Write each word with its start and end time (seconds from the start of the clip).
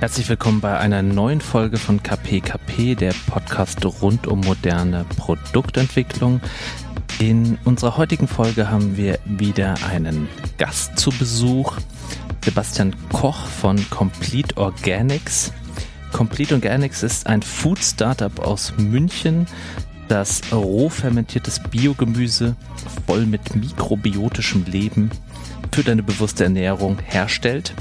Herzlich 0.00 0.30
willkommen 0.30 0.62
bei 0.62 0.78
einer 0.78 1.02
neuen 1.02 1.42
Folge 1.42 1.76
von 1.76 2.02
KPKP, 2.02 2.94
der 2.94 3.12
Podcast 3.26 3.84
rund 4.00 4.26
um 4.26 4.40
moderne 4.40 5.04
Produktentwicklung. 5.18 6.40
In 7.18 7.58
unserer 7.66 7.98
heutigen 7.98 8.26
Folge 8.26 8.70
haben 8.70 8.96
wir 8.96 9.18
wieder 9.26 9.74
einen 9.86 10.26
Gast 10.56 10.98
zu 10.98 11.10
Besuch, 11.10 11.76
Sebastian 12.42 12.96
Koch 13.12 13.44
von 13.44 13.76
Complete 13.90 14.56
Organics. 14.56 15.52
Complete 16.12 16.54
Organics 16.54 17.02
ist 17.02 17.26
ein 17.26 17.42
Food 17.42 17.80
Startup 17.80 18.40
aus 18.40 18.72
München, 18.78 19.46
das 20.08 20.40
roh 20.50 20.88
fermentiertes 20.88 21.60
Biogemüse 21.60 22.56
voll 23.06 23.26
mit 23.26 23.54
mikrobiotischem 23.54 24.64
Leben 24.64 25.10
für 25.72 25.82
deine 25.84 26.02
bewusste 26.02 26.44
Ernährung 26.44 26.98
herstellt 27.04 27.74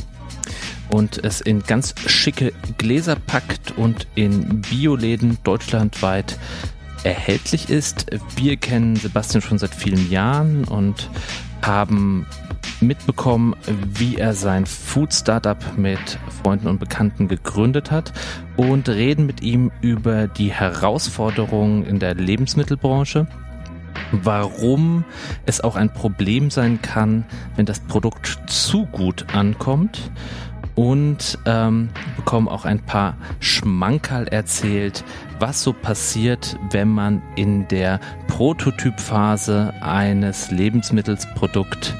und 0.90 1.24
es 1.24 1.42
in 1.42 1.64
ganz 1.64 1.96
schicke 2.08 2.52
Gläser 2.78 3.16
packt 3.16 3.78
und 3.78 4.08
in 4.16 4.62
Bioläden 4.62 5.38
deutschlandweit 5.44 6.38
erhältlich 7.04 7.70
ist. 7.70 8.08
Wir 8.36 8.58
kennen 8.58 8.96
Sebastian 8.96 9.42
schon 9.42 9.58
seit 9.58 9.74
vielen 9.74 10.10
Jahren 10.10 10.66
und 10.66 11.10
haben 11.62 12.26
mitbekommen, 12.82 13.56
wie 13.94 14.16
er 14.16 14.34
sein 14.34 14.66
Food 14.66 15.14
Startup 15.14 15.58
mit 15.78 16.20
Freunden 16.42 16.68
und 16.68 16.80
Bekannten 16.80 17.28
gegründet 17.28 17.92
hat 17.92 18.14
und 18.56 18.88
reden 18.88 19.26
mit 19.26 19.42
ihm 19.42 19.72
über 19.82 20.28
die 20.28 20.52
Herausforderungen 20.52 21.86
in 21.86 22.00
der 22.00 22.16
Lebensmittelbranche, 22.16 23.28
warum 24.12 25.04
es 25.46 25.62
auch 25.62 25.76
ein 25.76 25.94
Problem 25.94 26.50
sein 26.50 26.82
kann, 26.82 27.26
wenn 27.56 27.66
das 27.66 27.82
Produkt 27.82 28.40
zu 28.48 28.86
gut 28.86 29.26
ankommt 29.34 30.12
und 30.76 31.38
ähm, 31.46 31.90
bekommen 32.16 32.48
auch 32.48 32.66
ein 32.66 32.80
paar 32.80 33.18
Schmankerl 33.40 34.28
erzählt, 34.28 35.04
was 35.40 35.64
so 35.64 35.74
passiert, 35.74 36.58
wenn 36.72 36.90
man 36.90 37.22
in 37.36 37.68
der 37.68 38.00
Prototypphase 38.28 39.74
eines 39.82 40.52
Lebensmittelsprodukt 40.52 41.96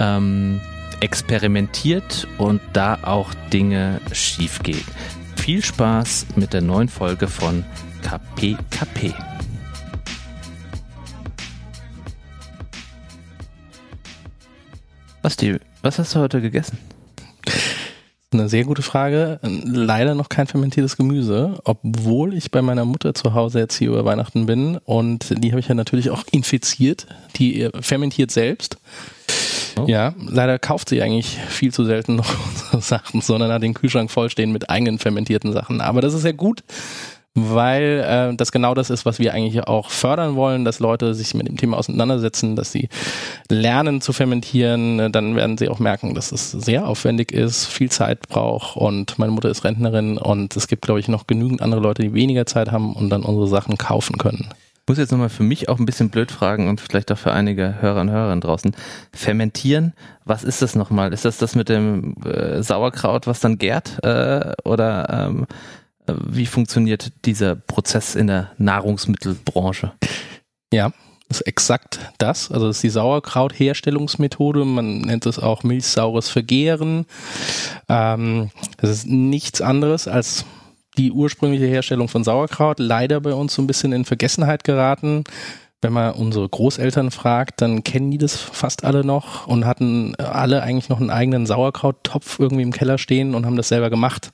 ähm, 0.00 0.60
experimentiert 1.00 2.28
und 2.38 2.60
da 2.72 2.98
auch 3.02 3.34
Dinge 3.52 4.00
schief 4.12 4.62
gehen. 4.62 4.84
Viel 5.36 5.62
Spaß 5.62 6.26
mit 6.36 6.52
der 6.52 6.62
neuen 6.62 6.88
Folge 6.88 7.26
von 7.26 7.64
KPKP. 8.02 9.12
Was, 15.22 15.36
die, 15.36 15.58
was 15.82 15.98
hast 15.98 16.14
du 16.14 16.20
heute 16.20 16.40
gegessen? 16.40 16.78
Eine 18.32 18.48
sehr 18.48 18.64
gute 18.64 18.82
Frage. 18.82 19.38
Leider 19.42 20.14
noch 20.14 20.28
kein 20.28 20.46
fermentiertes 20.46 20.96
Gemüse, 20.96 21.60
obwohl 21.64 22.34
ich 22.34 22.50
bei 22.50 22.62
meiner 22.62 22.84
Mutter 22.84 23.14
zu 23.14 23.34
Hause 23.34 23.58
jetzt 23.58 23.76
hier 23.76 23.88
über 23.88 24.04
Weihnachten 24.04 24.46
bin 24.46 24.78
und 24.78 25.34
die 25.36 25.50
habe 25.50 25.60
ich 25.60 25.68
ja 25.68 25.74
natürlich 25.74 26.10
auch 26.10 26.24
infiziert. 26.30 27.06
Die 27.36 27.68
fermentiert 27.80 28.30
selbst. 28.30 28.78
Oh. 29.78 29.86
Ja, 29.86 30.14
leider 30.18 30.58
kauft 30.58 30.88
sie 30.88 31.02
eigentlich 31.02 31.38
viel 31.48 31.72
zu 31.72 31.84
selten 31.84 32.16
noch 32.16 32.34
unsere 32.50 32.80
Sachen, 32.80 33.20
sondern 33.20 33.52
hat 33.52 33.62
den 33.62 33.74
Kühlschrank 33.74 34.10
vollstehen 34.10 34.52
mit 34.52 34.70
eigenen 34.70 34.98
fermentierten 34.98 35.52
Sachen. 35.52 35.80
Aber 35.80 36.00
das 36.00 36.14
ist 36.14 36.24
ja 36.24 36.32
gut, 36.32 36.62
weil 37.34 38.04
äh, 38.06 38.36
das 38.36 38.52
genau 38.52 38.74
das 38.74 38.90
ist, 38.90 39.06
was 39.06 39.18
wir 39.18 39.32
eigentlich 39.32 39.66
auch 39.66 39.90
fördern 39.90 40.36
wollen, 40.36 40.64
dass 40.64 40.80
Leute 40.80 41.14
sich 41.14 41.34
mit 41.34 41.48
dem 41.48 41.56
Thema 41.56 41.78
auseinandersetzen, 41.78 42.56
dass 42.56 42.72
sie 42.72 42.88
lernen 43.48 44.00
zu 44.00 44.12
fermentieren. 44.12 45.10
Dann 45.12 45.34
werden 45.34 45.56
sie 45.56 45.68
auch 45.68 45.78
merken, 45.78 46.14
dass 46.14 46.30
es 46.32 46.50
sehr 46.50 46.86
aufwendig 46.86 47.32
ist, 47.32 47.66
viel 47.66 47.90
Zeit 47.90 48.28
braucht 48.28 48.76
und 48.76 49.18
meine 49.18 49.32
Mutter 49.32 49.48
ist 49.48 49.64
Rentnerin 49.64 50.18
und 50.18 50.56
es 50.56 50.68
gibt, 50.68 50.82
glaube 50.82 51.00
ich, 51.00 51.08
noch 51.08 51.26
genügend 51.26 51.62
andere 51.62 51.80
Leute, 51.80 52.02
die 52.02 52.12
weniger 52.12 52.44
Zeit 52.44 52.70
haben 52.70 52.94
und 52.94 53.08
dann 53.08 53.22
unsere 53.22 53.48
Sachen 53.48 53.78
kaufen 53.78 54.18
können. 54.18 54.48
Ich 54.84 54.88
muss 54.88 54.98
jetzt 54.98 55.12
nochmal 55.12 55.28
für 55.28 55.44
mich 55.44 55.68
auch 55.68 55.78
ein 55.78 55.86
bisschen 55.86 56.10
blöd 56.10 56.32
fragen 56.32 56.68
und 56.68 56.80
vielleicht 56.80 57.12
auch 57.12 57.16
für 57.16 57.32
einige 57.32 57.80
Hörer 57.80 58.00
und 58.00 58.10
Hörerinnen 58.10 58.40
draußen. 58.40 58.74
Fermentieren, 59.12 59.92
was 60.24 60.42
ist 60.42 60.60
das 60.60 60.74
nochmal? 60.74 61.12
Ist 61.12 61.24
das 61.24 61.38
das 61.38 61.54
mit 61.54 61.68
dem 61.68 62.16
äh, 62.24 62.64
Sauerkraut, 62.64 63.28
was 63.28 63.38
dann 63.38 63.58
gärt? 63.58 64.04
Äh, 64.04 64.52
oder 64.64 65.08
ähm, 65.08 65.46
wie 66.06 66.46
funktioniert 66.46 67.12
dieser 67.24 67.54
Prozess 67.54 68.14
in 68.14 68.26
der 68.26 68.50
Nahrungsmittelbranche? 68.58 69.92
Ja, 70.72 70.92
ist 71.28 71.42
exakt 71.42 71.98
das. 72.18 72.50
Also 72.50 72.66
das 72.66 72.76
ist 72.76 72.82
die 72.82 72.90
Sauerkrautherstellungsmethode. 72.90 74.64
Man 74.64 75.02
nennt 75.02 75.26
es 75.26 75.38
auch 75.38 75.62
milchsaures 75.62 76.28
Vergehren. 76.28 77.06
Ähm, 77.88 78.50
das 78.78 78.90
ist 78.90 79.06
nichts 79.06 79.60
anderes 79.60 80.08
als 80.08 80.44
die 80.98 81.10
ursprüngliche 81.10 81.66
Herstellung 81.66 82.08
von 82.08 82.24
Sauerkraut. 82.24 82.78
Leider 82.78 83.20
bei 83.20 83.32
uns 83.32 83.54
so 83.54 83.62
ein 83.62 83.66
bisschen 83.66 83.92
in 83.92 84.04
Vergessenheit 84.04 84.64
geraten. 84.64 85.24
Wenn 85.80 85.94
man 85.94 86.12
unsere 86.12 86.48
Großeltern 86.48 87.10
fragt, 87.10 87.60
dann 87.60 87.82
kennen 87.82 88.10
die 88.10 88.18
das 88.18 88.36
fast 88.36 88.84
alle 88.84 89.04
noch 89.04 89.46
und 89.48 89.64
hatten 89.64 90.14
alle 90.16 90.62
eigentlich 90.62 90.88
noch 90.88 91.00
einen 91.00 91.10
eigenen 91.10 91.46
Sauerkrauttopf 91.46 92.38
irgendwie 92.38 92.62
im 92.62 92.72
Keller 92.72 92.98
stehen 92.98 93.34
und 93.34 93.46
haben 93.46 93.56
das 93.56 93.68
selber 93.68 93.90
gemacht. 93.90 94.32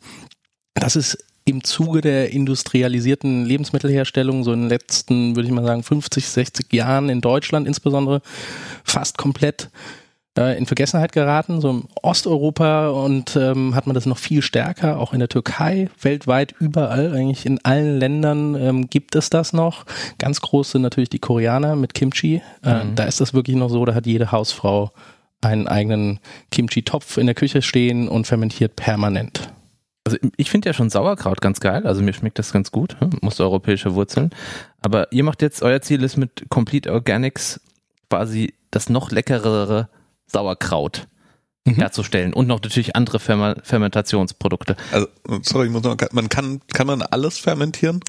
Das 0.74 0.94
ist 0.94 1.24
im 1.48 1.64
Zuge 1.64 2.00
der 2.00 2.30
industrialisierten 2.30 3.44
Lebensmittelherstellung 3.44 4.44
so 4.44 4.52
in 4.52 4.62
den 4.62 4.68
letzten, 4.68 5.34
würde 5.34 5.48
ich 5.48 5.54
mal 5.54 5.64
sagen, 5.64 5.82
50, 5.82 6.28
60 6.28 6.72
Jahren 6.72 7.08
in 7.08 7.20
Deutschland 7.20 7.66
insbesondere 7.66 8.20
fast 8.84 9.18
komplett 9.18 9.70
äh, 10.36 10.58
in 10.58 10.66
Vergessenheit 10.66 11.12
geraten. 11.12 11.60
So 11.60 11.70
im 11.70 11.88
Osteuropa 12.02 12.88
und 12.90 13.36
ähm, 13.36 13.74
hat 13.74 13.86
man 13.86 13.94
das 13.94 14.06
noch 14.06 14.18
viel 14.18 14.42
stärker, 14.42 14.98
auch 14.98 15.12
in 15.12 15.18
der 15.18 15.28
Türkei, 15.28 15.88
weltweit 16.00 16.54
überall, 16.60 17.14
eigentlich 17.14 17.46
in 17.46 17.64
allen 17.64 17.98
Ländern 17.98 18.54
ähm, 18.54 18.90
gibt 18.90 19.16
es 19.16 19.30
das 19.30 19.52
noch. 19.52 19.84
Ganz 20.18 20.40
groß 20.40 20.72
sind 20.72 20.82
natürlich 20.82 21.10
die 21.10 21.18
Koreaner 21.18 21.76
mit 21.76 21.94
Kimchi. 21.94 22.42
Äh, 22.62 22.84
mhm. 22.84 22.94
Da 22.94 23.04
ist 23.04 23.20
das 23.20 23.34
wirklich 23.34 23.56
noch 23.56 23.70
so, 23.70 23.84
da 23.84 23.94
hat 23.94 24.06
jede 24.06 24.32
Hausfrau 24.32 24.92
einen 25.40 25.68
eigenen 25.68 26.20
Kimchi-Topf 26.50 27.16
in 27.16 27.26
der 27.26 27.34
Küche 27.34 27.62
stehen 27.62 28.08
und 28.08 28.26
fermentiert 28.26 28.76
permanent. 28.76 29.52
Also 30.08 30.16
ich 30.38 30.50
finde 30.50 30.70
ja 30.70 30.72
schon 30.72 30.88
Sauerkraut 30.88 31.42
ganz 31.42 31.60
geil, 31.60 31.86
also 31.86 32.00
mir 32.00 32.14
schmeckt 32.14 32.38
das 32.38 32.50
ganz 32.50 32.72
gut, 32.72 32.98
hm, 32.98 33.18
muss 33.20 33.38
europäische 33.40 33.94
Wurzeln. 33.94 34.30
Aber 34.80 35.12
ihr 35.12 35.22
macht 35.22 35.42
jetzt, 35.42 35.60
euer 35.60 35.82
Ziel 35.82 36.02
ist 36.02 36.16
mit 36.16 36.46
Complete 36.48 36.90
Organics 36.90 37.60
quasi 38.08 38.54
das 38.70 38.88
noch 38.88 39.10
leckerere 39.10 39.90
Sauerkraut 40.26 41.08
mhm. 41.66 41.74
herzustellen 41.74 42.32
und 42.32 42.46
noch 42.46 42.62
natürlich 42.62 42.96
andere 42.96 43.20
Ferma 43.20 43.56
Fermentationsprodukte. 43.62 44.76
Also, 44.92 45.08
sorry, 45.42 45.66
ich 45.66 45.72
muss 45.72 45.82
noch, 45.82 45.98
man 46.12 46.30
kann, 46.30 46.62
kann 46.72 46.86
man 46.86 47.02
alles 47.02 47.36
fermentieren? 47.36 48.00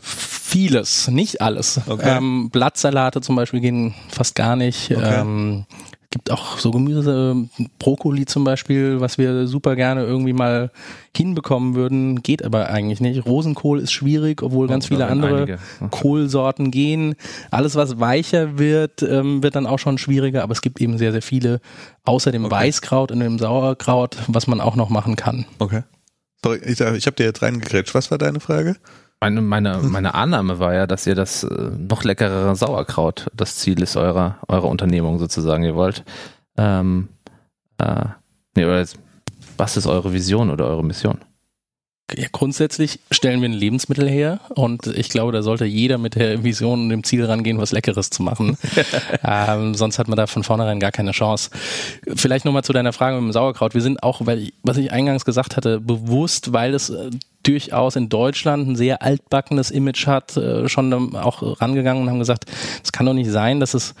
Vieles, 0.00 1.08
nicht 1.08 1.40
alles. 1.40 1.80
Okay. 1.88 2.18
Ähm, 2.18 2.50
Blattsalate 2.50 3.20
zum 3.20 3.34
Beispiel 3.34 3.58
gehen 3.58 3.96
fast 4.10 4.36
gar 4.36 4.54
nicht. 4.54 4.92
Okay. 4.92 5.22
Ähm, 5.22 5.66
gibt 6.10 6.32
auch 6.32 6.58
so 6.58 6.72
Gemüse, 6.72 7.48
Brokkoli 7.78 8.26
zum 8.26 8.42
Beispiel, 8.42 9.00
was 9.00 9.16
wir 9.16 9.46
super 9.46 9.76
gerne 9.76 10.02
irgendwie 10.02 10.32
mal 10.32 10.72
hinbekommen 11.16 11.76
würden, 11.76 12.22
geht 12.22 12.44
aber 12.44 12.68
eigentlich 12.68 13.00
nicht. 13.00 13.24
Rosenkohl 13.26 13.78
ist 13.78 13.92
schwierig, 13.92 14.42
obwohl 14.42 14.66
ganz 14.66 14.88
viele 14.88 15.06
andere 15.06 15.42
okay. 15.42 15.56
Kohlsorten 15.90 16.72
gehen. 16.72 17.14
Alles, 17.52 17.76
was 17.76 18.00
weicher 18.00 18.58
wird, 18.58 19.02
ähm, 19.02 19.44
wird 19.44 19.54
dann 19.54 19.66
auch 19.66 19.78
schon 19.78 19.98
schwieriger, 19.98 20.42
aber 20.42 20.52
es 20.52 20.62
gibt 20.62 20.80
eben 20.80 20.98
sehr, 20.98 21.12
sehr 21.12 21.22
viele, 21.22 21.60
außer 22.04 22.32
dem 22.32 22.44
okay. 22.44 22.54
Weißkraut 22.56 23.12
und 23.12 23.20
dem 23.20 23.38
Sauerkraut, 23.38 24.16
was 24.26 24.48
man 24.48 24.60
auch 24.60 24.74
noch 24.74 24.90
machen 24.90 25.14
kann. 25.14 25.46
Okay. 25.60 25.84
Sorry, 26.42 26.58
ich, 26.64 26.80
ich 26.80 27.06
habe 27.06 27.16
dir 27.16 27.24
jetzt 27.24 27.42
reingekrätscht. 27.42 27.94
Was 27.94 28.10
war 28.10 28.18
deine 28.18 28.40
Frage? 28.40 28.76
Meine, 29.22 29.42
meine, 29.42 29.78
meine 29.82 30.14
Annahme 30.14 30.58
war 30.60 30.74
ja, 30.74 30.86
dass 30.86 31.06
ihr 31.06 31.14
das 31.14 31.44
äh, 31.44 31.70
noch 31.76 32.04
leckerere 32.04 32.56
Sauerkraut 32.56 33.26
das 33.36 33.56
Ziel 33.56 33.82
ist 33.82 33.96
eurer, 33.96 34.38
eurer 34.48 34.68
Unternehmung 34.68 35.18
sozusagen. 35.18 35.62
Ihr 35.62 35.74
wollt, 35.74 36.04
ähm, 36.56 37.08
äh, 37.76 38.06
nee, 38.56 38.64
oder 38.64 38.78
jetzt, 38.78 38.98
was 39.58 39.76
ist 39.76 39.86
eure 39.86 40.14
Vision 40.14 40.48
oder 40.48 40.66
eure 40.66 40.82
Mission? 40.82 41.18
Ja, 42.16 42.26
grundsätzlich 42.32 42.98
stellen 43.10 43.40
wir 43.40 43.48
ein 43.48 43.52
Lebensmittel 43.52 44.08
her 44.08 44.40
und 44.48 44.86
ich 44.86 45.10
glaube, 45.10 45.32
da 45.32 45.42
sollte 45.42 45.64
jeder 45.64 45.98
mit 45.98 46.16
der 46.16 46.42
Vision 46.42 46.80
und 46.80 46.88
dem 46.88 47.04
Ziel 47.04 47.24
rangehen, 47.24 47.58
was 47.58 47.72
Leckeres 47.72 48.10
zu 48.10 48.22
machen. 48.22 48.56
ähm, 49.22 49.74
sonst 49.74 49.98
hat 49.98 50.08
man 50.08 50.16
da 50.16 50.26
von 50.26 50.42
vornherein 50.42 50.80
gar 50.80 50.90
keine 50.90 51.12
Chance. 51.12 51.50
Vielleicht 52.16 52.46
nochmal 52.46 52.64
zu 52.64 52.72
deiner 52.72 52.92
Frage 52.92 53.16
mit 53.16 53.24
dem 53.24 53.32
Sauerkraut. 53.32 53.74
Wir 53.74 53.82
sind 53.82 54.02
auch, 54.02 54.26
weil 54.26 54.38
ich, 54.38 54.54
was 54.62 54.78
ich 54.78 54.92
eingangs 54.92 55.24
gesagt 55.24 55.56
hatte, 55.56 55.78
bewusst, 55.78 56.52
weil 56.52 56.74
es 56.74 56.90
äh, 56.90 57.10
durchaus 57.42 57.96
in 57.96 58.08
Deutschland 58.08 58.68
ein 58.68 58.76
sehr 58.76 59.02
altbackenes 59.02 59.70
Image 59.70 60.06
hat, 60.06 60.36
äh, 60.36 60.68
schon 60.68 61.14
auch 61.16 61.60
rangegangen 61.60 62.02
und 62.02 62.10
haben 62.10 62.18
gesagt, 62.18 62.46
es 62.82 62.92
kann 62.92 63.06
doch 63.06 63.14
nicht 63.14 63.30
sein, 63.30 63.60
dass 63.60 63.74
es 63.74 63.94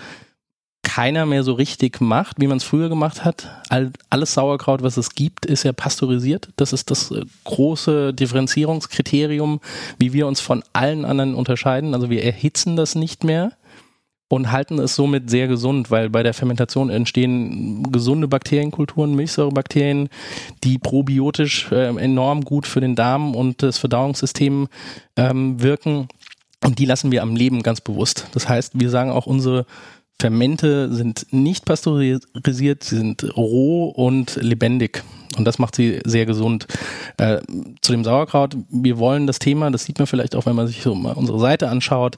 keiner 0.82 1.26
mehr 1.26 1.44
so 1.44 1.52
richtig 1.52 2.00
macht, 2.00 2.40
wie 2.40 2.46
man 2.46 2.56
es 2.56 2.64
früher 2.64 2.88
gemacht 2.88 3.24
hat. 3.24 3.48
All, 3.68 3.92
alles 4.08 4.34
Sauerkraut, 4.34 4.82
was 4.82 4.96
es 4.96 5.14
gibt, 5.14 5.46
ist 5.46 5.62
ja 5.62 5.72
pasteurisiert. 5.72 6.48
Das 6.56 6.72
ist 6.72 6.90
das 6.90 7.10
äh, 7.10 7.24
große 7.44 8.14
Differenzierungskriterium, 8.14 9.60
wie 9.98 10.12
wir 10.12 10.26
uns 10.26 10.40
von 10.40 10.64
allen 10.72 11.04
anderen 11.04 11.34
unterscheiden. 11.34 11.94
Also 11.94 12.10
wir 12.10 12.24
erhitzen 12.24 12.76
das 12.76 12.94
nicht 12.94 13.24
mehr. 13.24 13.52
Und 14.30 14.52
halten 14.52 14.78
es 14.78 14.94
somit 14.94 15.28
sehr 15.28 15.48
gesund, 15.48 15.90
weil 15.90 16.08
bei 16.08 16.22
der 16.22 16.34
Fermentation 16.34 16.88
entstehen 16.88 17.82
gesunde 17.90 18.28
Bakterienkulturen, 18.28 19.16
Milchsäurebakterien, 19.16 20.08
die 20.62 20.78
probiotisch 20.78 21.70
äh, 21.72 21.88
enorm 21.96 22.42
gut 22.42 22.66
für 22.66 22.80
den 22.80 22.94
Darm 22.94 23.34
und 23.34 23.62
das 23.62 23.78
Verdauungssystem 23.78 24.68
ähm, 25.16 25.60
wirken. 25.60 26.06
Und 26.64 26.78
die 26.78 26.84
lassen 26.84 27.10
wir 27.10 27.22
am 27.22 27.34
Leben 27.34 27.62
ganz 27.64 27.80
bewusst. 27.80 28.28
Das 28.32 28.48
heißt, 28.48 28.78
wir 28.78 28.88
sagen 28.90 29.10
auch, 29.10 29.26
unsere 29.26 29.66
Fermente 30.20 30.92
sind 30.92 31.26
nicht 31.30 31.64
pasteurisiert, 31.64 32.84
sie 32.84 32.96
sind 32.96 33.36
roh 33.36 33.86
und 33.86 34.36
lebendig. 34.36 35.02
Und 35.38 35.44
das 35.44 35.58
macht 35.58 35.76
sie 35.76 36.00
sehr 36.04 36.26
gesund. 36.26 36.66
Äh, 37.16 37.38
zu 37.80 37.92
dem 37.92 38.04
Sauerkraut, 38.04 38.56
wir 38.68 38.98
wollen 38.98 39.26
das 39.26 39.38
Thema, 39.38 39.70
das 39.70 39.84
sieht 39.84 39.98
man 39.98 40.06
vielleicht 40.06 40.34
auch, 40.34 40.44
wenn 40.44 40.56
man 40.56 40.66
sich 40.66 40.82
so 40.82 40.94
mal 40.94 41.12
unsere 41.12 41.38
Seite 41.38 41.70
anschaut, 41.70 42.16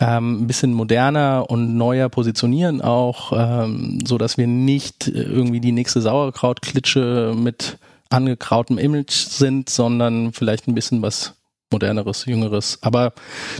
ähm, 0.00 0.42
ein 0.42 0.46
bisschen 0.46 0.74
moderner 0.74 1.46
und 1.48 1.76
neuer 1.76 2.08
positionieren 2.10 2.82
auch, 2.82 3.32
ähm, 3.34 4.00
so 4.06 4.18
dass 4.18 4.36
wir 4.36 4.46
nicht 4.46 5.08
irgendwie 5.08 5.60
die 5.60 5.72
nächste 5.72 6.02
Sauerkrautklitsche 6.02 7.34
mit 7.34 7.78
angekrautem 8.10 8.76
Image 8.76 9.12
sind, 9.12 9.70
sondern 9.70 10.32
vielleicht 10.32 10.66
ein 10.68 10.74
bisschen 10.74 11.00
was 11.00 11.37
moderneres, 11.70 12.24
jüngeres, 12.24 12.78
aber 12.82 13.12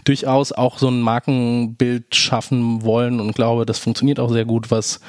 durchaus 0.04 0.52
auch 0.52 0.78
so 0.78 0.88
ein 0.88 1.00
Markenbild 1.00 2.14
schaffen 2.14 2.82
wollen 2.82 3.20
und 3.20 3.34
glaube, 3.34 3.66
das 3.66 3.78
funktioniert 3.78 4.20
auch 4.20 4.30
sehr 4.30 4.44
gut, 4.44 4.70
was 4.70 5.00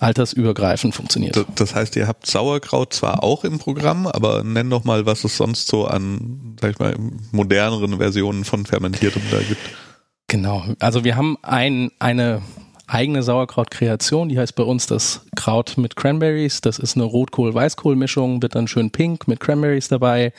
altersübergreifend 0.00 0.94
funktioniert. 0.94 1.46
Das 1.54 1.74
heißt, 1.74 1.96
ihr 1.96 2.06
habt 2.06 2.26
Sauerkraut 2.26 2.92
zwar 2.92 3.22
auch 3.22 3.44
im 3.44 3.58
Programm, 3.58 4.06
aber 4.06 4.42
nenn 4.42 4.68
doch 4.68 4.84
mal, 4.84 5.06
was 5.06 5.24
es 5.24 5.36
sonst 5.36 5.68
so 5.68 5.86
an, 5.86 6.56
sag 6.60 6.72
ich 6.72 6.78
mal, 6.78 6.94
moderneren 7.30 7.98
Versionen 7.98 8.44
von 8.44 8.66
Fermentiertem 8.66 9.22
da 9.30 9.38
gibt. 9.38 9.60
Genau. 10.28 10.64
Also 10.78 11.04
wir 11.04 11.16
haben 11.16 11.38
ein, 11.42 11.90
eine 11.98 12.42
eigene 12.86 13.22
Sauerkrautkreation, 13.22 14.28
die 14.28 14.38
heißt 14.38 14.54
bei 14.54 14.62
uns 14.62 14.86
das 14.86 15.24
Kraut 15.36 15.78
mit 15.78 15.96
Cranberries. 15.96 16.60
Das 16.60 16.78
ist 16.78 16.96
eine 16.96 17.04
Rotkohl-Weißkohl-Mischung, 17.04 18.42
wird 18.42 18.54
dann 18.54 18.68
schön 18.68 18.90
pink 18.90 19.28
mit 19.28 19.40
Cranberries 19.40 19.88
dabei. 19.88 20.32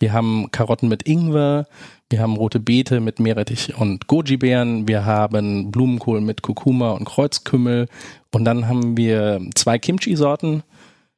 Wir 0.00 0.12
haben 0.12 0.50
Karotten 0.52 0.88
mit 0.88 1.08
Ingwer, 1.08 1.66
wir 2.10 2.20
haben 2.20 2.36
rote 2.36 2.60
Beete 2.60 3.00
mit 3.00 3.18
Meerrettich 3.18 3.76
und 3.76 4.06
Goji-Beeren, 4.06 4.86
wir 4.86 5.04
haben 5.04 5.70
Blumenkohl 5.70 6.20
mit 6.20 6.42
Kurkuma 6.42 6.92
und 6.92 7.04
Kreuzkümmel 7.04 7.88
und 8.32 8.44
dann 8.44 8.68
haben 8.68 8.96
wir 8.96 9.40
zwei 9.54 9.78
Kimchi-Sorten. 9.78 10.62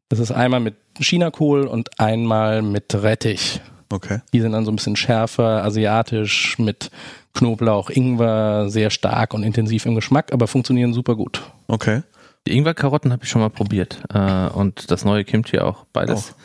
Das 0.09 0.19
ist 0.19 0.32
einmal 0.32 0.61
mit 0.61 0.77
Chinakohl 0.99 1.67
und 1.67 2.00
einmal 2.00 2.62
mit 2.62 2.94
Rettich. 2.94 3.61
Okay. 3.93 4.21
Die 4.32 4.41
sind 4.41 4.53
dann 4.53 4.65
so 4.65 4.73
ein 4.73 4.77
bisschen 4.77 4.97
schärfer, 4.97 5.62
asiatisch, 5.65 6.59
mit 6.59 6.91
Knoblauch, 7.35 7.91
Ingwer, 7.91 8.71
sehr 8.71 8.91
stark 8.91 9.35
und 9.35 9.43
intensiv 9.43 9.85
im 9.87 9.94
Geschmack, 9.94 10.33
aber 10.33 10.47
funktionieren 10.47 10.93
super 10.93 11.17
gut. 11.17 11.43
Okay. 11.69 12.03
Die 12.47 12.56
Ingwer-Karotten 12.56 13.12
habe 13.12 13.25
ich 13.25 13.31
schon 13.31 13.43
mal 13.43 13.50
probiert 13.50 14.00
äh, 14.12 14.49
und 14.49 14.91
das 14.91 15.05
neue 15.05 15.25
Kimchi 15.25 15.59
auch. 15.59 15.85
Beides. 15.93 16.35
Oh 16.35 16.43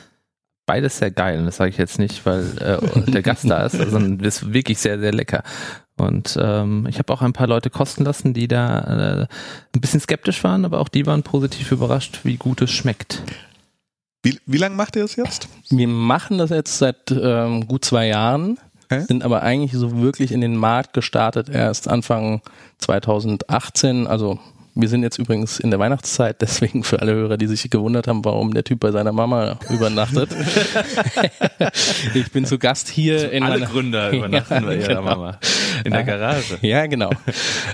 beides 0.66 0.98
sehr 0.98 1.12
geil. 1.12 1.40
Und 1.40 1.46
das 1.46 1.58
sage 1.58 1.70
ich 1.70 1.78
jetzt 1.78 2.00
nicht, 2.00 2.26
weil 2.26 2.58
äh, 2.58 3.12
der 3.12 3.22
Gast 3.22 3.50
da 3.50 3.66
ist, 3.66 3.74
sondern 3.74 4.20
es 4.26 4.42
ist 4.42 4.54
wirklich 4.54 4.80
sehr, 4.80 5.00
sehr 5.00 5.14
lecker. 5.14 5.44
Und 5.98 6.38
ähm, 6.42 6.88
ich 6.90 7.00
habe 7.00 7.14
auch 7.14 7.22
ein 7.22 7.34
paar 7.34 7.48
Leute 7.48 7.70
kosten 7.70 8.04
lassen, 8.04 8.34
die 8.34 8.48
da 8.48 8.80
äh, 8.80 9.28
ein 9.74 9.82
bisschen 9.82 10.02
skeptisch 10.02 10.44
waren, 10.44 10.66
aber 10.66 10.80
auch 10.80 10.90
die 10.90 11.06
waren 11.06 11.24
positiv 11.24 11.72
überrascht, 11.72 12.22
wie 12.24 12.36
gut 12.36 12.62
es 12.62 12.72
schmeckt. 12.72 13.24
Wie, 14.22 14.40
wie 14.46 14.58
lange 14.58 14.76
macht 14.76 14.96
ihr 14.96 15.04
das 15.04 15.16
jetzt? 15.16 15.48
Wir 15.70 15.88
machen 15.88 16.38
das 16.38 16.50
jetzt 16.50 16.80
seit 16.80 17.12
ähm, 17.12 17.68
gut 17.68 17.86
zwei 17.86 18.08
Jahren, 18.08 18.58
okay. 18.86 19.06
sind 19.08 19.24
aber 19.24 19.44
eigentlich 19.44 19.72
so 19.74 20.02
wirklich 20.02 20.32
in 20.32 20.42
den 20.42 20.58
Markt 20.58 20.94
gestartet 20.94 21.48
erst 21.48 21.88
Anfang 21.88 22.42
2018, 22.80 24.08
also 24.08 24.40
wir 24.76 24.90
sind 24.90 25.04
jetzt 25.04 25.18
übrigens 25.18 25.60
in 25.60 25.72
der 25.72 25.80
Weihnachtszeit, 25.80 26.42
deswegen 26.42 26.84
für 26.84 27.02
alle 27.02 27.14
Hörer, 27.14 27.38
die 27.38 27.48
sich 27.48 27.70
gewundert 27.70 28.08
haben, 28.08 28.26
warum 28.26 28.54
der 28.54 28.66
Typ 28.66 28.82
bei 28.82 28.92
seiner 28.92 29.14
Mama 29.14 29.58
übernachtet. 29.70 30.30
ich 32.14 32.32
bin 32.32 32.46
zu 32.46 32.60
Gast 32.60 32.90
hier 32.90 33.32
in 33.32 33.44
alle 33.44 33.60
meiner 33.60 33.72
Gründer 33.72 34.10
übernachten 34.12 34.54
ja, 34.54 34.60
bei 34.60 34.76
ihrer 34.76 34.88
genau. 34.88 35.02
Mama 35.02 35.40
in 35.86 35.92
der 35.92 36.04
Garage. 36.04 36.58
Ja, 36.62 36.86
genau. 36.88 37.10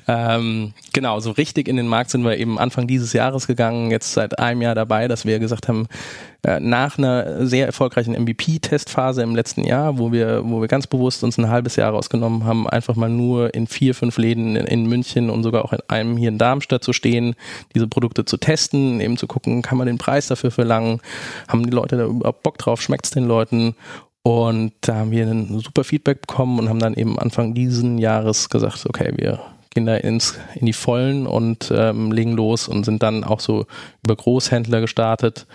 ähm, 0.08 0.74
genau, 0.94 1.20
so 1.20 1.32
richtig 1.32 1.68
in 1.68 1.76
den 1.76 1.88
Markt 1.88 2.12
sind 2.12 2.24
wir 2.24 2.38
eben 2.38 2.60
Anfang 2.60 2.86
dieses 2.86 3.14
Jahres 3.14 3.48
gegangen, 3.48 3.90
jetzt 3.90 4.14
seit 4.14 4.38
einem 4.38 4.62
Jahr 4.62 4.76
dabei, 4.76 5.08
dass 5.08 5.26
wir 5.26 5.40
gesagt 5.40 5.68
haben, 5.68 5.86
äh, 5.86 6.31
nach 6.44 6.98
einer 6.98 7.46
sehr 7.46 7.68
erfolgreichen 7.68 8.14
MVP-Testphase 8.14 9.22
im 9.22 9.36
letzten 9.36 9.64
Jahr, 9.64 10.00
wo 10.00 10.12
wir, 10.12 10.42
wo 10.44 10.60
wir 10.60 10.68
ganz 10.68 10.88
bewusst 10.88 11.24
uns 11.24 11.38
ein 11.38 11.50
halbes 11.50 11.76
Jahr 11.76 11.92
rausgenommen 11.92 12.46
haben, 12.46 12.68
einfach 12.68 12.96
mal 12.96 13.10
nur 13.10 13.54
in 13.54 13.68
vier, 13.68 13.94
fünf 13.94 14.18
Läden 14.18 14.56
in, 14.56 14.66
in 14.66 14.86
München 14.88 15.30
und 15.30 15.44
sogar 15.44 15.64
auch 15.64 15.74
in 15.74 15.82
einem 15.88 16.18
hier 16.18 16.30
in 16.30 16.40
Darmstadt 16.40 16.84
zu 16.84 16.94
stehen, 16.94 17.36
diese 17.76 17.88
Produkte 17.88 18.26
zu 18.26 18.38
testen, 18.38 19.02
eben 19.02 19.18
zu 19.18 19.28
gucken, 19.28 19.62
kann 19.62 19.78
man 19.78 19.86
den 19.86 20.00
Preis 20.00 20.28
dafür 20.28 20.50
verlangen, 20.50 21.00
haben 21.48 21.64
die 21.64 21.76
Leute 21.76 21.98
da 21.98 22.06
überhaupt 22.06 22.42
Bock 22.42 22.58
drauf, 22.58 22.82
schmeckt 22.82 23.06
es 23.06 23.12
den 23.12 23.26
Leuten? 23.26 23.76
Und 24.24 24.74
da 24.82 24.96
haben 24.96 25.12
wir 25.12 25.28
ein 25.28 25.60
super 25.60 25.84
Feedback 25.84 26.22
bekommen 26.22 26.60
und 26.60 26.70
haben 26.70 26.80
dann 26.80 26.94
eben 26.96 27.20
Anfang 27.20 27.54
diesen 27.54 27.98
Jahres 27.98 28.50
gesagt, 28.50 28.86
okay, 28.88 29.14
wir 29.16 29.40
gehen 29.72 29.86
da 29.86 29.96
ins, 29.96 30.40
in 30.56 30.66
die 30.66 30.74
Vollen 30.74 31.26
und 31.26 31.72
ähm, 31.76 32.12
legen 32.12 32.34
los 32.34 32.68
und 32.68 32.84
sind 32.84 33.04
dann 33.04 33.24
auch 33.24 33.40
so 33.40 33.66
über 34.04 34.16
Großhändler 34.16 34.82
gestartet, 34.82 35.48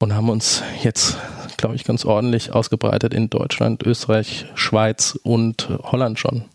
und 0.00 0.14
haben 0.14 0.30
uns 0.30 0.62
jetzt, 0.82 1.18
glaube 1.56 1.76
ich, 1.76 1.84
ganz 1.84 2.04
ordentlich 2.04 2.52
ausgebreitet 2.52 3.14
in 3.14 3.30
Deutschland, 3.30 3.82
Österreich, 3.84 4.46
Schweiz 4.54 5.18
und 5.22 5.68
Holland 5.82 6.18
schon. 6.18 6.46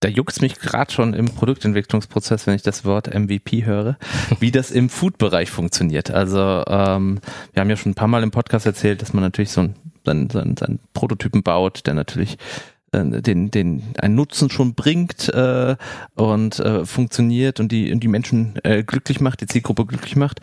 Da 0.00 0.08
juckt 0.08 0.40
mich 0.40 0.58
gerade 0.60 0.92
schon 0.92 1.14
im 1.14 1.26
Produktentwicklungsprozess, 1.26 2.46
wenn 2.46 2.54
ich 2.54 2.62
das 2.62 2.84
Wort 2.84 3.12
MVP 3.12 3.64
höre, 3.64 3.96
wie 4.40 4.52
das 4.52 4.70
im 4.70 4.88
Food-Bereich 4.88 5.50
funktioniert. 5.50 6.10
Also 6.10 6.62
ähm, 6.66 7.20
wir 7.52 7.60
haben 7.60 7.70
ja 7.70 7.76
schon 7.76 7.92
ein 7.92 7.96
paar 7.96 8.08
Mal 8.08 8.22
im 8.22 8.30
Podcast 8.30 8.66
erzählt, 8.66 9.02
dass 9.02 9.12
man 9.12 9.24
natürlich 9.24 9.50
so 9.50 9.62
einen, 9.62 9.74
seinen, 10.30 10.56
seinen 10.56 10.80
Prototypen 10.92 11.42
baut, 11.42 11.86
der 11.86 11.94
natürlich 11.94 12.36
äh, 12.92 13.22
den, 13.22 13.50
den 13.50 13.82
einen 13.98 14.14
Nutzen 14.14 14.50
schon 14.50 14.74
bringt 14.74 15.28
äh, 15.30 15.76
und 16.14 16.60
äh, 16.60 16.84
funktioniert 16.84 17.58
und 17.58 17.72
die, 17.72 17.90
und 17.90 18.00
die 18.00 18.08
Menschen 18.08 18.60
äh, 18.62 18.84
glücklich 18.84 19.20
macht, 19.20 19.40
die 19.40 19.46
Zielgruppe 19.46 19.86
glücklich 19.86 20.14
macht. 20.14 20.40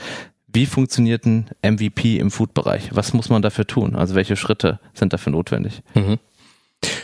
Wie 0.53 0.67
funktioniert 0.67 1.25
ein 1.25 1.49
MVP 1.63 2.17
im 2.17 2.29
Food-Bereich? 2.29 2.89
Was 2.93 3.13
muss 3.13 3.29
man 3.29 3.41
dafür 3.41 3.65
tun? 3.65 3.95
Also 3.95 4.13
welche 4.15 4.35
Schritte 4.35 4.79
sind 4.93 5.11
dafür 5.11 5.31
notwendig? 5.31 5.81
Mhm. 5.95 6.19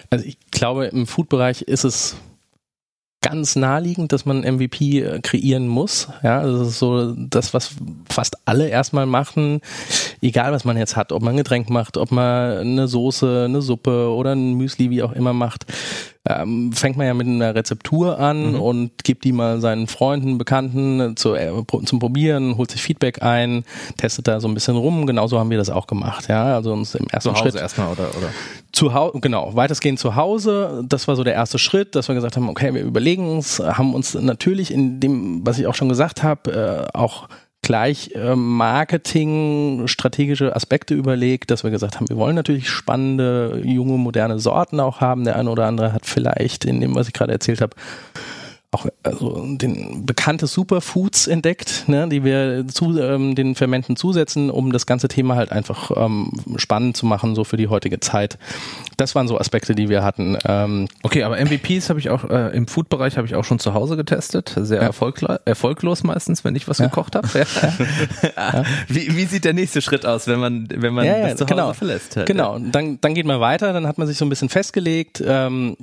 Also 0.09 0.25
ich 0.25 0.37
glaube, 0.51 0.85
im 0.85 1.07
Food-Bereich 1.07 1.63
ist 1.63 1.83
es 1.83 2.15
ganz 3.21 3.55
naheliegend, 3.55 4.11
dass 4.11 4.25
man 4.25 4.41
MVP 4.41 5.01
äh, 5.01 5.19
kreieren 5.19 5.67
muss. 5.67 6.07
Ja, 6.23 6.43
das 6.43 6.69
ist 6.69 6.79
so 6.79 7.13
das, 7.13 7.53
was 7.53 7.75
fast 8.07 8.37
alle 8.45 8.69
erstmal 8.69 9.05
machen, 9.05 9.61
egal 10.21 10.51
was 10.53 10.63
man 10.63 10.77
jetzt 10.77 10.95
hat, 10.95 11.11
ob 11.11 11.21
man 11.21 11.33
ein 11.33 11.37
Getränk 11.37 11.69
macht, 11.69 11.97
ob 11.97 12.11
man 12.11 12.57
eine 12.59 12.87
Soße, 12.87 13.45
eine 13.45 13.61
Suppe 13.61 14.09
oder 14.09 14.35
ein 14.35 14.53
Müsli, 14.53 14.89
wie 14.89 15.03
auch 15.03 15.11
immer 15.11 15.33
macht 15.33 15.65
ähm, 16.27 16.73
fängt 16.73 16.97
man 16.97 17.07
ja 17.07 17.13
mit 17.13 17.27
einer 17.27 17.55
Rezeptur 17.55 18.19
an 18.19 18.53
mhm. 18.53 18.61
und 18.61 19.03
gibt 19.03 19.23
die 19.23 19.31
mal 19.31 19.61
seinen 19.61 19.87
Freunden, 19.87 20.37
Bekannten 20.37 21.15
zu, 21.15 21.33
äh, 21.33 21.51
zum 21.85 21.99
Probieren, 21.99 22.57
holt 22.57 22.71
sich 22.71 22.81
Feedback 22.81 23.23
ein, 23.23 23.63
testet 23.97 24.27
da 24.27 24.39
so 24.39 24.47
ein 24.47 24.53
bisschen 24.53 24.75
rum. 24.75 25.05
Genauso 25.05 25.39
haben 25.39 25.49
wir 25.49 25.57
das 25.57 25.69
auch 25.69 25.87
gemacht. 25.87 26.27
Ja, 26.27 26.55
also 26.55 26.73
uns 26.73 26.93
im 26.95 27.07
ersten 27.07 27.29
zu 27.29 27.39
Hause 27.39 27.51
Schritt 27.51 27.61
erstmal 27.61 27.91
oder 27.91 28.09
oder 28.17 28.29
zu 28.71 28.93
Hause 28.93 29.19
genau 29.21 29.55
weitestgehend 29.55 29.99
zu 29.99 30.15
Hause. 30.15 30.83
Das 30.87 31.07
war 31.07 31.15
so 31.15 31.23
der 31.23 31.33
erste 31.33 31.57
Schritt, 31.57 31.95
dass 31.95 32.07
wir 32.09 32.15
gesagt 32.15 32.35
haben, 32.35 32.49
okay, 32.49 32.73
wir 32.73 32.83
überlegen 32.83 33.27
uns, 33.29 33.59
haben 33.59 33.93
uns 33.95 34.13
natürlich 34.13 34.71
in 34.71 34.99
dem, 34.99 35.45
was 35.45 35.57
ich 35.57 35.67
auch 35.67 35.75
schon 35.75 35.89
gesagt 35.89 36.21
habe, 36.21 36.87
äh, 36.93 36.97
auch 36.97 37.29
gleich 37.61 38.11
äh, 38.15 38.35
Marketing, 38.35 39.87
strategische 39.87 40.55
Aspekte 40.55 40.93
überlegt, 40.93 41.51
dass 41.51 41.63
wir 41.63 41.71
gesagt 41.71 41.95
haben, 41.95 42.09
wir 42.09 42.17
wollen 42.17 42.35
natürlich 42.35 42.69
spannende, 42.69 43.61
junge, 43.63 43.97
moderne 43.97 44.39
Sorten 44.39 44.79
auch 44.79 45.01
haben. 45.01 45.23
Der 45.23 45.35
eine 45.35 45.49
oder 45.49 45.65
andere 45.65 45.93
hat 45.93 46.05
vielleicht 46.05 46.65
in 46.65 46.81
dem, 46.81 46.95
was 46.95 47.07
ich 47.07 47.13
gerade 47.13 47.33
erzählt 47.33 47.61
habe, 47.61 47.75
auch 48.71 48.85
also 49.01 49.43
den 49.57 50.05
bekannte 50.05 50.45
Superfoods 50.45 51.25
entdeckt, 51.25 51.85
ne, 51.87 52.07
die 52.07 52.23
wir 52.23 52.67
zu 52.67 52.99
ähm, 52.99 53.33
den 53.33 53.55
Fermenten 53.55 53.95
zusetzen, 53.95 54.51
um 54.51 54.71
das 54.71 54.85
ganze 54.85 55.07
Thema 55.07 55.35
halt 55.35 55.51
einfach 55.51 55.89
ähm, 55.95 56.33
spannend 56.57 56.95
zu 56.95 57.07
machen, 57.07 57.33
so 57.33 57.43
für 57.43 57.57
die 57.57 57.67
heutige 57.67 57.99
Zeit. 57.99 58.37
Das 58.97 59.15
waren 59.15 59.27
so 59.27 59.39
Aspekte, 59.39 59.73
die 59.73 59.89
wir 59.89 60.03
hatten. 60.03 60.37
Ähm, 60.45 60.87
okay, 61.01 61.23
aber 61.23 61.43
MVPs 61.43 61.89
habe 61.89 61.99
ich 61.99 62.11
auch 62.11 62.29
äh, 62.29 62.55
im 62.55 62.67
Food-Bereich 62.67 63.17
habe 63.17 63.25
ich 63.25 63.33
auch 63.33 63.43
schon 63.43 63.57
zu 63.57 63.73
Hause 63.73 63.97
getestet. 63.97 64.55
Sehr 64.55 64.81
ja. 64.81 64.87
erfolglos, 64.87 65.39
erfolglos 65.45 66.03
meistens, 66.03 66.43
wenn 66.43 66.55
ich 66.55 66.67
was 66.67 66.77
ja. 66.77 66.85
gekocht 66.85 67.15
habe. 67.15 67.27
Ja. 68.35 68.63
wie, 68.87 69.15
wie 69.15 69.25
sieht 69.25 69.45
der 69.45 69.53
nächste 69.53 69.81
Schritt 69.81 70.05
aus, 70.05 70.27
wenn 70.27 70.39
man 70.39 70.67
wenn 70.69 70.93
man 70.93 71.05
das 71.05 71.37
zu 71.37 71.43
Hause 71.43 71.45
genau. 71.45 71.73
verlässt? 71.73 72.15
Halt, 72.15 72.27
genau, 72.27 72.59
dann 72.59 72.99
dann 73.01 73.13
geht 73.13 73.25
man 73.25 73.39
weiter, 73.39 73.73
dann 73.73 73.87
hat 73.87 73.97
man 73.97 74.07
sich 74.07 74.17
so 74.17 74.25
ein 74.25 74.29
bisschen 74.29 74.49
festgelegt. 74.49 75.23
Ähm, 75.25 75.77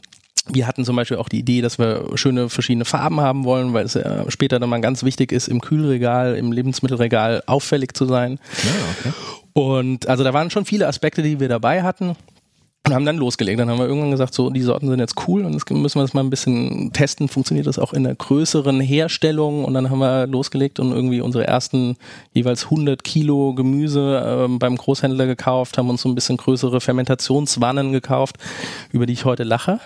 wir 0.48 0.66
hatten 0.66 0.84
zum 0.84 0.96
Beispiel 0.96 1.16
auch 1.16 1.28
die 1.28 1.40
Idee, 1.40 1.60
dass 1.60 1.78
wir 1.78 2.04
schöne 2.14 2.48
verschiedene 2.48 2.84
Farben 2.84 3.20
haben 3.20 3.44
wollen, 3.44 3.72
weil 3.72 3.84
es 3.84 3.94
ja 3.94 4.30
später 4.30 4.58
dann 4.58 4.68
mal 4.68 4.80
ganz 4.80 5.02
wichtig 5.02 5.32
ist, 5.32 5.48
im 5.48 5.60
Kühlregal, 5.60 6.36
im 6.36 6.52
Lebensmittelregal 6.52 7.42
auffällig 7.46 7.94
zu 7.94 8.06
sein. 8.06 8.38
Ja, 8.64 9.10
okay. 9.10 9.14
Und 9.52 10.06
also 10.08 10.22
da 10.22 10.32
waren 10.32 10.50
schon 10.50 10.66
viele 10.66 10.86
Aspekte, 10.86 11.22
die 11.22 11.40
wir 11.40 11.48
dabei 11.48 11.82
hatten. 11.82 12.14
und 12.86 12.94
haben 12.94 13.04
dann 13.04 13.16
losgelegt. 13.16 13.58
Dann 13.58 13.68
haben 13.68 13.78
wir 13.78 13.86
irgendwann 13.86 14.12
gesagt, 14.12 14.34
so, 14.34 14.50
die 14.50 14.62
Sorten 14.62 14.88
sind 14.88 15.00
jetzt 15.00 15.16
cool 15.26 15.44
und 15.44 15.54
jetzt 15.54 15.68
müssen 15.70 15.98
wir 15.98 16.02
das 16.02 16.14
mal 16.14 16.22
ein 16.22 16.30
bisschen 16.30 16.92
testen. 16.92 17.28
Funktioniert 17.28 17.66
das 17.66 17.78
auch 17.78 17.92
in 17.92 18.04
der 18.04 18.14
größeren 18.14 18.80
Herstellung? 18.80 19.64
Und 19.64 19.74
dann 19.74 19.90
haben 19.90 19.98
wir 19.98 20.26
losgelegt 20.26 20.78
und 20.78 20.92
irgendwie 20.92 21.20
unsere 21.20 21.46
ersten 21.46 21.96
jeweils 22.32 22.64
100 22.64 23.02
Kilo 23.02 23.54
Gemüse 23.54 24.46
äh, 24.46 24.58
beim 24.58 24.76
Großhändler 24.76 25.26
gekauft, 25.26 25.78
haben 25.78 25.90
uns 25.90 26.02
so 26.02 26.08
ein 26.08 26.14
bisschen 26.14 26.36
größere 26.36 26.80
Fermentationswannen 26.80 27.92
gekauft, 27.92 28.36
über 28.92 29.06
die 29.06 29.14
ich 29.14 29.24
heute 29.24 29.42
lache. 29.42 29.80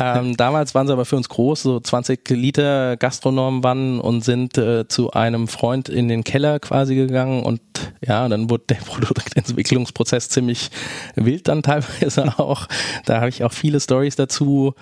Ähm, 0.00 0.36
damals 0.36 0.74
waren 0.74 0.86
sie 0.86 0.92
aber 0.94 1.04
für 1.04 1.16
uns 1.16 1.28
groß, 1.28 1.62
so 1.62 1.78
20 1.78 2.28
Liter 2.30 2.96
Gastronomwannen 2.96 4.00
und 4.00 4.24
sind 4.24 4.56
äh, 4.56 4.88
zu 4.88 5.12
einem 5.12 5.46
Freund 5.46 5.90
in 5.90 6.08
den 6.08 6.24
Keller 6.24 6.58
quasi 6.58 6.94
gegangen 6.94 7.42
und 7.42 7.60
ja, 8.00 8.26
dann 8.28 8.48
wurde 8.48 8.64
der 8.70 8.76
Produktentwicklungsprozess 8.86 10.30
ziemlich 10.30 10.70
wild 11.16 11.48
dann 11.48 11.62
teilweise 11.62 12.38
auch. 12.38 12.66
Da 13.04 13.16
habe 13.16 13.28
ich 13.28 13.44
auch 13.44 13.52
viele 13.52 13.78
Stories 13.78 14.16
dazu. 14.16 14.74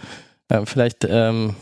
Äh, 0.48 0.66
vielleicht 0.66 1.04
ähm, 1.08 1.56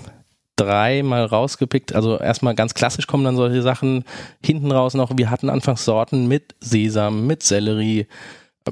drei 0.56 1.02
mal 1.02 1.25
rausgepickt. 1.25 1.94
Also 1.94 2.18
erstmal 2.18 2.54
ganz 2.54 2.75
klassisch 2.75 3.06
kommen 3.06 3.25
dann 3.25 3.37
solche 3.37 3.62
Sachen 3.62 4.04
hinten 4.44 4.70
raus 4.70 4.92
noch. 4.92 5.16
Wir 5.16 5.30
hatten 5.30 5.49
anfangs 5.49 5.87
Sorten 5.87 6.28
mit 6.28 6.54
Sesam, 6.61 7.26
mit 7.26 7.42
Sellerie, 7.42 8.06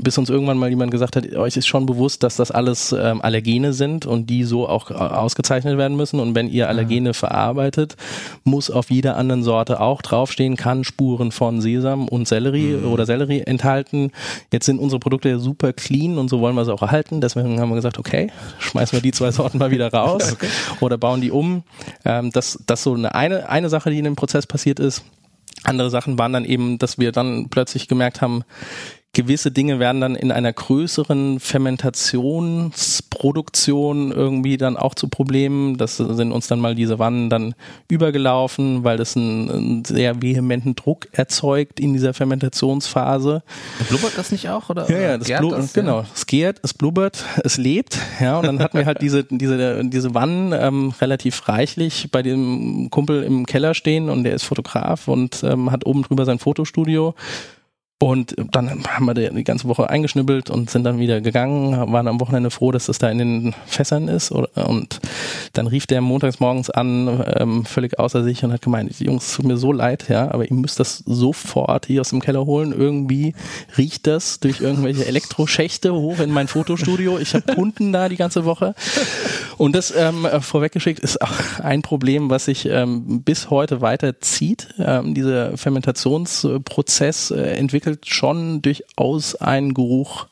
bis 0.00 0.18
uns 0.18 0.30
irgendwann 0.30 0.58
mal 0.58 0.68
jemand 0.70 0.90
gesagt 0.90 1.16
hat, 1.16 1.32
euch 1.34 1.56
ist 1.56 1.66
schon 1.66 1.86
bewusst, 1.86 2.22
dass 2.22 2.36
das 2.36 2.50
alles 2.50 2.92
ähm, 2.92 3.20
Allergene 3.20 3.72
sind 3.72 4.06
und 4.06 4.28
die 4.28 4.44
so 4.44 4.68
auch 4.68 4.90
äh, 4.90 4.94
ausgezeichnet 4.94 5.78
werden 5.78 5.96
müssen. 5.96 6.20
Und 6.20 6.34
wenn 6.34 6.48
ihr 6.48 6.68
Allergene 6.68 7.14
verarbeitet, 7.14 7.96
muss 8.44 8.70
auf 8.70 8.90
jeder 8.90 9.16
anderen 9.16 9.42
Sorte 9.42 9.80
auch 9.80 10.02
draufstehen, 10.02 10.56
kann 10.56 10.84
Spuren 10.84 11.32
von 11.32 11.60
Sesam 11.60 12.08
und 12.08 12.28
Sellerie 12.28 12.78
mhm. 12.78 12.92
oder 12.92 13.06
Sellerie 13.06 13.40
enthalten. 13.40 14.12
Jetzt 14.52 14.66
sind 14.66 14.78
unsere 14.78 15.00
Produkte 15.00 15.28
ja 15.28 15.38
super 15.38 15.72
clean 15.72 16.18
und 16.18 16.28
so 16.28 16.40
wollen 16.40 16.54
wir 16.54 16.64
sie 16.64 16.72
auch 16.72 16.82
erhalten. 16.82 17.20
Deswegen 17.20 17.60
haben 17.60 17.68
wir 17.68 17.76
gesagt, 17.76 17.98
okay, 17.98 18.30
schmeißen 18.58 18.96
wir 18.96 19.02
die 19.02 19.12
zwei 19.12 19.30
Sorten 19.32 19.58
mal 19.58 19.70
wieder 19.70 19.92
raus 19.92 20.32
okay. 20.32 20.48
oder 20.80 20.98
bauen 20.98 21.20
die 21.20 21.30
um. 21.30 21.62
Ähm, 22.04 22.30
das, 22.32 22.58
das 22.66 22.82
so 22.82 22.94
eine, 22.94 23.14
eine, 23.14 23.48
eine 23.48 23.68
Sache, 23.68 23.90
die 23.90 23.98
in 23.98 24.04
dem 24.04 24.16
Prozess 24.16 24.46
passiert 24.46 24.80
ist. 24.80 25.04
Andere 25.64 25.90
Sachen 25.90 26.18
waren 26.18 26.32
dann 26.32 26.44
eben, 26.44 26.78
dass 26.78 26.98
wir 26.98 27.12
dann 27.12 27.48
plötzlich 27.48 27.88
gemerkt 27.88 28.22
haben, 28.22 28.44
gewisse 29.14 29.50
Dinge 29.50 29.80
werden 29.80 30.00
dann 30.00 30.14
in 30.14 30.30
einer 30.30 30.52
größeren 30.52 31.40
Fermentationsproduktion 31.40 34.12
irgendwie 34.12 34.58
dann 34.58 34.76
auch 34.76 34.94
zu 34.94 35.08
Problemen. 35.08 35.76
Das 35.76 35.96
sind 35.96 36.30
uns 36.30 36.46
dann 36.46 36.60
mal 36.60 36.74
diese 36.74 36.98
Wannen 36.98 37.30
dann 37.30 37.54
übergelaufen, 37.88 38.84
weil 38.84 38.98
das 38.98 39.16
einen, 39.16 39.50
einen 39.50 39.84
sehr 39.84 40.22
vehementen 40.22 40.76
Druck 40.76 41.08
erzeugt 41.12 41.80
in 41.80 41.94
dieser 41.94 42.14
Fermentationsphase. 42.14 43.42
Blubbert 43.88 44.12
das 44.16 44.30
nicht 44.30 44.48
auch? 44.50 44.70
Oder, 44.70 44.88
ja, 44.90 44.98
ja, 44.98 45.18
das, 45.18 45.28
das 45.28 45.72
genau. 45.72 46.00
Ja. 46.00 46.06
Es 46.14 46.26
gärt, 46.26 46.60
es 46.62 46.74
blubbert, 46.74 47.24
es 47.42 47.56
lebt. 47.56 47.98
Ja, 48.20 48.38
und 48.38 48.46
dann 48.46 48.60
hatten 48.60 48.78
wir 48.78 48.86
halt 48.86 49.02
diese, 49.02 49.24
diese, 49.24 49.84
diese 49.84 50.14
Wannen 50.14 50.52
ähm, 50.52 50.94
relativ 51.00 51.48
reichlich 51.48 52.10
bei 52.12 52.22
dem 52.22 52.88
Kumpel 52.90 53.22
im 53.22 53.46
Keller 53.46 53.72
stehen 53.74 54.10
und 54.10 54.24
der 54.24 54.34
ist 54.34 54.42
Fotograf 54.44 55.08
und 55.08 55.42
ähm, 55.42 55.72
hat 55.72 55.86
oben 55.86 56.02
drüber 56.02 56.24
sein 56.24 56.38
Fotostudio 56.38 57.14
und 58.00 58.36
dann 58.52 58.84
haben 58.86 59.06
wir 59.06 59.14
die 59.14 59.44
ganze 59.44 59.66
Woche 59.66 59.90
eingeschnibbelt 59.90 60.50
und 60.50 60.70
sind 60.70 60.84
dann 60.84 61.00
wieder 61.00 61.20
gegangen, 61.20 61.92
waren 61.92 62.06
am 62.06 62.20
Wochenende 62.20 62.50
froh, 62.50 62.70
dass 62.70 62.86
das 62.86 62.98
da 62.98 63.10
in 63.10 63.18
den 63.18 63.54
Fässern 63.66 64.06
ist. 64.06 64.30
Und 64.30 65.00
dann 65.52 65.66
rief 65.66 65.86
der 65.86 66.00
montags 66.00 66.40
morgens 66.40 66.70
an, 66.70 67.24
ähm, 67.36 67.64
völlig 67.64 67.98
außer 67.98 68.22
sich 68.24 68.44
und 68.44 68.52
hat 68.52 68.62
gemeint, 68.62 68.98
Jungs, 69.00 69.32
tut 69.34 69.46
mir 69.46 69.56
so 69.56 69.72
leid, 69.72 70.08
ja, 70.08 70.30
aber 70.30 70.48
ihr 70.48 70.54
müsst 70.54 70.80
das 70.80 71.02
sofort 71.06 71.86
hier 71.86 72.00
aus 72.00 72.10
dem 72.10 72.20
Keller 72.20 72.46
holen. 72.46 72.72
Irgendwie 72.72 73.34
riecht 73.76 74.06
das 74.06 74.40
durch 74.40 74.60
irgendwelche 74.60 75.06
Elektroschächte 75.06 75.92
hoch 75.94 76.20
in 76.20 76.30
mein 76.30 76.48
Fotostudio. 76.48 77.18
Ich 77.18 77.34
habe 77.34 77.54
Kunden 77.54 77.92
da 77.92 78.08
die 78.08 78.16
ganze 78.16 78.44
Woche. 78.44 78.74
Und 79.56 79.74
das 79.74 79.92
ähm, 79.96 80.26
vorweggeschickt 80.40 81.00
ist 81.00 81.20
auch 81.20 81.32
ein 81.62 81.82
Problem, 81.82 82.30
was 82.30 82.46
sich 82.46 82.66
ähm, 82.66 83.22
bis 83.22 83.50
heute 83.50 83.80
weiterzieht. 83.80 84.68
Ähm, 84.78 85.14
dieser 85.14 85.56
Fermentationsprozess 85.56 87.30
äh, 87.30 87.40
entwickelt 87.56 88.06
schon 88.06 88.62
durchaus 88.62 89.34
einen 89.34 89.74
Geruch. 89.74 90.26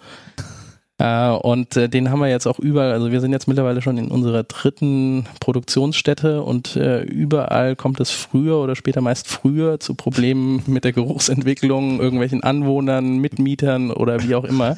Äh, 0.98 1.28
und 1.30 1.76
äh, 1.76 1.88
den 1.88 2.10
haben 2.10 2.20
wir 2.20 2.28
jetzt 2.28 2.46
auch 2.46 2.58
überall. 2.58 2.92
Also 2.92 3.12
wir 3.12 3.20
sind 3.20 3.32
jetzt 3.32 3.48
mittlerweile 3.48 3.82
schon 3.82 3.98
in 3.98 4.10
unserer 4.10 4.44
dritten 4.44 5.26
Produktionsstätte 5.40 6.42
und 6.42 6.76
äh, 6.76 7.02
überall 7.02 7.76
kommt 7.76 8.00
es 8.00 8.10
früher 8.10 8.56
oder 8.58 8.76
später 8.76 9.00
meist 9.02 9.28
früher 9.28 9.78
zu 9.78 9.94
Problemen 9.94 10.62
mit 10.66 10.84
der 10.84 10.92
Geruchsentwicklung, 10.92 12.00
irgendwelchen 12.00 12.42
Anwohnern, 12.42 13.18
Mitmietern 13.18 13.90
oder 13.90 14.22
wie 14.22 14.34
auch 14.34 14.44
immer. 14.44 14.76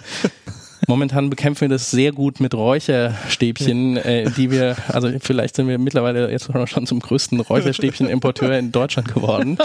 Momentan 0.87 1.29
bekämpfen 1.29 1.63
wir 1.63 1.69
das 1.69 1.91
sehr 1.91 2.13
gut 2.13 2.41
mit 2.41 2.55
Räucherstäbchen, 2.55 3.97
äh, 3.97 4.31
die 4.31 4.51
wir, 4.51 4.77
also 4.89 5.11
vielleicht 5.21 5.57
sind 5.57 5.69
wir 5.69 5.79
mittlerweile 5.79 6.31
jetzt 6.31 6.51
schon 6.67 6.87
zum 6.87 7.01
größten 7.01 7.41
Räucherstäbchen-Importeur 7.41 8.59
in 8.59 8.73
Deutschland 8.73 9.13
geworden. 9.13 9.59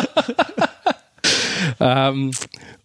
Ähm, 1.80 2.32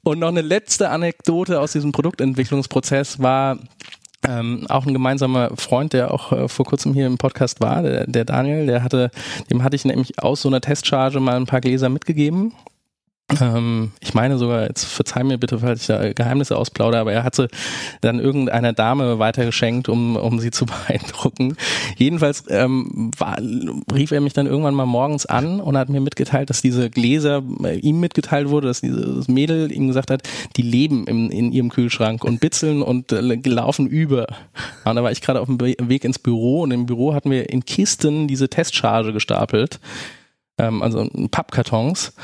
und 0.03 0.19
noch 0.19 0.29
eine 0.29 0.43
letzte 0.43 0.91
Anekdote 0.91 1.61
aus 1.61 1.73
diesem 1.73 1.93
Produktentwicklungsprozess 1.93 3.21
war, 3.21 3.59
ähm, 4.27 4.67
auch 4.69 4.87
ein 4.87 4.93
gemeinsamer 4.93 5.51
Freund, 5.57 5.93
der 5.93 6.13
auch 6.13 6.33
äh, 6.33 6.49
vor 6.49 6.67
kurzem 6.67 6.93
hier 6.93 7.07
im 7.07 7.19
Podcast 7.19 7.61
war, 7.61 7.83
der, 7.83 8.07
der 8.07 8.25
Daniel, 8.25 8.67
der 8.67 8.83
hatte, 8.83 9.11
dem 9.51 9.63
hatte 9.63 9.77
ich 9.77 9.85
nämlich 9.85 10.21
aus 10.21 10.43
so 10.43 10.49
einer 10.49 10.61
Testcharge 10.61 11.21
mal 11.21 11.37
ein 11.37 11.47
paar 11.47 11.61
Gläser 11.61 11.89
mitgegeben 11.89 12.53
ähm, 13.41 13.93
ich 14.01 14.15
meine 14.15 14.39
sogar, 14.39 14.67
jetzt 14.67 14.85
verzeih 14.85 15.23
mir 15.23 15.37
bitte, 15.37 15.59
falls 15.59 15.83
ich 15.83 15.87
da 15.89 16.13
Geheimnisse 16.13 16.57
ausplaudere, 16.57 17.01
aber 17.01 17.13
er 17.13 17.25
hatte 17.25 17.49
dann 18.01 18.21
irgendeiner 18.21 18.73
Dame 18.73 19.19
weitergeschenkt, 19.19 19.91
um, 19.91 20.17
um 20.17 20.41
sie 20.41 20.51
zu 20.51 20.65
beeindrucken. 20.87 21.57
Jedenfalls 21.97 22.45
ähm, 22.49 23.11
war, 23.19 23.37
rief 23.93 24.13
er 24.13 24.23
mich 24.23 24.33
dann 24.33 24.47
irgendwann 24.47 24.75
mal 24.75 24.87
morgens 24.87 25.27
an 25.27 25.61
und 25.61 25.77
hat 25.77 25.91
mir 25.91 26.01
mitgeteilt, 26.01 26.49
dass 26.49 26.63
diese 26.63 26.89
Gläser 26.89 27.43
äh, 27.65 27.79
ihm 27.79 28.01
mitgeteilt 28.01 28.49
wurde, 28.49 28.69
dass 28.69 28.81
dieses 28.81 29.29
Mädel 29.29 29.71
ihm 29.73 29.89
gesagt 29.89 30.11
hat, 30.11 30.23
die 30.57 30.63
leben 30.63 31.07
im, 31.07 31.31
in 31.31 31.53
ihrem 31.53 31.69
Kühlschrank 31.69 32.25
und 32.25 32.41
bitzeln 32.41 32.81
und 32.81 33.13
äh, 33.13 33.21
laufen 33.21 33.87
über. 33.87 34.27
Und 34.87 34.97
da 34.97 35.03
war 35.03 35.13
ich 35.13 35.21
gerade 35.21 35.41
auf 35.41 35.49
dem 35.49 35.61
Weg 35.61 36.05
ins 36.05 36.19
Büro 36.19 36.63
und 36.63 36.71
im 36.71 36.87
Büro 36.87 37.13
hatten 37.13 37.31
wir 37.31 37.51
in 37.51 37.67
Kisten 37.67 38.27
diese 38.27 38.49
Testcharge 38.49 39.13
gestapelt, 39.13 39.81
ähm, 40.57 40.83
also 40.83 41.07
Pappkartons. 41.31 42.15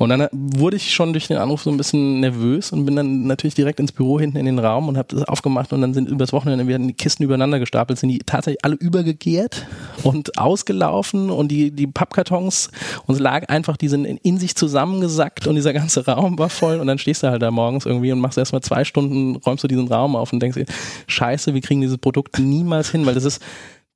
Und 0.00 0.08
dann 0.08 0.28
wurde 0.32 0.78
ich 0.78 0.94
schon 0.94 1.12
durch 1.12 1.28
den 1.28 1.36
Anruf 1.36 1.60
so 1.60 1.68
ein 1.68 1.76
bisschen 1.76 2.20
nervös 2.20 2.72
und 2.72 2.86
bin 2.86 2.96
dann 2.96 3.26
natürlich 3.26 3.54
direkt 3.54 3.80
ins 3.80 3.92
Büro 3.92 4.18
hinten 4.18 4.38
in 4.38 4.46
den 4.46 4.58
Raum 4.58 4.88
und 4.88 4.96
habe 4.96 5.14
das 5.14 5.28
aufgemacht 5.28 5.74
und 5.74 5.82
dann 5.82 5.92
sind 5.92 6.08
übers 6.08 6.32
Wochenende 6.32 6.66
werden 6.66 6.88
die 6.88 6.94
Kisten 6.94 7.22
übereinander 7.22 7.58
gestapelt, 7.58 7.98
sind 7.98 8.08
die 8.08 8.20
tatsächlich 8.20 8.64
alle 8.64 8.76
übergegärt 8.76 9.66
und 10.02 10.38
ausgelaufen 10.38 11.28
und 11.28 11.48
die, 11.48 11.70
die 11.70 11.86
Pappkartons 11.86 12.70
und 13.06 13.16
es 13.16 13.20
lag 13.20 13.50
einfach, 13.50 13.76
die 13.76 13.88
sind 13.88 14.06
in, 14.06 14.16
in 14.16 14.38
sich 14.38 14.56
zusammengesackt 14.56 15.46
und 15.46 15.56
dieser 15.56 15.74
ganze 15.74 16.06
Raum 16.06 16.38
war 16.38 16.48
voll 16.48 16.80
und 16.80 16.86
dann 16.86 16.96
stehst 16.96 17.22
du 17.22 17.28
halt 17.28 17.42
da 17.42 17.50
morgens 17.50 17.84
irgendwie 17.84 18.10
und 18.10 18.20
machst 18.20 18.38
erstmal 18.38 18.62
zwei 18.62 18.84
Stunden, 18.84 19.36
räumst 19.36 19.64
du 19.64 19.68
diesen 19.68 19.88
Raum 19.88 20.16
auf 20.16 20.32
und 20.32 20.40
denkst 20.40 20.56
dir, 20.56 20.66
scheiße, 21.08 21.52
wir 21.52 21.60
kriegen 21.60 21.82
dieses 21.82 21.98
Produkt 21.98 22.38
niemals 22.38 22.90
hin, 22.90 23.04
weil 23.04 23.12
das 23.12 23.24
ist 23.24 23.42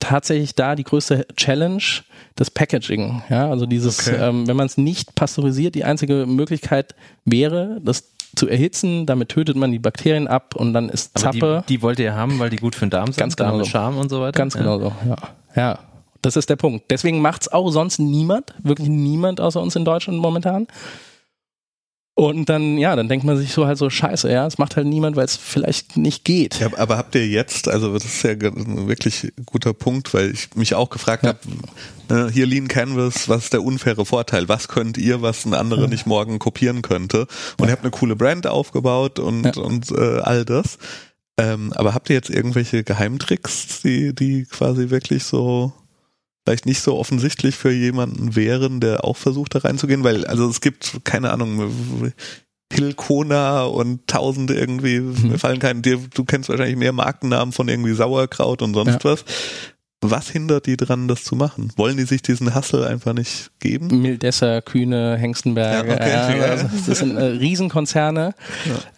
tatsächlich 0.01 0.55
da 0.55 0.75
die 0.75 0.85
größte 0.85 1.27
Challenge, 1.37 1.83
das 2.37 2.51
Packaging. 2.51 3.23
Ja, 3.31 3.51
also 3.51 3.67
dieses, 3.67 4.09
okay. 4.09 4.17
ähm, 4.21 4.47
wenn 4.47 4.57
man 4.57 4.67
es 4.67 4.77
nicht 4.77 5.15
pasteurisiert, 5.15 5.75
die 5.75 5.85
einzige 5.85 6.27
Möglichkeit 6.27 6.95
wäre, 7.25 7.81
das 7.83 8.11
zu 8.37 8.49
erhitzen, 8.49 9.07
damit 9.07 9.29
tötet 9.29 9.57
man 9.57 9.71
die 9.71 9.79
Bakterien 9.79 10.27
ab 10.29 10.55
und 10.57 10.73
dann 10.75 10.89
ist 10.89 11.17
Zappe. 11.19 11.65
Die, 11.69 11.77
die, 11.77 11.83
wollt 11.83 11.99
ihr 11.99 12.15
haben, 12.15 12.39
weil 12.39 12.51
die 12.51 12.57
gut 12.57 12.75
für 12.75 12.87
den 12.87 12.91
Darm 12.91 13.07
sind, 13.07 13.17
ganz 13.17 13.37
genau 13.37 13.63
Darm, 13.63 13.95
so. 13.95 14.01
Und 14.01 14.09
so 14.09 14.21
weiter. 14.21 14.37
Ganz 14.37 14.55
genau 14.55 14.79
so, 14.79 14.93
ja. 15.07 15.17
Ja, 15.57 15.79
das 16.23 16.37
ist 16.37 16.51
der 16.51 16.57
Punkt. 16.57 16.91
Deswegen 16.91 17.21
macht's 17.21 17.49
auch 17.49 17.71
sonst 17.71 17.99
niemand, 17.99 18.55
wirklich 18.63 18.89
niemand 18.89 19.41
außer 19.41 19.61
uns 19.61 19.77
in 19.77 19.85
Deutschland 19.85 20.19
momentan. 20.19 20.67
Und 22.17 22.49
dann, 22.49 22.79
ja, 22.79 22.95
dann 22.95 23.09
denkt 23.09 23.25
man 23.25 23.37
sich 23.37 23.53
so 23.53 23.67
halt 23.67 23.77
so, 23.77 23.91
scheiße, 23.91 24.31
ja, 24.31 24.47
es 24.47 24.57
macht 24.57 24.77
halt 24.77 24.87
niemand, 24.87 25.17
weil 25.17 25.25
es 25.25 25.37
vielleicht 25.37 25.97
nicht 25.97 26.25
geht. 26.25 26.61
Ja, 26.61 26.69
aber 26.77 26.97
habt 26.97 27.17
ihr 27.17 27.27
jetzt, 27.27 27.67
also 27.67 27.93
das 27.93 28.05
ist 28.05 28.23
ja 28.23 28.31
ein 28.31 28.87
wirklich 28.87 29.33
guter 29.47 29.75
Punkt, 29.75 30.15
weil 30.15 30.31
ich 30.31 30.55
mich 30.55 30.77
auch 30.77 30.91
gefragt 30.91 31.25
ja. 31.25 31.35
habe, 32.09 32.29
äh, 32.29 32.33
hier 32.33 32.47
Lean 32.47 32.69
Canvas, 32.69 33.29
was 33.29 33.45
ist 33.45 33.53
der 33.53 33.65
unfaire 33.65 34.07
Vorteil? 34.07 34.49
Was 34.49 34.69
könnt 34.69 34.97
ihr, 34.97 35.23
was 35.23 35.45
ein 35.45 35.55
anderer 35.55 35.83
ja. 35.83 35.89
nicht 35.89 36.07
morgen 36.07 36.39
kopieren 36.39 36.83
könnte? 36.83 37.27
Und 37.59 37.67
ihr 37.67 37.73
habt 37.73 37.83
eine 37.83 37.91
coole 37.91 38.15
Brand 38.15 38.47
aufgebaut 38.47 39.19
und, 39.19 39.57
und 39.57 39.91
äh, 39.91 40.21
all 40.21 40.45
das. 40.45 40.79
Ähm, 41.37 41.73
aber 41.73 41.95
habt 41.95 42.11
ihr 42.11 42.15
jetzt 42.15 42.31
irgendwelche 42.31 42.85
Geheimtricks, 42.85 43.83
die, 43.83 44.15
die 44.15 44.45
quasi 44.45 44.91
wirklich 44.91 45.25
so 45.25 45.73
vielleicht 46.45 46.67
nicht 46.67 46.81
so 46.81 46.97
offensichtlich 46.97 47.57
für 47.57 47.73
jemanden 47.73 48.37
wären, 48.37 48.81
der 48.81 49.05
auch 49.05 49.17
versucht 49.17 49.55
da 49.55 49.61
reinzugehen, 49.61 50.05
weil 50.05 50.27
also 50.27 50.49
es 50.49 50.61
gibt 50.61 51.01
keine 51.05 51.31
Ahnung 51.31 52.13
Hilkona 52.73 53.65
und 53.65 54.07
tausend 54.07 54.51
irgendwie, 54.51 55.01
mhm. 55.01 55.31
mir 55.31 55.39
fallen 55.39 55.59
keinen, 55.59 55.83
dir, 55.83 55.99
du 56.13 56.25
kennst 56.25 56.49
wahrscheinlich 56.49 56.77
mehr 56.77 56.93
Markennamen 56.93 57.53
von 57.53 57.69
irgendwie 57.69 57.93
Sauerkraut 57.93 58.63
und 58.63 58.75
sonst 58.75 59.05
ja. 59.05 59.05
was. 59.05 59.25
Was 60.07 60.29
hindert 60.29 60.67
die 60.67 60.77
dran, 60.77 61.09
das 61.09 61.25
zu 61.25 61.35
machen? 61.35 61.73
Wollen 61.77 61.97
die 61.97 62.03
sich 62.03 62.21
diesen 62.21 62.55
Hassel 62.55 62.85
einfach 62.85 63.15
nicht 63.15 63.53
geben? 63.59 64.03
Mildesser, 64.03 64.61
Kühne, 64.61 65.17
Hengstenberg, 65.17 65.87
ja, 65.87 65.95
okay, 65.95 66.41
also 66.43 66.69
das 66.87 66.99
sind 66.99 67.17
äh, 67.17 67.25
Riesenkonzerne. 67.25 68.35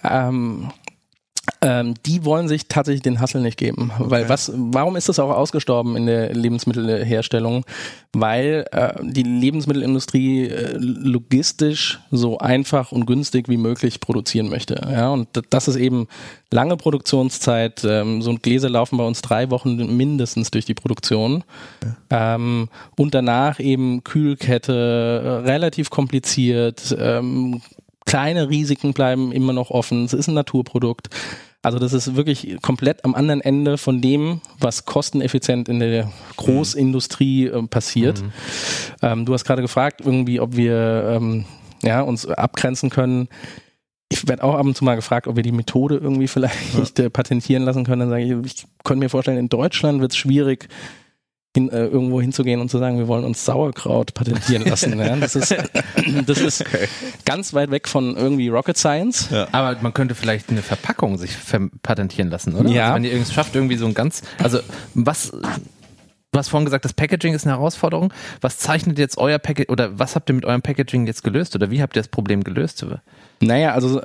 Ja. 0.03 0.29
Ähm, 0.29 0.73
Ähm, 1.67 1.95
die 2.07 2.25
wollen 2.25 2.47
sich 2.47 2.69
tatsächlich 2.69 3.03
den 3.03 3.19
Hassel 3.19 3.41
nicht 3.41 3.59
geben. 3.59 3.91
Weil 3.99 4.29
was, 4.29 4.53
warum 4.55 4.95
ist 4.95 5.09
das 5.09 5.19
auch 5.19 5.31
ausgestorben 5.31 5.97
in 5.97 6.07
der 6.07 6.33
Lebensmittelherstellung? 6.33 7.65
Weil 8.13 8.67
äh, 8.71 8.93
die 9.03 9.25
Lebensmittelindustrie 9.25 10.47
äh, 10.47 10.77
logistisch 10.79 11.99
so 12.13 12.39
einfach 12.39 12.93
und 12.93 13.07
günstig 13.07 13.49
wie 13.49 13.57
möglich 13.57 13.99
produzieren 13.99 14.49
möchte. 14.49 14.81
Ja, 14.89 15.11
und 15.11 15.27
das 15.51 15.67
ist 15.67 15.75
eben 15.75 16.07
lange 16.53 16.77
Produktionszeit. 16.77 17.83
Ähm, 17.85 18.23
so 18.23 18.31
ein 18.31 18.39
Gläser 18.39 18.71
laufen 18.71 18.97
bei 18.97 19.05
uns 19.05 19.21
drei 19.21 19.51
Wochen 19.51 19.97
mindestens 19.97 20.53
durch 20.53 20.67
die 20.67 20.75
Produktion. 20.75 21.43
Ja. 22.13 22.37
Ähm, 22.37 22.69
und 22.97 23.13
danach 23.13 23.59
eben 23.59 24.05
Kühlkette, 24.05 24.73
äh, 25.25 25.29
relativ 25.49 25.91
kompliziert. 25.91 26.97
Ähm, 26.97 27.61
kleine 28.05 28.51
Risiken 28.51 28.93
bleiben 28.93 29.33
immer 29.33 29.53
noch 29.53 29.71
offen. 29.71 30.05
Es 30.05 30.13
ist 30.13 30.29
ein 30.29 30.35
Naturprodukt. 30.35 31.11
Also 31.67 31.81
das 31.81 31.93
ist 31.93 32.15
wirklich 32.15 32.59
komplett 32.63 33.05
am 33.05 33.17
anderen 33.17 33.41
Ende 33.41 33.77
von 33.77 34.01
dem, 34.01 34.41
was 34.61 34.85
kosteneffizient 34.85 35.69
in 35.69 35.81
der 35.81 36.13
Großindustrie 36.37 37.47
äh, 37.47 37.67
passiert. 37.67 38.23
Mhm. 38.23 38.33
Ähm, 39.03 39.27
du 39.27 39.35
hast 39.35 39.45
gerade 39.45 39.63
gefragt, 39.63 40.01
irgendwie, 40.01 40.39
ob 40.39 40.55
wir 40.55 41.17
ähm, 41.17 41.45
ja, 41.83 42.03
uns 42.03 42.25
abgrenzen 42.25 42.89
können. 42.89 43.27
Ich 44.09 44.29
werde 44.29 44.45
auch 44.45 44.55
ab 44.55 44.65
und 44.65 44.77
zu 44.77 44.85
mal 44.85 44.95
gefragt, 44.95 45.27
ob 45.27 45.35
wir 45.35 45.43
die 45.43 45.51
Methode 45.51 45.97
irgendwie 45.97 46.29
vielleicht 46.29 47.01
ja. 47.01 47.09
patentieren 47.09 47.65
lassen 47.65 47.83
können. 47.83 47.99
Dann 47.99 48.11
sage 48.11 48.23
ich, 48.23 48.47
ich 48.47 48.67
könnte 48.85 49.01
mir 49.01 49.09
vorstellen, 49.09 49.37
in 49.37 49.49
Deutschland 49.49 50.01
wird 50.01 50.13
es 50.13 50.17
schwierig, 50.17 50.69
hin, 51.57 51.71
äh, 51.71 51.87
irgendwo 51.87 52.21
hinzugehen 52.21 52.61
und 52.61 52.71
zu 52.71 52.79
sagen, 52.79 52.99
wir 52.99 53.09
wollen 53.09 53.25
uns 53.25 53.45
Sauerkraut 53.45 54.15
patentieren 54.15 54.65
lassen. 54.65 54.99
ja? 54.99 55.17
Das 55.17 55.35
ist, 55.35 55.55
das 56.27 56.39
ist 56.39 56.61
okay. 56.61 56.87
ganz 57.25 57.55
weit 57.55 57.71
weg 57.71 57.89
von 57.89 58.17
irgendwie 58.17 58.49
Rocket 58.49 58.77
Science. 58.77 59.31
Ja. 59.31 59.49
Aber 59.53 59.81
man 59.81 59.95
könnte 59.95 60.15
vielleicht 60.15 60.51
eine 60.51 60.63
Verpackung 60.63 61.19
sich 61.19 61.37
patentieren 61.83 62.31
lassen, 62.31 62.55
oder? 62.55 62.69
Ja. 62.69 62.85
Also 62.85 62.95
wenn 62.97 63.05
ihr 63.05 63.11
irgendwas 63.11 63.33
schafft, 63.33 63.55
irgendwie 63.55 63.77
so 63.77 63.87
ein 63.87 63.95
ganz, 63.95 64.23
also 64.43 64.59
was, 64.95 65.33
Du 66.33 66.39
hast 66.39 66.49
vorhin 66.49 66.67
gesagt, 66.67 66.85
das 66.85 66.93
Packaging 66.93 67.33
ist 67.33 67.47
eine 67.47 67.57
Herausforderung. 67.57 68.13
Was 68.43 68.59
zeichnet 68.59 68.99
jetzt 68.99 69.17
euer 69.17 69.39
Packaging 69.39 69.73
oder 69.73 69.99
was 69.99 70.15
habt 70.15 70.29
ihr 70.29 70.35
mit 70.35 70.45
eurem 70.45 70.61
Packaging 70.61 71.07
jetzt 71.07 71.25
gelöst 71.25 71.55
oder 71.55 71.71
wie 71.71 71.81
habt 71.81 71.97
ihr 71.97 72.03
das 72.03 72.09
Problem 72.09 72.45
gelöst? 72.45 72.85
Naja, 73.41 73.73
also 73.73 74.03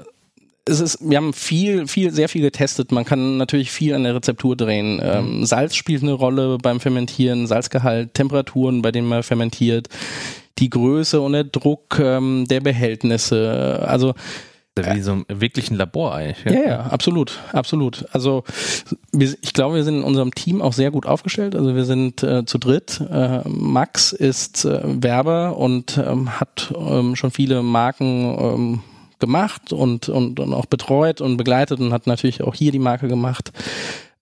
es 0.66 0.80
ist, 0.80 0.98
wir 1.02 1.18
haben 1.18 1.34
viel, 1.34 1.88
viel, 1.88 2.12
sehr 2.12 2.30
viel 2.30 2.42
getestet. 2.42 2.92
Man 2.92 3.06
kann 3.06 3.38
natürlich 3.38 3.72
viel 3.72 3.96
an 3.96 4.04
der 4.04 4.16
Rezeptur 4.16 4.56
drehen. 4.56 5.00
Ähm, 5.04 5.40
mhm. 5.40 5.46
Salz 5.46 5.76
spielt 5.76 6.04
eine 6.04 6.14
Rolle 6.14 6.58
beim 6.62 6.80
Fermentieren, 6.80 7.48
Salzgehalt, 7.48 8.14
Temperaturen, 8.14 8.82
bei 8.82 8.92
denen 8.92 9.08
man 9.08 9.24
fermentiert, 9.24 9.90
die 10.60 10.70
Größe 10.70 11.20
und 11.20 11.34
der 11.34 11.46
Druck 11.46 12.00
ähm, 12.00 12.46
der 12.48 12.60
Behältnisse. 12.60 13.84
Also 13.88 14.14
wie 14.78 15.02
so 15.02 15.12
ein 15.12 15.26
wirklich 15.28 15.70
ein 15.70 15.76
Labor 15.76 16.16
eigentlich. 16.16 16.46
Ja, 16.46 16.62
ja, 16.62 16.68
ja 16.68 16.80
absolut, 16.84 17.40
absolut. 17.52 18.06
Also 18.14 18.44
wir, 19.12 19.36
ich 19.42 19.54
glaube, 19.54 19.76
wir 19.76 19.84
sind 19.84 19.98
in 19.98 20.04
unserem 20.04 20.34
Team 20.34 20.62
auch 20.62 20.74
sehr 20.74 20.92
gut 20.92 21.06
aufgestellt. 21.06 21.56
Also 21.56 21.76
wir 21.76 21.84
sind 21.86 22.24
äh, 22.24 22.46
zu 22.46 22.58
dritt. 22.58 23.02
Äh, 23.12 23.42
Max 23.50 24.14
ist 24.14 24.64
äh, 24.64 24.80
Werber 24.84 25.58
und 25.58 25.98
ähm, 25.98 26.40
hat 26.40 26.74
ähm, 26.78 27.16
schon 27.16 27.32
viele 27.32 27.64
Marken 27.64 28.38
ähm, 28.40 28.84
gemacht 29.22 29.72
und, 29.72 30.10
und, 30.10 30.40
und 30.40 30.54
auch 30.54 30.66
betreut 30.66 31.22
und 31.22 31.38
begleitet 31.38 31.80
und 31.80 31.94
hat 31.94 32.08
natürlich 32.08 32.44
auch 32.44 32.54
hier 32.54 32.74
die 32.74 32.80
Marke 32.80 33.08
gemacht. 33.08 33.54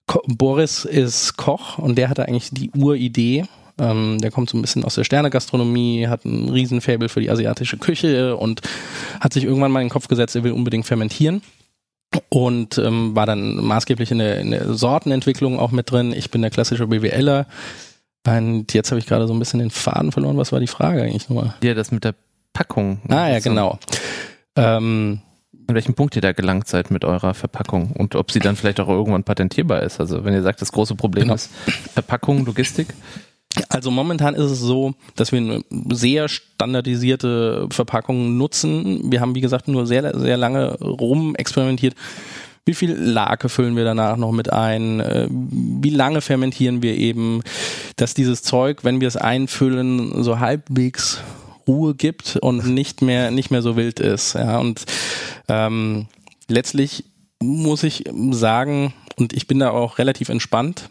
Ko 0.06 0.22
Boris 0.28 0.86
ist 0.86 1.38
Koch 1.38 1.80
und 1.80 1.98
der 1.98 2.10
hatte 2.10 2.28
eigentlich 2.28 2.50
die 2.52 2.70
Uridee. 2.72 3.46
Ähm, 3.80 4.20
der 4.22 4.30
kommt 4.30 4.50
so 4.50 4.58
ein 4.58 4.62
bisschen 4.62 4.84
aus 4.84 4.96
der 4.96 5.04
Sternegastronomie, 5.04 6.08
hat 6.08 6.26
ein 6.26 6.50
Riesenfabel 6.50 7.10
für 7.10 7.22
die 7.22 7.32
asiatische 7.32 7.78
Küche 7.78 8.36
und 8.36 8.62
hat 9.20 9.34
sich 9.34 9.46
irgendwann 9.46 9.72
mal 9.72 9.82
in 9.82 9.88
den 9.88 9.94
Kopf 9.94 10.08
gesetzt, 10.08 10.36
er 10.36 10.44
will 10.44 10.52
unbedingt 10.52 10.86
fermentieren 10.86 11.42
und 12.30 12.78
ähm, 12.78 13.16
war 13.16 13.26
dann 13.26 13.56
maßgeblich 13.56 14.12
in 14.12 14.20
der, 14.20 14.40
in 14.40 14.52
der 14.52 14.74
Sortenentwicklung 14.74 15.60
auch 15.60 15.72
mit 15.72 15.92
drin. 15.92 16.14
Ich 16.14 16.32
bin 16.32 16.42
der 16.42 16.52
klassische 16.52 16.88
BWLer. 16.88 17.46
Und 18.28 18.74
jetzt 18.74 18.92
habe 18.92 19.00
ich 19.00 19.08
gerade 19.08 19.28
so 19.28 19.34
ein 19.34 19.40
bisschen 19.40 19.60
den 19.60 19.72
Faden 19.72 20.12
verloren. 20.12 20.38
Was 20.38 20.52
war 20.52 20.60
die 20.60 20.68
Frage 20.68 21.02
eigentlich 21.02 21.30
nochmal? 21.30 21.56
Ja, 21.64 21.74
das 21.74 21.92
mit 21.92 22.04
der 22.04 22.16
Packung. 22.54 23.00
Ah 23.08 23.30
ja, 23.30 23.40
genau. 23.40 23.80
Ähm, 24.60 25.22
an 25.68 25.76
welchem 25.76 25.94
Punkt 25.94 26.16
ihr 26.16 26.22
da 26.22 26.32
gelangt 26.32 26.68
seid 26.68 26.90
mit 26.90 27.06
eurer 27.06 27.34
Verpackung 27.34 27.92
und 27.92 28.16
ob 28.16 28.32
sie 28.32 28.40
dann 28.40 28.56
vielleicht 28.56 28.80
auch 28.80 28.90
irgendwann 28.90 29.24
patentierbar 29.24 29.84
ist. 29.84 30.00
Also 30.00 30.26
wenn 30.26 30.34
ihr 30.34 30.42
sagt, 30.42 30.62
das 30.62 30.72
große 30.72 30.96
Problem 30.96 31.26
genau. 31.26 31.36
ist 31.36 31.52
Verpackung, 31.94 32.46
Logistik. 32.46 32.88
Also 33.68 33.92
momentan 33.92 34.36
ist 34.36 34.52
es 34.52 34.60
so, 34.60 34.94
dass 35.16 35.32
wir 35.32 35.40
eine 35.40 35.64
sehr 35.92 36.28
standardisierte 36.28 37.68
Verpackung 37.72 38.38
nutzen. 38.38 39.12
Wir 39.12 39.22
haben, 39.22 39.36
wie 39.36 39.42
gesagt, 39.42 39.68
nur 39.68 39.86
sehr, 39.86 40.18
sehr 40.20 40.38
lange 40.38 40.78
rum 40.80 41.36
experimentiert. 41.36 41.96
Wie 42.66 42.76
viel 42.76 42.94
Lake 42.94 43.50
füllen 43.50 43.76
wir 43.76 43.84
danach 43.84 44.18
noch 44.18 44.32
mit 44.32 44.54
ein? 44.54 45.00
Äh, 45.00 45.28
wie 45.30 45.90
lange 45.90 46.22
fermentieren 46.22 46.84
wir 46.84 46.96
eben, 46.96 47.42
dass 47.96 48.14
dieses 48.14 48.44
Zeug, 48.44 48.84
wenn 48.84 49.02
wir 49.02 49.08
es 49.08 49.18
einfüllen, 49.18 50.24
so 50.24 50.40
halbwegs 50.40 51.20
Ruhe 51.70 51.94
gibt 51.94 52.38
und 52.42 52.66
nicht 52.66 53.02
mehr, 53.02 53.30
nicht 53.30 53.52
mehr 53.52 53.62
so 53.62 53.76
wild 53.76 54.00
ist. 54.00 54.34
Ja, 54.34 54.58
und 54.58 54.86
ähm, 55.48 56.08
letztlich 56.48 57.06
muss 57.42 57.84
ich 57.84 58.04
sagen, 58.32 58.94
und 59.18 59.34
ich 59.34 59.46
bin 59.48 59.60
da 59.60 59.70
auch 59.70 60.00
relativ 60.00 60.30
entspannt, 60.30 60.90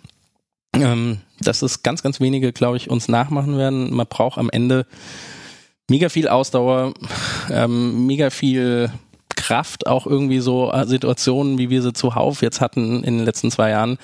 ähm, 0.74 1.18
dass 1.40 1.62
es 1.62 1.82
ganz, 1.82 2.02
ganz 2.02 2.20
wenige, 2.20 2.52
glaube 2.52 2.76
ich, 2.76 2.90
uns 2.90 3.08
nachmachen 3.08 3.58
werden. 3.58 3.92
Man 3.92 4.06
braucht 4.06 4.38
am 4.38 4.50
Ende 4.50 4.86
mega 5.90 6.08
viel 6.08 6.28
Ausdauer, 6.28 6.94
ähm, 7.50 8.06
mega 8.06 8.30
viel 8.30 8.92
Kraft, 9.48 9.86
auch 9.86 10.06
irgendwie 10.06 10.40
so 10.40 10.70
äh, 10.70 10.86
Situationen, 10.86 11.56
wie 11.56 11.70
wir 11.70 11.80
sie 11.80 11.94
zuhauf 11.94 12.42
jetzt 12.42 12.60
hatten 12.60 13.02
in 13.02 13.16
den 13.16 13.24
letzten 13.24 13.50
zwei 13.50 13.70
Jahren, 13.70 13.96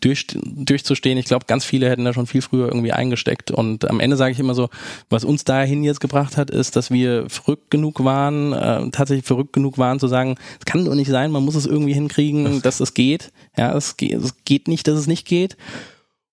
durch, 0.00 0.26
durchzustehen. 0.42 1.18
Ich 1.18 1.26
glaube, 1.26 1.44
ganz 1.46 1.66
viele 1.66 1.90
hätten 1.90 2.06
da 2.06 2.14
schon 2.14 2.26
viel 2.26 2.40
früher 2.40 2.68
irgendwie 2.68 2.92
eingesteckt. 2.92 3.50
Und 3.50 3.90
am 3.90 4.00
Ende 4.00 4.16
sage 4.16 4.32
ich 4.32 4.40
immer 4.40 4.54
so, 4.54 4.70
was 5.10 5.24
uns 5.24 5.44
dahin 5.44 5.84
jetzt 5.84 6.00
gebracht 6.00 6.38
hat, 6.38 6.48
ist, 6.48 6.74
dass 6.74 6.90
wir 6.90 7.28
verrückt 7.28 7.70
genug 7.70 8.02
waren, 8.02 8.54
äh, 8.54 8.90
tatsächlich 8.90 9.26
verrückt 9.26 9.52
genug 9.52 9.76
waren 9.76 10.00
zu 10.00 10.08
sagen, 10.08 10.36
es 10.58 10.64
kann 10.64 10.86
doch 10.86 10.94
nicht 10.94 11.10
sein, 11.10 11.32
man 11.32 11.44
muss 11.44 11.54
es 11.54 11.66
irgendwie 11.66 11.92
hinkriegen, 11.92 12.62
dass 12.62 12.80
es 12.80 12.94
geht. 12.94 13.30
Ja, 13.58 13.76
es 13.76 13.98
geht, 13.98 14.14
es 14.14 14.36
geht 14.46 14.68
nicht, 14.68 14.88
dass 14.88 14.98
es 14.98 15.06
nicht 15.06 15.26
geht. 15.26 15.58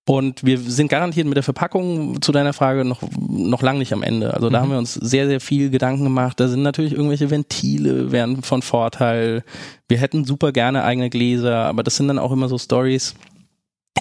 Und 0.07 0.45
wir 0.45 0.59
sind 0.59 0.87
garantiert 0.87 1.25
mit 1.25 1.35
der 1.35 1.43
Verpackung 1.43 2.21
zu 2.21 2.31
deiner 2.31 2.53
Frage 2.53 2.85
noch, 2.85 3.01
noch 3.17 3.63
lang 3.63 3.79
nicht 3.79 3.91
am 3.91 4.03
Ende. 4.03 4.35
Also 4.35 4.51
da 4.51 4.59
mhm. 4.59 4.63
haben 4.63 4.71
wir 4.71 4.77
uns 4.77 4.93
sehr, 4.93 5.27
sehr 5.27 5.41
viel 5.41 5.71
Gedanken 5.71 6.03
gemacht. 6.03 6.39
Da 6.39 6.47
sind 6.47 6.61
natürlich 6.61 6.93
irgendwelche 6.93 7.31
Ventile, 7.31 8.11
wären 8.11 8.43
von 8.43 8.61
Vorteil. 8.61 9.43
Wir 9.87 9.97
hätten 9.97 10.23
super 10.23 10.51
gerne 10.51 10.83
eigene 10.83 11.09
Gläser, 11.09 11.65
aber 11.65 11.81
das 11.81 11.95
sind 11.95 12.07
dann 12.07 12.19
auch 12.19 12.31
immer 12.31 12.47
so 12.49 12.59
Stories, 12.59 13.15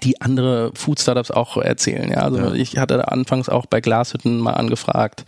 die 0.03 0.21
andere 0.21 0.73
Food 0.75 1.01
Startups 1.01 1.31
auch 1.31 1.57
erzählen. 1.57 2.11
Ja, 2.11 2.19
also 2.19 2.39
ja. 2.39 2.53
ich 2.53 2.77
hatte 2.77 3.11
anfangs 3.11 3.49
auch 3.49 3.65
bei 3.65 3.81
Glashütten 3.81 4.39
mal 4.39 4.53
angefragt 4.53 5.25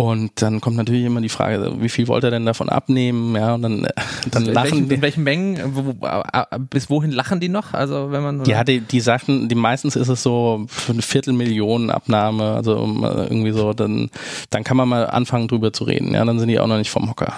und 0.00 0.40
dann 0.40 0.62
kommt 0.62 0.78
natürlich 0.78 1.04
immer 1.04 1.20
die 1.20 1.28
Frage, 1.28 1.74
wie 1.80 1.90
viel 1.90 2.08
wollt 2.08 2.24
er 2.24 2.30
denn 2.30 2.46
davon 2.46 2.70
abnehmen? 2.70 3.36
Ja, 3.36 3.54
und 3.54 3.62
dann, 3.62 3.84
äh, 3.84 3.92
dann 4.30 4.42
also 4.42 4.52
lachen. 4.52 4.68
In 4.68 4.88
welchen, 4.88 4.90
in 4.90 5.02
welchen 5.02 5.22
Mengen, 5.22 5.74
wo, 5.74 6.06
äh, 6.06 6.58
bis 6.70 6.88
wohin 6.88 7.10
lachen 7.10 7.40
die 7.40 7.50
noch? 7.50 7.74
Also 7.74 8.10
wenn 8.10 8.22
man. 8.22 8.44
Ja, 8.46 8.64
die, 8.64 8.80
die 8.80 9.00
Sachen, 9.00 9.50
die 9.50 9.54
meistens 9.54 9.94
ist 9.94 10.08
es 10.08 10.22
so 10.22 10.64
für 10.68 10.92
eine 10.92 11.02
Viertelmillion 11.02 11.90
Abnahme, 11.90 12.52
also 12.52 12.76
irgendwie 12.76 13.52
so, 13.52 13.74
dann, 13.74 14.10
dann 14.48 14.64
kann 14.64 14.78
man 14.78 14.88
mal 14.88 15.06
anfangen 15.06 15.46
drüber 15.46 15.74
zu 15.74 15.84
reden. 15.84 16.14
Ja, 16.14 16.24
dann 16.24 16.38
sind 16.38 16.48
die 16.48 16.58
auch 16.58 16.66
noch 16.66 16.78
nicht 16.78 16.90
vom 16.90 17.10
Hocker 17.10 17.34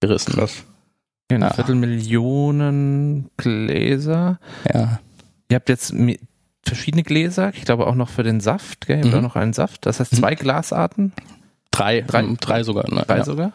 gerissen. 0.00 0.34
Krass. 0.34 0.62
Ja, 1.30 1.36
eine 1.36 1.46
ja. 1.46 1.54
Viertelmillionen 1.54 3.30
Gläser. 3.36 4.38
Ja. 4.72 5.00
Ihr 5.48 5.56
habt 5.56 5.68
jetzt 5.68 5.92
verschiedene 6.62 7.02
Gläser, 7.02 7.52
ich 7.52 7.64
glaube 7.64 7.88
auch 7.88 7.94
noch 7.96 8.10
für 8.10 8.22
den 8.22 8.40
Saft, 8.40 8.86
gell? 8.86 8.98
Ihr 8.98 9.04
habt 9.04 9.12
mhm. 9.12 9.18
auch 9.18 9.22
noch 9.22 9.36
einen 9.36 9.52
Saft. 9.52 9.86
Das 9.86 9.98
heißt 9.98 10.14
zwei 10.14 10.32
mhm. 10.32 10.36
Glasarten. 10.36 11.12
Drei, 11.74 12.02
drei, 12.02 12.20
ähm, 12.20 12.36
drei 12.40 12.62
sogar. 12.62 12.88
Ne? 12.88 13.04
Drei 13.06 13.18
ja. 13.18 13.24
sogar? 13.24 13.52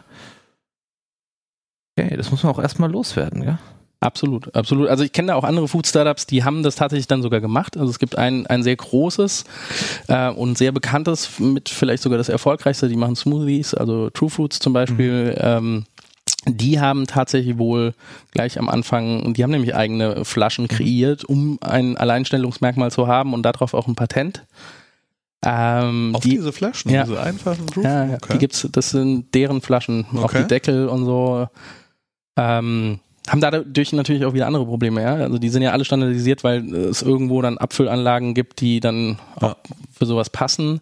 Okay, 1.98 2.16
das 2.16 2.30
muss 2.30 2.42
man 2.42 2.52
auch 2.52 2.58
erstmal 2.58 2.90
loswerden, 2.90 3.42
ja? 3.42 3.58
Absolut, 4.00 4.54
absolut. 4.54 4.88
Also 4.88 5.04
ich 5.04 5.12
kenne 5.12 5.28
da 5.28 5.34
auch 5.34 5.44
andere 5.44 5.68
Food-Startups, 5.68 6.26
die 6.26 6.42
haben 6.42 6.62
das 6.62 6.74
tatsächlich 6.74 7.06
dann 7.06 7.22
sogar 7.22 7.40
gemacht. 7.40 7.76
Also 7.76 7.90
es 7.90 7.98
gibt 7.98 8.16
ein, 8.16 8.46
ein 8.46 8.62
sehr 8.62 8.76
großes 8.76 9.44
äh, 10.08 10.30
und 10.30 10.56
sehr 10.56 10.72
bekanntes, 10.72 11.38
mit 11.38 11.68
vielleicht 11.68 12.02
sogar 12.02 12.16
das 12.16 12.30
erfolgreichste, 12.30 12.88
die 12.88 12.96
machen 12.96 13.16
Smoothies, 13.16 13.74
also 13.74 14.08
True 14.10 14.30
Foods 14.30 14.58
zum 14.58 14.72
Beispiel. 14.72 15.32
Mhm. 15.32 15.36
Ähm, 15.38 15.84
die 16.46 16.80
haben 16.80 17.06
tatsächlich 17.06 17.58
wohl 17.58 17.94
gleich 18.32 18.58
am 18.58 18.70
Anfang, 18.70 19.34
die 19.34 19.42
haben 19.42 19.50
nämlich 19.50 19.74
eigene 19.74 20.24
Flaschen 20.24 20.68
kreiert, 20.68 21.24
um 21.24 21.58
ein 21.60 21.98
Alleinstellungsmerkmal 21.98 22.90
zu 22.90 23.06
haben 23.06 23.34
und 23.34 23.42
darauf 23.42 23.74
auch 23.74 23.86
ein 23.86 23.96
Patent. 23.96 24.44
Ähm, 25.42 26.14
Auf 26.14 26.22
die, 26.22 26.30
diese 26.30 26.52
Flaschen, 26.52 26.90
ja, 26.90 27.04
diese 27.04 27.20
einfachen 27.20 27.66
Proof? 27.66 27.84
Ja. 27.84 28.14
Okay. 28.14 28.32
die 28.34 28.38
gibt's, 28.38 28.68
das 28.70 28.90
sind 28.90 29.34
deren 29.34 29.62
Flaschen, 29.62 30.04
okay. 30.12 30.22
auch 30.22 30.32
die 30.32 30.46
Deckel 30.46 30.88
und 30.88 31.04
so. 31.06 31.48
Ähm, 32.36 33.00
haben 33.28 33.40
dadurch 33.40 33.92
natürlich 33.92 34.24
auch 34.24 34.34
wieder 34.34 34.46
andere 34.46 34.66
Probleme, 34.66 35.02
ja. 35.02 35.14
Also 35.14 35.38
die 35.38 35.48
sind 35.48 35.62
ja 35.62 35.72
alle 35.72 35.84
standardisiert, 35.84 36.44
weil 36.44 36.74
es 36.74 37.02
irgendwo 37.02 37.40
dann 37.42 37.58
Abfüllanlagen 37.58 38.34
gibt, 38.34 38.60
die 38.60 38.80
dann 38.80 39.18
auch 39.36 39.56
für 39.92 40.06
sowas 40.06 40.30
passen. 40.30 40.80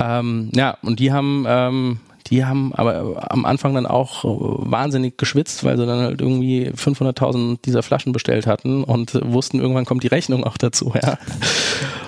Ähm, 0.00 0.50
ja, 0.54 0.76
und 0.82 1.00
die 1.00 1.12
haben, 1.12 1.44
ähm, 1.48 2.00
Die 2.28 2.44
haben 2.44 2.74
aber 2.74 3.30
am 3.30 3.44
Anfang 3.44 3.74
dann 3.74 3.86
auch 3.86 4.24
wahnsinnig 4.24 5.18
geschwitzt, 5.18 5.62
weil 5.62 5.76
sie 5.76 5.84
dann 5.84 6.00
halt 6.00 6.22
irgendwie 6.22 6.70
500.000 6.70 7.58
dieser 7.64 7.82
Flaschen 7.82 8.12
bestellt 8.12 8.46
hatten 8.46 8.82
und 8.82 9.20
wussten, 9.30 9.60
irgendwann 9.60 9.84
kommt 9.84 10.04
die 10.04 10.08
Rechnung 10.08 10.42
auch 10.44 10.56
dazu. 10.56 10.92
Ja. 10.94 11.18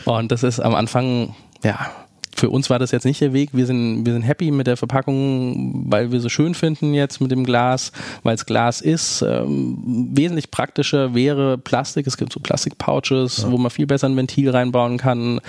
Und 0.06 0.32
das 0.32 0.42
ist 0.42 0.58
am 0.60 0.74
Anfang, 0.74 1.34
ja, 1.62 1.90
für 2.36 2.50
uns 2.50 2.68
war 2.68 2.78
das 2.78 2.90
jetzt 2.90 3.04
nicht 3.04 3.20
der 3.22 3.32
Weg. 3.32 3.50
Wir 3.52 3.64
sind, 3.64 4.04
wir 4.04 4.12
sind 4.12 4.22
happy 4.22 4.50
mit 4.50 4.66
der 4.66 4.76
Verpackung, 4.76 5.84
weil 5.90 6.12
wir 6.12 6.20
so 6.20 6.28
schön 6.28 6.54
finden 6.54 6.92
jetzt 6.92 7.20
mit 7.20 7.30
dem 7.30 7.44
Glas, 7.44 7.92
weil 8.24 8.34
es 8.34 8.44
Glas 8.44 8.82
ist. 8.82 9.22
Ähm, 9.22 9.78
wesentlich 10.12 10.50
praktischer 10.50 11.14
wäre 11.14 11.56
Plastik. 11.56 12.06
Es 12.06 12.18
gibt 12.18 12.32
so 12.32 12.40
Plastikpouches, 12.40 13.38
ja. 13.38 13.50
wo 13.50 13.56
man 13.56 13.70
viel 13.70 13.86
besser 13.86 14.06
ein 14.06 14.16
Ventil 14.16 14.50
reinbauen 14.50 14.98
kann. 14.98 15.40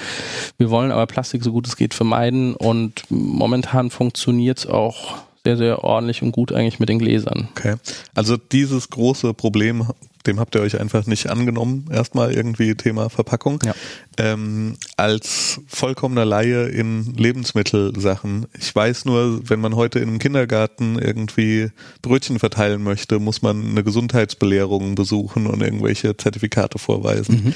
Wir 0.57 0.69
wollen 0.69 0.91
aber 0.91 1.05
Plastik 1.07 1.43
so 1.43 1.51
gut 1.51 1.67
es 1.67 1.75
geht 1.75 1.93
vermeiden 1.93 2.55
und 2.55 3.03
momentan 3.09 3.89
funktioniert 3.89 4.59
es 4.59 4.67
auch 4.67 5.17
sehr, 5.43 5.57
sehr 5.57 5.83
ordentlich 5.83 6.23
und 6.23 6.31
gut 6.31 6.53
eigentlich 6.53 6.79
mit 6.79 6.89
den 6.89 6.99
Gläsern. 6.99 7.49
Okay. 7.51 7.75
Also 8.15 8.37
dieses 8.37 8.89
große 8.89 9.33
Problem 9.33 9.87
dem 10.27 10.39
habt 10.39 10.55
ihr 10.55 10.61
euch 10.61 10.79
einfach 10.79 11.05
nicht 11.07 11.29
angenommen, 11.29 11.85
erstmal 11.91 12.33
irgendwie 12.33 12.75
Thema 12.75 13.09
Verpackung. 13.09 13.59
Ja. 13.65 13.73
Ähm, 14.17 14.75
als 14.97 15.61
vollkommener 15.67 16.25
Laie 16.25 16.67
in 16.67 17.13
Lebensmittelsachen. 17.15 18.47
Ich 18.57 18.73
weiß 18.75 19.05
nur, 19.05 19.49
wenn 19.49 19.59
man 19.59 19.75
heute 19.75 19.99
in 19.99 20.09
einem 20.09 20.19
Kindergarten 20.19 20.99
irgendwie 20.99 21.71
Brötchen 22.01 22.39
verteilen 22.39 22.83
möchte, 22.83 23.19
muss 23.19 23.41
man 23.41 23.71
eine 23.71 23.83
Gesundheitsbelehrung 23.83 24.95
besuchen 24.95 25.47
und 25.47 25.61
irgendwelche 25.61 26.15
Zertifikate 26.17 26.79
vorweisen. 26.79 27.45
Mhm. 27.45 27.53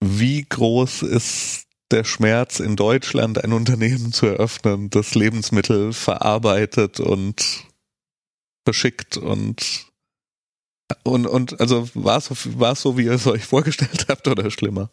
Wie 0.00 0.44
groß 0.48 1.02
ist 1.02 1.64
der 1.90 2.04
Schmerz 2.04 2.60
in 2.60 2.76
Deutschland, 2.76 3.42
ein 3.42 3.52
Unternehmen 3.52 4.12
zu 4.12 4.26
eröffnen, 4.26 4.90
das 4.90 5.14
Lebensmittel 5.14 5.92
verarbeitet 5.92 7.00
und 7.00 7.64
verschickt 8.64 9.16
und 9.16 9.87
und, 11.02 11.26
und 11.26 11.60
also 11.60 11.88
war 11.94 12.18
es 12.18 12.30
war 12.58 12.72
es 12.72 12.82
so, 12.82 12.96
wie 12.96 13.04
ihr 13.04 13.12
es 13.12 13.26
euch 13.26 13.44
vorgestellt 13.44 14.06
habt 14.08 14.26
oder 14.28 14.50
schlimmer? 14.50 14.90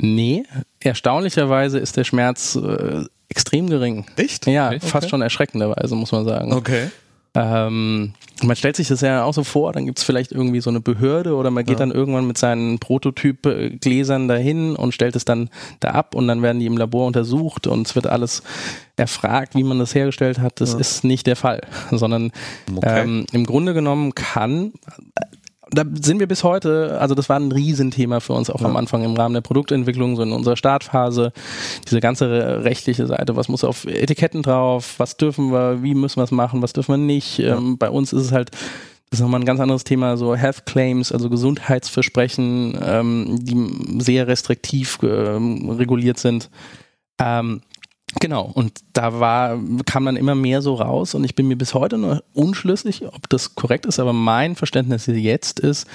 Nee, 0.00 0.44
erstaunlicherweise 0.80 1.78
ist 1.78 1.96
der 1.96 2.04
Schmerz 2.04 2.56
äh, 2.56 3.04
extrem 3.28 3.68
gering. 3.68 4.06
Echt? 4.16 4.46
Ja, 4.46 4.68
okay. 4.68 4.80
fast 4.80 5.10
schon 5.10 5.22
erschreckenderweise, 5.22 5.94
muss 5.94 6.12
man 6.12 6.24
sagen. 6.24 6.52
Okay. 6.52 6.88
Ähm, 7.34 8.12
man 8.42 8.56
stellt 8.56 8.76
sich 8.76 8.88
das 8.88 9.00
ja 9.00 9.24
auch 9.24 9.32
so 9.32 9.42
vor, 9.42 9.72
dann 9.72 9.86
gibt 9.86 9.98
es 9.98 10.04
vielleicht 10.04 10.32
irgendwie 10.32 10.60
so 10.60 10.68
eine 10.68 10.80
Behörde 10.80 11.34
oder 11.34 11.50
man 11.50 11.64
geht 11.64 11.78
ja. 11.78 11.86
dann 11.86 11.90
irgendwann 11.90 12.26
mit 12.26 12.36
seinen 12.36 12.78
Prototyp-Gläsern 12.78 14.28
dahin 14.28 14.76
und 14.76 14.92
stellt 14.92 15.16
es 15.16 15.24
dann 15.24 15.48
da 15.80 15.92
ab 15.92 16.14
und 16.14 16.28
dann 16.28 16.42
werden 16.42 16.60
die 16.60 16.66
im 16.66 16.76
Labor 16.76 17.06
untersucht 17.06 17.66
und 17.66 17.86
es 17.86 17.94
wird 17.94 18.06
alles 18.06 18.42
erfragt, 18.96 19.54
wie 19.54 19.62
man 19.62 19.78
das 19.78 19.94
hergestellt 19.94 20.40
hat. 20.40 20.60
Das 20.60 20.74
ja. 20.74 20.78
ist 20.78 21.04
nicht 21.04 21.26
der 21.26 21.36
Fall, 21.36 21.62
sondern 21.90 22.32
okay. 22.74 23.02
ähm, 23.02 23.24
im 23.32 23.46
Grunde 23.46 23.72
genommen 23.72 24.14
kann 24.14 24.72
da 25.72 25.84
sind 26.00 26.20
wir 26.20 26.28
bis 26.28 26.44
heute, 26.44 26.98
also 27.00 27.14
das 27.14 27.28
war 27.28 27.38
ein 27.38 27.50
Riesenthema 27.50 28.20
für 28.20 28.34
uns 28.34 28.50
auch 28.50 28.60
ja. 28.60 28.66
am 28.66 28.76
Anfang 28.76 29.02
im 29.04 29.14
Rahmen 29.14 29.34
der 29.34 29.40
Produktentwicklung, 29.40 30.16
so 30.16 30.22
in 30.22 30.32
unserer 30.32 30.56
Startphase, 30.56 31.32
diese 31.86 32.00
ganze 32.00 32.62
rechtliche 32.62 33.06
Seite, 33.06 33.36
was 33.36 33.48
muss 33.48 33.64
auf 33.64 33.86
Etiketten 33.86 34.42
drauf, 34.42 34.94
was 34.98 35.16
dürfen 35.16 35.50
wir, 35.50 35.82
wie 35.82 35.94
müssen 35.94 36.18
wir 36.18 36.24
es 36.24 36.30
machen, 36.30 36.62
was 36.62 36.72
dürfen 36.72 36.92
wir 36.92 36.98
nicht. 36.98 37.38
Ja. 37.38 37.56
Ähm, 37.56 37.78
bei 37.78 37.88
uns 37.88 38.12
ist 38.12 38.22
es 38.22 38.32
halt, 38.32 38.50
das 39.10 39.18
ist 39.18 39.20
nochmal 39.20 39.40
ein 39.40 39.46
ganz 39.46 39.60
anderes 39.60 39.84
Thema, 39.84 40.16
so 40.16 40.34
Health 40.34 40.66
Claims, 40.66 41.10
also 41.10 41.30
Gesundheitsversprechen, 41.30 42.78
ähm, 42.84 43.38
die 43.40 44.02
sehr 44.02 44.26
restriktiv 44.26 44.98
ähm, 45.02 45.70
reguliert 45.70 46.18
sind. 46.18 46.50
Ähm, 47.18 47.62
Genau, 48.20 48.44
und 48.44 48.80
da 48.92 49.20
war, 49.20 49.58
kam 49.86 50.04
dann 50.04 50.16
immer 50.16 50.34
mehr 50.34 50.60
so 50.60 50.74
raus 50.74 51.14
und 51.14 51.24
ich 51.24 51.34
bin 51.34 51.48
mir 51.48 51.56
bis 51.56 51.74
heute 51.74 51.96
noch 51.98 52.20
unschlüssig, 52.34 53.06
ob 53.06 53.28
das 53.28 53.54
korrekt 53.54 53.86
ist, 53.86 53.98
aber 53.98 54.12
mein 54.12 54.54
Verständnis 54.54 55.06
jetzt 55.06 55.60
ist, 55.60 55.86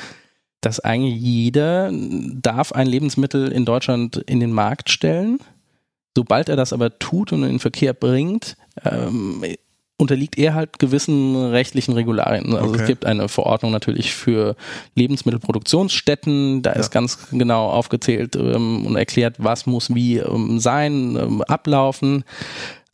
dass 0.62 0.80
eigentlich 0.80 1.22
jeder 1.22 1.92
darf 1.94 2.72
ein 2.72 2.88
Lebensmittel 2.88 3.52
in 3.52 3.66
Deutschland 3.66 4.18
in 4.18 4.40
den 4.40 4.52
Markt 4.52 4.90
stellen. 4.90 5.40
Sobald 6.16 6.50
er 6.50 6.56
das 6.56 6.74
aber 6.74 6.98
tut 6.98 7.32
und 7.32 7.44
in 7.44 7.50
den 7.50 7.60
Verkehr 7.60 7.94
bringt, 7.94 8.58
ähm, 8.84 9.44
unterliegt 9.98 10.38
er 10.38 10.54
halt 10.54 10.78
gewissen 10.78 11.36
rechtlichen 11.36 11.94
Regularien. 11.94 12.56
Also 12.56 12.70
okay. 12.70 12.82
es 12.82 12.88
gibt 12.88 13.06
eine 13.06 13.28
Verordnung 13.28 13.72
natürlich 13.72 14.14
für 14.14 14.56
Lebensmittelproduktionsstätten, 14.96 16.62
da 16.62 16.74
ja. 16.74 16.80
ist 16.80 16.92
ganz 16.92 17.30
genau 17.32 17.70
aufgezählt 17.70 18.36
ähm, 18.36 18.86
und 18.86 18.96
erklärt, 18.96 19.36
was 19.40 19.66
muss 19.66 19.94
wie 19.94 20.18
ähm, 20.18 20.60
sein, 20.60 21.16
ähm, 21.16 21.42
ablaufen. 21.42 22.24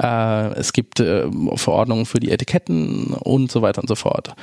Äh, 0.01 0.53
es 0.53 0.71
gibt 0.71 1.01
äh, 1.01 1.25
Verordnungen 1.55 2.05
für 2.05 2.21
die 2.21 2.31
Etiketten 2.31 3.13
und 3.19 3.51
so 3.51 3.61
weiter 3.61 3.81
und 3.81 3.87
so 3.87 3.95
fort. 3.95 4.33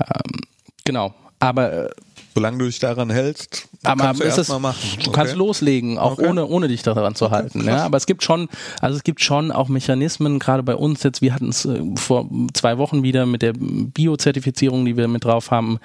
Ähm, 0.00 0.40
genau. 0.84 1.14
Aber 1.38 1.72
äh, 1.72 1.90
Solange 2.34 2.58
du 2.58 2.66
dich 2.66 2.78
daran 2.78 3.10
hältst, 3.10 3.68
aber 3.82 4.04
kannst 4.04 4.20
du 4.20 4.24
erst 4.24 4.48
mal 4.48 4.58
machen. 4.60 4.78
Du 4.96 5.08
okay. 5.08 5.10
kannst 5.12 5.34
loslegen, 5.34 5.98
auch 5.98 6.12
okay. 6.12 6.28
ohne, 6.28 6.46
ohne 6.46 6.68
dich 6.68 6.82
daran 6.82 7.14
zu 7.14 7.26
okay. 7.26 7.34
halten. 7.34 7.64
Ja, 7.64 7.84
aber 7.84 7.96
es 7.96 8.06
gibt 8.06 8.22
schon, 8.22 8.48
also 8.80 8.96
es 8.96 9.02
gibt 9.02 9.20
schon 9.20 9.50
auch 9.50 9.68
Mechanismen, 9.68 10.38
gerade 10.38 10.62
bei 10.62 10.76
uns 10.76 11.02
jetzt, 11.02 11.22
wir 11.22 11.34
hatten 11.34 11.48
es 11.48 11.64
äh, 11.64 11.82
vor 11.96 12.28
zwei 12.54 12.78
Wochen 12.78 13.02
wieder 13.02 13.26
mit 13.26 13.42
der 13.42 13.52
Bio-Zertifizierung, 13.54 14.84
die 14.84 14.96
wir 14.96 15.08
mit 15.08 15.24
drauf 15.24 15.50
haben. 15.50 15.80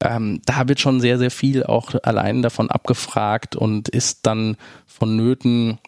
Ähm, 0.00 0.42
da 0.44 0.68
wird 0.68 0.80
schon 0.80 1.00
sehr, 1.00 1.18
sehr 1.18 1.30
viel 1.30 1.64
auch 1.64 1.94
allein 2.02 2.42
davon 2.42 2.70
abgefragt 2.70 3.56
und 3.56 3.88
ist 3.88 4.26
dann 4.26 4.56
vonnöten, 4.86 5.78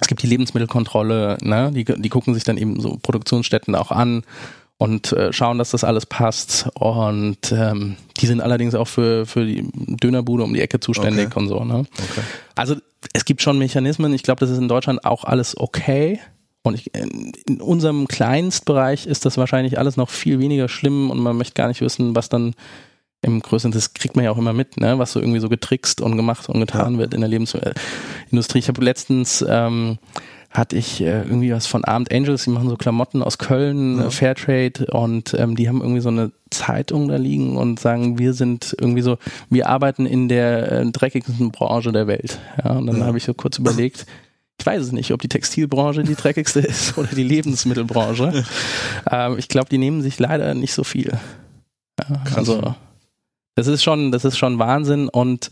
es 0.00 0.06
gibt 0.06 0.22
die 0.22 0.28
Lebensmittelkontrolle, 0.28 1.38
ne? 1.40 1.72
die, 1.72 1.84
die 1.84 2.08
gucken 2.08 2.34
sich 2.34 2.44
dann 2.44 2.56
eben 2.56 2.80
so 2.80 2.98
Produktionsstätten 3.02 3.74
auch 3.74 3.90
an 3.90 4.22
und 4.78 5.12
äh, 5.12 5.32
schauen, 5.32 5.58
dass 5.58 5.72
das 5.72 5.84
alles 5.84 6.06
passt. 6.06 6.68
Und 6.74 7.52
ähm, 7.52 7.96
die 8.20 8.26
sind 8.26 8.40
allerdings 8.40 8.74
auch 8.74 8.86
für, 8.86 9.26
für 9.26 9.44
die 9.44 9.68
Dönerbude 9.74 10.44
um 10.44 10.54
die 10.54 10.60
Ecke 10.60 10.80
zuständig 10.80 11.26
okay. 11.26 11.38
und 11.38 11.48
so. 11.48 11.64
Ne? 11.64 11.78
Okay. 11.78 12.22
Also 12.54 12.76
es 13.12 13.24
gibt 13.24 13.42
schon 13.42 13.58
Mechanismen. 13.58 14.14
Ich 14.14 14.22
glaube, 14.22 14.40
das 14.40 14.50
ist 14.50 14.58
in 14.58 14.68
Deutschland 14.68 15.04
auch 15.04 15.24
alles 15.24 15.58
okay. 15.58 16.20
Und 16.62 16.74
ich, 16.74 16.94
in 16.94 17.60
unserem 17.60 18.08
Kleinstbereich 18.08 19.06
ist 19.06 19.24
das 19.24 19.36
wahrscheinlich 19.36 19.78
alles 19.78 19.96
noch 19.96 20.10
viel 20.10 20.38
weniger 20.38 20.68
schlimm 20.68 21.10
und 21.10 21.18
man 21.18 21.36
möchte 21.36 21.54
gar 21.54 21.68
nicht 21.68 21.80
wissen, 21.80 22.14
was 22.14 22.28
dann 22.28 22.54
im 23.22 23.40
größten, 23.40 23.72
das 23.72 23.94
kriegt 23.94 24.16
man 24.16 24.24
ja 24.24 24.30
auch 24.30 24.38
immer 24.38 24.52
mit, 24.52 24.76
ne, 24.76 24.98
was 24.98 25.12
so 25.12 25.20
irgendwie 25.20 25.40
so 25.40 25.48
getrickst 25.48 26.00
und 26.00 26.16
gemacht 26.16 26.48
und 26.48 26.60
getan 26.60 26.94
ja. 26.94 26.98
wird 27.00 27.14
in 27.14 27.20
der 27.20 27.28
Lebensindustrie. 27.28 28.58
Ich 28.58 28.68
habe 28.68 28.84
letztens 28.84 29.44
ähm, 29.48 29.98
hatte 30.50 30.76
ich 30.76 31.00
äh, 31.00 31.22
irgendwie 31.22 31.52
was 31.52 31.66
von 31.66 31.84
Armed 31.84 32.12
Angels, 32.12 32.44
die 32.44 32.50
machen 32.50 32.68
so 32.68 32.76
Klamotten 32.76 33.22
aus 33.22 33.38
Köln, 33.38 33.98
ja. 33.98 34.06
äh, 34.06 34.10
Fairtrade 34.10 34.86
und 34.86 35.34
ähm, 35.34 35.56
die 35.56 35.68
haben 35.68 35.80
irgendwie 35.80 36.00
so 36.00 36.08
eine 36.08 36.32
Zeitung 36.50 37.08
da 37.08 37.16
liegen 37.16 37.56
und 37.56 37.78
sagen, 37.78 38.18
wir 38.18 38.32
sind 38.32 38.74
irgendwie 38.80 39.02
so, 39.02 39.18
wir 39.50 39.68
arbeiten 39.68 40.06
in 40.06 40.28
der 40.28 40.72
äh, 40.72 40.90
dreckigsten 40.90 41.50
Branche 41.50 41.92
der 41.92 42.06
Welt. 42.06 42.38
Ja, 42.64 42.72
und 42.72 42.86
dann 42.86 43.00
ja. 43.00 43.06
habe 43.06 43.18
ich 43.18 43.24
so 43.24 43.34
kurz 43.34 43.58
überlegt, 43.58 44.06
ich 44.58 44.66
weiß 44.66 44.82
es 44.82 44.92
nicht, 44.92 45.12
ob 45.12 45.20
die 45.20 45.28
Textilbranche 45.28 46.02
die 46.02 46.14
dreckigste 46.14 46.60
ist 46.60 46.96
oder 46.96 47.08
die 47.08 47.22
Lebensmittelbranche. 47.22 48.44
ähm, 49.10 49.36
ich 49.38 49.48
glaube, 49.48 49.68
die 49.68 49.78
nehmen 49.78 50.00
sich 50.00 50.18
leider 50.18 50.54
nicht 50.54 50.72
so 50.72 50.82
viel. 50.82 51.12
Ja, 52.00 52.22
also 52.34 52.74
das 53.54 53.66
ist 53.66 53.82
schon, 53.82 54.12
das 54.12 54.24
ist 54.24 54.38
schon 54.38 54.58
Wahnsinn 54.58 55.08
und 55.08 55.50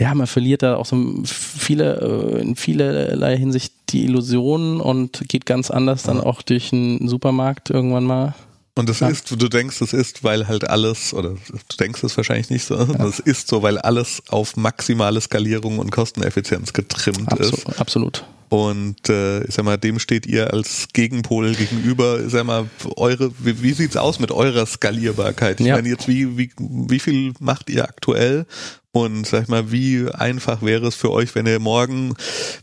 ja, 0.00 0.14
man 0.14 0.26
verliert 0.26 0.62
da 0.62 0.76
auch 0.76 0.86
so 0.86 1.22
viele, 1.24 2.00
äh, 2.36 2.40
in 2.40 2.56
vielerlei 2.56 3.36
Hinsicht 3.36 3.72
die 3.90 4.04
Illusionen 4.04 4.80
und 4.80 5.22
geht 5.28 5.46
ganz 5.46 5.70
anders 5.70 6.02
dann 6.02 6.20
auch 6.20 6.42
durch 6.42 6.72
einen 6.72 7.06
Supermarkt 7.06 7.70
irgendwann 7.70 8.04
mal. 8.04 8.34
Und 8.76 8.88
das 8.88 9.00
ja. 9.00 9.08
ist, 9.08 9.30
du 9.30 9.48
denkst, 9.48 9.80
es 9.82 9.92
ist, 9.92 10.24
weil 10.24 10.48
halt 10.48 10.68
alles, 10.68 11.12
oder 11.12 11.30
du 11.30 11.76
denkst 11.78 12.02
es 12.02 12.16
wahrscheinlich 12.16 12.50
nicht 12.50 12.64
so, 12.64 12.76
ja. 12.78 12.86
das 12.86 13.18
ist 13.18 13.48
so, 13.48 13.62
weil 13.62 13.78
alles 13.78 14.22
auf 14.28 14.56
maximale 14.56 15.20
Skalierung 15.20 15.78
und 15.78 15.90
Kosteneffizienz 15.90 16.72
getrimmt 16.72 17.30
Absol 17.30 17.48
ist. 17.48 17.80
Absolut. 17.80 18.24
Und 18.50 19.08
äh, 19.08 19.44
ich 19.44 19.54
sag 19.54 19.64
mal, 19.64 19.76
dem 19.76 20.00
steht 20.00 20.26
ihr 20.26 20.52
als 20.52 20.88
Gegenpol 20.92 21.54
gegenüber. 21.54 22.20
Ich 22.20 22.32
sag 22.32 22.44
mal, 22.44 22.68
eure, 22.96 23.30
wie, 23.38 23.62
wie 23.62 23.72
sieht's 23.72 23.96
aus 23.96 24.18
mit 24.18 24.32
eurer 24.32 24.66
Skalierbarkeit? 24.66 25.60
Ich 25.60 25.66
ja. 25.66 25.76
meine, 25.76 25.88
jetzt 25.88 26.08
wie, 26.08 26.36
wie, 26.36 26.50
wie 26.58 26.98
viel 26.98 27.32
macht 27.38 27.70
ihr 27.70 27.84
aktuell? 27.84 28.46
Und 28.90 29.24
sag 29.24 29.44
ich 29.44 29.48
mal, 29.48 29.70
wie 29.70 30.08
einfach 30.12 30.62
wäre 30.62 30.88
es 30.88 30.96
für 30.96 31.12
euch, 31.12 31.36
wenn 31.36 31.46
ihr 31.46 31.60
morgen, 31.60 32.14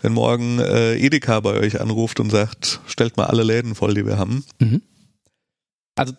wenn 0.02 0.12
morgen 0.12 0.60
äh, 0.60 0.98
Edeka 0.98 1.40
bei 1.40 1.54
euch 1.54 1.80
anruft 1.80 2.20
und 2.20 2.32
sagt, 2.32 2.82
stellt 2.86 3.16
mal 3.16 3.28
alle 3.28 3.44
Läden 3.44 3.74
voll, 3.74 3.94
die 3.94 4.06
wir 4.06 4.18
haben? 4.18 4.44
Mhm. 4.60 4.82
Also 5.96 6.14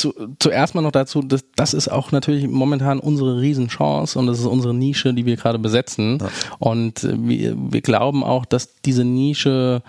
zu, 0.00 0.14
zuerst 0.38 0.74
mal 0.74 0.82
noch 0.82 0.92
dazu, 0.92 1.22
das, 1.22 1.44
das 1.54 1.74
ist 1.74 1.88
auch 1.88 2.12
natürlich 2.12 2.48
momentan 2.48 2.98
unsere 2.98 3.40
Riesenchance 3.40 4.18
und 4.18 4.26
das 4.26 4.38
ist 4.38 4.46
unsere 4.46 4.74
Nische, 4.74 5.14
die 5.14 5.26
wir 5.26 5.36
gerade 5.36 5.58
besetzen. 5.58 6.18
Ja. 6.20 6.28
Und 6.58 7.02
wir, 7.02 7.54
wir 7.56 7.80
glauben 7.80 8.24
auch, 8.24 8.44
dass 8.44 8.80
diese 8.80 9.04
Nische 9.04 9.82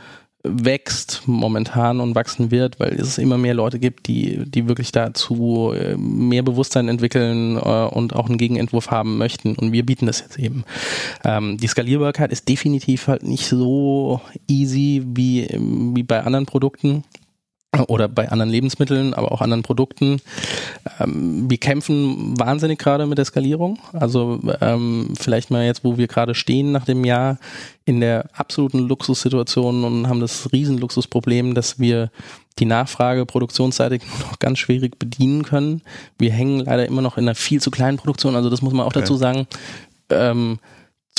wächst 0.44 1.22
momentan 1.28 2.00
und 2.00 2.16
wachsen 2.16 2.50
wird, 2.50 2.80
weil 2.80 2.94
es 2.94 3.20
immer 3.20 3.38
mehr 3.38 3.54
Leute 3.54 3.78
gibt, 3.78 4.08
die, 4.08 4.44
die 4.46 4.68
wirklich 4.68 4.92
dazu 4.92 5.72
äh, 5.72 5.96
mehr 5.98 6.42
Bewusstsein 6.42 6.88
entwickeln 6.88 7.58
äh, 7.58 7.60
und 7.60 8.16
auch 8.16 8.28
einen 8.28 8.40
Gegenentwurf 8.40 8.90
haben 8.90 9.18
möchten. 9.18 9.56
Und 9.56 9.72
wir 9.72 9.86
bieten 9.86 10.08
das 10.08 10.22
jetzt 10.22 10.40
eben. 10.40 10.64
Ähm, 11.24 11.58
die 11.58 11.68
Skalierbarkeit 11.68 12.32
ist 12.32 12.50
definitiv 12.50 13.08
halt 13.08 13.24
nicht 13.24 13.48
so 13.48 14.20
easy 14.48 15.04
wie, 15.06 15.48
wie 15.52 16.04
bei 16.04 16.24
anderen 16.24 16.48
Produkten. 16.48 17.04
Oder 17.88 18.10
bei 18.10 18.30
anderen 18.30 18.52
Lebensmitteln, 18.52 19.14
aber 19.14 19.32
auch 19.32 19.42
anderen 19.42 19.64
Produkten. 19.64 20.22
Ähm, 21.00 21.50
wir 21.50 21.58
kämpfen 21.58 22.38
wahnsinnig 22.38 22.80
gerade 22.80 23.06
mit 23.06 23.18
der 23.18 23.26
Skalierung. 23.26 23.80
Also 23.94 24.42
ähm, 24.60 25.14
vielleicht 25.18 25.52
mal 25.52 25.66
jetzt, 25.66 25.84
wo 25.86 25.98
wir 25.98 26.08
gerade 26.08 26.36
stehen 26.36 26.74
nach 26.74 26.84
dem 26.84 27.06
Jahr 27.06 27.38
in 27.86 28.02
der 28.02 28.30
absoluten 28.34 28.80
Luxussituation 28.80 29.86
und 29.86 30.10
haben 30.10 30.20
das 30.20 30.52
Riesenluxusproblem, 30.52 31.56
dass 31.56 31.80
wir 31.80 32.12
die 32.60 32.66
Nachfrage 32.66 33.26
produktionsseitig 33.26 34.02
noch 34.20 34.40
ganz 34.40 34.60
schwierig 34.60 35.00
bedienen 35.00 35.44
können. 35.44 35.82
Wir 36.18 36.32
hängen 36.34 36.60
leider 36.60 36.86
immer 36.86 37.02
noch 37.02 37.18
in 37.18 37.24
einer 37.24 37.36
viel 37.36 37.62
zu 37.62 37.72
kleinen 37.72 37.98
Produktion. 37.98 38.36
Also 38.36 38.50
das 38.50 38.62
muss 38.62 38.74
man 38.74 38.86
auch 38.86 38.92
okay. 38.92 39.00
dazu 39.00 39.16
sagen. 39.16 39.48
Ähm, 40.10 40.60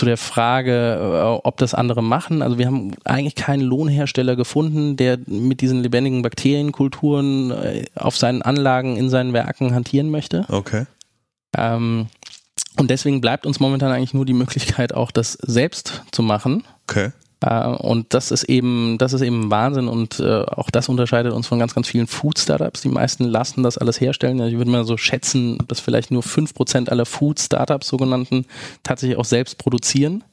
zu 0.03 0.07
der 0.07 0.17
Frage, 0.17 0.99
äh, 0.99 1.47
ob 1.47 1.59
das 1.59 1.75
andere 1.75 2.03
machen. 2.03 2.43
Also 2.43 2.59
wir 2.59 2.67
haben 2.67 2.91
eigentlich 3.05 3.37
keinen 3.37 3.61
Lohnhersteller 3.61 4.35
gefunden, 4.35 4.97
der 4.97 5.17
mit 5.27 5.61
diesen 5.61 5.81
lebendigen 5.81 6.23
Bakterienkulturen 6.23 7.53
äh, 7.53 7.85
auf 7.95 8.17
seinen 8.17 8.43
Anlagen 8.43 8.97
in 8.97 9.11
seinen 9.11 9.33
Werken 9.33 9.73
hantieren 9.73 10.11
möchte. 10.11 10.45
Okay. 10.49 10.87
Ähm, 11.57 12.09
und 12.77 12.91
deswegen 12.91 13.21
bleibt 13.21 13.47
uns 13.47 13.61
momentan 13.61 13.93
eigentlich 13.93 14.12
nur 14.12 14.27
die 14.27 14.33
Möglichkeit, 14.33 14.93
auch 14.93 15.12
das 15.12 15.35
selbst 15.35 16.03
zu 16.11 16.25
machen. 16.25 16.65
Okay. 16.88 17.12
Äh, 17.43 17.67
und 17.67 18.15
das 18.15 18.31
ist 18.31 18.45
eben, 18.45 18.97
das 18.99 19.13
ist 19.13 19.23
eben 19.23 19.51
Wahnsinn 19.51 19.89
und 19.89 20.21
äh, 20.21 20.43
auch 20.43 20.71
das 20.71 20.89
unterscheidet 20.89 21.33
uns 21.33 21.47
von 21.47 21.59
ganz, 21.59 21.75
ganz 21.75 21.89
vielen 21.89 22.07
Food-Startups. 22.07 22.83
Die 22.83 22.89
meisten 22.89 23.25
lassen 23.25 23.63
das 23.63 23.79
alles 23.79 24.01
herstellen. 24.01 24.41
Ich 24.47 24.57
würde 24.57 24.71
mal 24.71 24.85
so 24.85 24.97
schätzen, 24.97 25.59
dass 25.69 25.81
vielleicht 25.81 26.11
nur 26.11 26.23
fünf 26.23 26.55
Prozent 26.55 26.91
aller 26.91 27.07
Food-Startups 27.07 27.89
sogenannten 27.89 28.47
tatsächlich 28.83 29.19
auch 29.19 29.25
selbst 29.25 29.59
produzieren. 29.59 30.25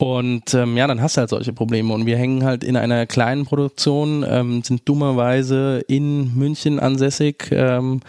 Und 0.00 0.54
ähm, 0.54 0.76
ja, 0.76 0.86
dann 0.86 1.02
hast 1.02 1.16
du 1.16 1.20
halt 1.20 1.30
solche 1.30 1.52
Probleme. 1.52 1.92
Und 1.92 2.06
wir 2.06 2.16
hängen 2.16 2.44
halt 2.44 2.62
in 2.62 2.76
einer 2.76 3.04
kleinen 3.06 3.44
Produktion, 3.44 4.24
ähm, 4.28 4.62
sind 4.62 4.88
dummerweise 4.88 5.82
in 5.88 6.36
München 6.36 6.78
ansässig. 6.78 7.48
Ähm, 7.50 8.00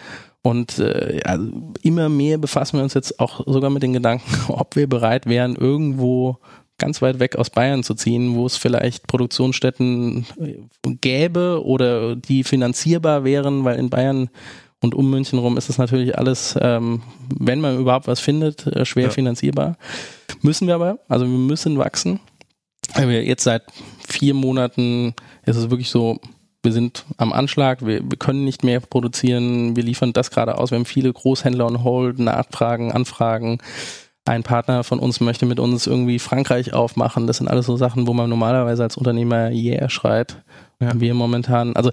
und 0.42 0.78
äh, 0.78 1.20
also 1.24 1.50
immer 1.82 2.08
mehr 2.08 2.38
befassen 2.38 2.78
wir 2.78 2.84
uns 2.84 2.94
jetzt 2.94 3.18
auch 3.18 3.44
sogar 3.46 3.70
mit 3.70 3.82
den 3.82 3.92
Gedanken, 3.92 4.24
ob 4.52 4.76
wir 4.76 4.88
bereit 4.88 5.26
wären, 5.26 5.56
irgendwo 5.56 6.38
ganz 6.80 7.00
weit 7.00 7.20
weg 7.20 7.36
aus 7.36 7.50
Bayern 7.50 7.84
zu 7.84 7.94
ziehen, 7.94 8.34
wo 8.34 8.46
es 8.46 8.56
vielleicht 8.56 9.06
Produktionsstätten 9.06 10.26
äh, 10.40 10.94
gäbe 11.00 11.62
oder 11.64 12.16
die 12.16 12.42
finanzierbar 12.42 13.22
wären, 13.22 13.64
weil 13.64 13.78
in 13.78 13.90
Bayern 13.90 14.30
und 14.82 14.94
um 14.94 15.10
München 15.10 15.38
rum 15.38 15.56
ist 15.56 15.68
es 15.68 15.78
natürlich 15.78 16.18
alles, 16.18 16.58
ähm, 16.60 17.02
wenn 17.38 17.60
man 17.60 17.78
überhaupt 17.78 18.06
was 18.06 18.18
findet, 18.18 18.66
äh, 18.66 18.84
schwer 18.84 19.04
ja. 19.04 19.10
finanzierbar. 19.10 19.76
Müssen 20.42 20.66
wir 20.66 20.74
aber, 20.74 20.98
also 21.08 21.26
wir 21.26 21.38
müssen 21.38 21.78
wachsen. 21.78 22.18
Wir 22.96 23.22
jetzt 23.24 23.44
seit 23.44 23.62
vier 24.08 24.34
Monaten 24.34 25.14
ist 25.44 25.56
es 25.56 25.70
wirklich 25.70 25.90
so, 25.90 26.18
wir 26.62 26.72
sind 26.72 27.04
am 27.18 27.32
Anschlag, 27.32 27.84
wir, 27.86 28.00
wir 28.02 28.18
können 28.18 28.44
nicht 28.44 28.64
mehr 28.64 28.80
produzieren, 28.80 29.76
wir 29.76 29.82
liefern 29.82 30.12
das 30.12 30.30
gerade 30.30 30.58
aus, 30.58 30.70
wir 30.70 30.78
haben 30.78 30.86
viele 30.86 31.12
Großhändler 31.12 31.66
on 31.66 31.84
hold, 31.84 32.18
Nachfragen, 32.18 32.90
Anfragen 32.90 33.58
ein 34.30 34.44
Partner 34.44 34.84
von 34.84 35.00
uns 35.00 35.20
möchte 35.20 35.44
mit 35.44 35.58
uns 35.58 35.88
irgendwie 35.88 36.20
Frankreich 36.20 36.72
aufmachen. 36.72 37.26
Das 37.26 37.38
sind 37.38 37.48
alles 37.48 37.66
so 37.66 37.76
Sachen, 37.76 38.06
wo 38.06 38.14
man 38.14 38.30
normalerweise 38.30 38.84
als 38.84 38.96
Unternehmer 38.96 39.50
yeah 39.50 39.88
schreit. 39.90 40.36
Ja. 40.80 40.92
Wir 40.94 41.14
momentan, 41.14 41.74
also 41.74 41.90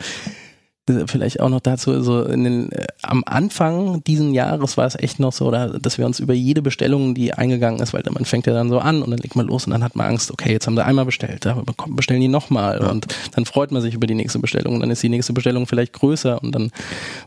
vielleicht 1.07 1.39
auch 1.39 1.49
noch 1.49 1.59
dazu, 1.59 2.01
so 2.01 2.23
in 2.23 2.43
den, 2.43 2.71
äh, 2.71 2.87
am 3.01 3.23
Anfang 3.25 4.03
diesen 4.05 4.33
Jahres 4.33 4.77
war 4.77 4.85
es 4.85 4.95
echt 4.95 5.19
noch 5.19 5.33
so, 5.33 5.45
oder, 5.45 5.79
dass 5.79 5.97
wir 5.97 6.05
uns 6.05 6.19
über 6.19 6.33
jede 6.33 6.61
Bestellung, 6.61 7.13
die 7.13 7.33
eingegangen 7.33 7.81
ist, 7.81 7.93
weil 7.93 8.03
man 8.09 8.25
fängt 8.25 8.47
ja 8.47 8.53
dann 8.53 8.69
so 8.69 8.79
an 8.79 9.01
und 9.01 9.11
dann 9.11 9.19
legt 9.19 9.35
man 9.35 9.47
los 9.47 9.65
und 9.65 9.71
dann 9.71 9.83
hat 9.83 9.95
man 9.95 10.07
Angst, 10.07 10.31
okay, 10.31 10.51
jetzt 10.51 10.67
haben 10.67 10.75
wir 10.75 10.85
einmal 10.85 11.05
bestellt, 11.05 11.45
da 11.45 11.61
bestellen 11.89 12.21
die 12.21 12.27
nochmal 12.27 12.79
ja. 12.81 12.89
und 12.89 13.07
dann 13.33 13.45
freut 13.45 13.71
man 13.71 13.81
sich 13.81 13.93
über 13.93 14.07
die 14.07 14.15
nächste 14.15 14.39
Bestellung 14.39 14.75
und 14.75 14.79
dann 14.79 14.91
ist 14.91 15.03
die 15.03 15.09
nächste 15.09 15.33
Bestellung 15.33 15.67
vielleicht 15.67 15.93
größer 15.93 16.41
und 16.41 16.53
dann 16.53 16.71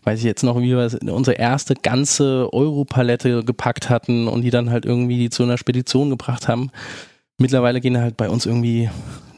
weiß 0.05 0.19
ich 0.19 0.25
jetzt 0.25 0.43
noch, 0.43 0.59
wie 0.61 0.77
wir 0.77 1.13
unsere 1.13 1.37
erste 1.37 1.75
ganze 1.75 2.53
Europalette 2.53 3.45
gepackt 3.45 3.91
hatten 3.91 4.29
und 4.29 4.43
die 4.43 4.51
dann 4.51 4.71
halt 4.71 4.85
irgendwie 4.85 5.29
zu 5.31 5.43
einer 5.43 5.59
Spedition 5.59 6.11
gebracht 6.11 6.49
haben. 6.49 6.71
Mittlerweile 7.41 7.81
gehen 7.81 7.99
halt 7.99 8.19
bei 8.19 8.29
uns 8.29 8.45
irgendwie 8.45 8.91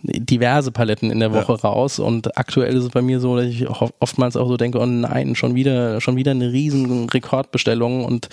diverse 0.02 0.72
Paletten 0.72 1.12
in 1.12 1.20
der 1.20 1.32
Woche 1.32 1.52
ja. 1.52 1.58
raus 1.60 2.00
und 2.00 2.36
aktuell 2.36 2.74
ist 2.74 2.82
es 2.82 2.90
bei 2.90 3.00
mir 3.00 3.20
so, 3.20 3.36
dass 3.36 3.46
ich 3.46 3.68
oftmals 3.68 4.36
auch 4.36 4.48
so 4.48 4.56
denke, 4.56 4.80
oh 4.80 4.86
nein, 4.86 5.36
schon 5.36 5.54
wieder, 5.54 6.00
schon 6.00 6.16
wieder 6.16 6.32
eine 6.32 6.52
riesen 6.52 7.08
Rekordbestellung 7.08 8.04
und 8.04 8.28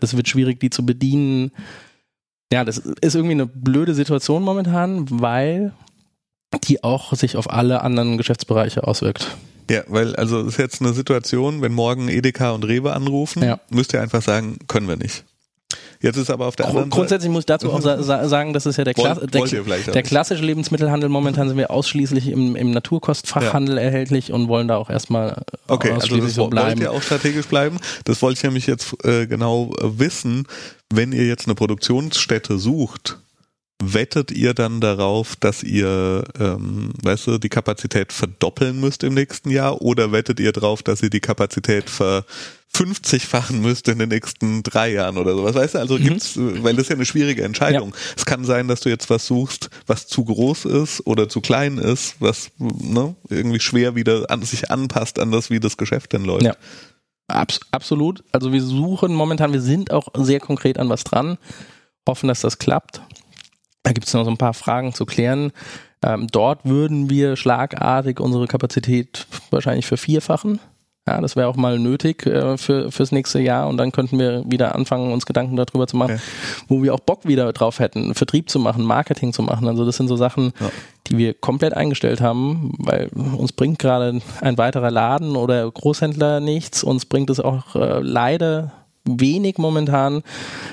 das 0.00 0.14
wird 0.14 0.28
schwierig, 0.28 0.60
die 0.60 0.68
zu 0.68 0.84
bedienen. 0.84 1.52
Ja, 2.52 2.66
das 2.66 2.76
ist 2.76 3.14
irgendwie 3.14 3.32
eine 3.32 3.46
blöde 3.46 3.94
Situation 3.94 4.42
momentan, 4.42 5.06
weil 5.08 5.72
die 6.64 6.84
auch 6.84 7.14
sich 7.14 7.38
auf 7.38 7.50
alle 7.50 7.80
anderen 7.80 8.18
Geschäftsbereiche 8.18 8.86
auswirkt. 8.86 9.34
Ja, 9.70 9.84
weil 9.88 10.14
also 10.16 10.40
es 10.40 10.48
ist 10.48 10.58
jetzt 10.58 10.82
eine 10.82 10.92
Situation, 10.92 11.62
wenn 11.62 11.72
morgen 11.72 12.08
Edeka 12.08 12.50
und 12.50 12.64
Rewe 12.64 12.92
anrufen, 12.92 13.42
ja. 13.42 13.58
müsst 13.70 13.94
ihr 13.94 14.02
einfach 14.02 14.20
sagen, 14.20 14.58
können 14.68 14.86
wir 14.88 14.96
nicht. 14.96 15.24
Jetzt 16.00 16.16
ist 16.16 16.30
aber 16.30 16.46
auf 16.46 16.56
der 16.56 16.68
anderen 16.68 16.90
Grundsätzlich 16.90 17.30
muss 17.30 17.40
ich 17.40 17.46
dazu 17.46 17.72
auch 17.72 17.80
sa 17.80 18.02
sagen, 18.28 18.52
das 18.52 18.66
ist 18.66 18.76
ja 18.76 18.84
der, 18.84 18.94
Kla 18.94 19.14
der, 19.14 19.44
der 19.92 20.02
klassische 20.02 20.44
Lebensmittelhandel. 20.44 21.08
Momentan 21.08 21.48
sind 21.48 21.56
wir 21.56 21.70
ausschließlich 21.70 22.28
im, 22.28 22.56
im 22.56 22.70
Naturkostfachhandel 22.72 23.76
ja. 23.76 23.82
erhältlich 23.82 24.32
und 24.32 24.48
wollen 24.48 24.68
da 24.68 24.76
auch 24.76 24.90
erstmal 24.90 25.30
äh, 25.30 25.72
okay, 25.72 25.92
also 25.92 26.16
das 26.16 26.34
so 26.34 26.48
bleiben. 26.48 26.80
wollt 26.80 26.80
ihr 26.80 26.92
auch 26.92 27.02
strategisch 27.02 27.46
bleiben. 27.46 27.78
Das 28.04 28.22
wollte 28.22 28.38
ich 28.38 28.44
nämlich 28.44 28.66
jetzt 28.66 28.94
äh, 29.04 29.26
genau 29.26 29.72
wissen. 29.80 30.46
Wenn 30.92 31.12
ihr 31.12 31.26
jetzt 31.26 31.46
eine 31.46 31.54
Produktionsstätte 31.54 32.58
sucht, 32.58 33.18
wettet 33.82 34.30
ihr 34.30 34.54
dann 34.54 34.80
darauf, 34.80 35.36
dass 35.36 35.62
ihr, 35.62 36.24
ähm, 36.38 36.92
weißt 37.02 37.26
du, 37.26 37.38
die 37.38 37.48
Kapazität 37.48 38.12
verdoppeln 38.12 38.78
müsst 38.78 39.02
im 39.02 39.14
nächsten 39.14 39.50
Jahr 39.50 39.82
oder 39.82 40.12
wettet 40.12 40.40
ihr 40.40 40.52
darauf, 40.52 40.82
dass 40.82 41.02
ihr 41.02 41.10
die 41.10 41.20
Kapazität 41.20 41.90
ver 41.90 42.24
50-fachen 42.74 43.60
müsste 43.60 43.92
in 43.92 44.00
den 44.00 44.08
nächsten 44.08 44.64
drei 44.64 44.92
Jahren 44.92 45.16
oder 45.16 45.34
sowas. 45.34 45.54
Weißt 45.54 45.74
du, 45.74 45.78
also 45.78 45.96
mhm. 45.96 46.02
gibt's, 46.02 46.32
weil 46.36 46.74
das 46.74 46.84
ist 46.84 46.88
ja 46.90 46.96
eine 46.96 47.06
schwierige 47.06 47.44
Entscheidung. 47.44 47.90
Ja. 47.90 47.96
Es 48.16 48.24
kann 48.24 48.44
sein, 48.44 48.66
dass 48.66 48.80
du 48.80 48.88
jetzt 48.88 49.10
was 49.10 49.26
suchst, 49.26 49.70
was 49.86 50.08
zu 50.08 50.24
groß 50.24 50.64
ist 50.64 51.06
oder 51.06 51.28
zu 51.28 51.40
klein 51.40 51.78
ist, 51.78 52.16
was 52.18 52.50
ne, 52.58 53.14
irgendwie 53.28 53.60
schwer 53.60 53.94
wieder 53.94 54.28
an 54.28 54.42
sich 54.42 54.70
anpasst 54.72 55.20
an 55.20 55.30
das, 55.30 55.50
wie 55.50 55.60
das 55.60 55.76
Geschäft 55.76 56.12
denn 56.12 56.24
läuft. 56.24 56.44
Ja. 56.44 56.56
Abs 57.28 57.60
absolut. 57.70 58.24
Also 58.32 58.52
wir 58.52 58.62
suchen 58.62 59.14
momentan, 59.14 59.52
wir 59.52 59.62
sind 59.62 59.92
auch 59.92 60.08
sehr 60.14 60.40
konkret 60.40 60.78
an 60.78 60.88
was 60.88 61.04
dran, 61.04 61.38
hoffen, 62.06 62.28
dass 62.28 62.40
das 62.40 62.58
klappt. 62.58 63.00
Da 63.84 63.92
gibt 63.92 64.06
es 64.06 64.14
noch 64.14 64.24
so 64.24 64.30
ein 64.30 64.38
paar 64.38 64.54
Fragen 64.54 64.92
zu 64.92 65.06
klären. 65.06 65.52
Ähm, 66.02 66.26
dort 66.30 66.64
würden 66.64 67.08
wir 67.08 67.36
schlagartig 67.36 68.18
unsere 68.18 68.46
Kapazität 68.46 69.26
wahrscheinlich 69.50 69.86
vervierfachen. 69.86 70.58
Ja, 71.06 71.20
das 71.20 71.36
wäre 71.36 71.48
auch 71.48 71.56
mal 71.56 71.78
nötig 71.78 72.24
äh, 72.24 72.56
für 72.56 72.90
fürs 72.90 73.12
nächste 73.12 73.38
Jahr 73.38 73.68
und 73.68 73.76
dann 73.76 73.92
könnten 73.92 74.18
wir 74.18 74.42
wieder 74.50 74.74
anfangen, 74.74 75.12
uns 75.12 75.26
Gedanken 75.26 75.54
darüber 75.54 75.86
zu 75.86 75.98
machen, 75.98 76.14
okay. 76.14 76.64
wo 76.66 76.82
wir 76.82 76.94
auch 76.94 77.00
Bock 77.00 77.26
wieder 77.26 77.52
drauf 77.52 77.78
hätten, 77.78 78.14
Vertrieb 78.14 78.48
zu 78.48 78.58
machen, 78.58 78.84
Marketing 78.84 79.34
zu 79.34 79.42
machen. 79.42 79.68
Also 79.68 79.84
das 79.84 79.98
sind 79.98 80.08
so 80.08 80.16
Sachen, 80.16 80.54
ja. 80.58 80.70
die 81.06 81.18
wir 81.18 81.34
komplett 81.34 81.74
eingestellt 81.74 82.22
haben, 82.22 82.72
weil 82.78 83.08
uns 83.08 83.52
bringt 83.52 83.78
gerade 83.78 84.22
ein 84.40 84.56
weiterer 84.56 84.90
Laden 84.90 85.36
oder 85.36 85.70
Großhändler 85.70 86.40
nichts. 86.40 86.82
Uns 86.82 87.04
bringt 87.04 87.28
es 87.28 87.38
auch 87.38 87.74
äh, 87.74 88.00
leider 88.00 88.72
wenig 89.04 89.58
momentan. 89.58 90.22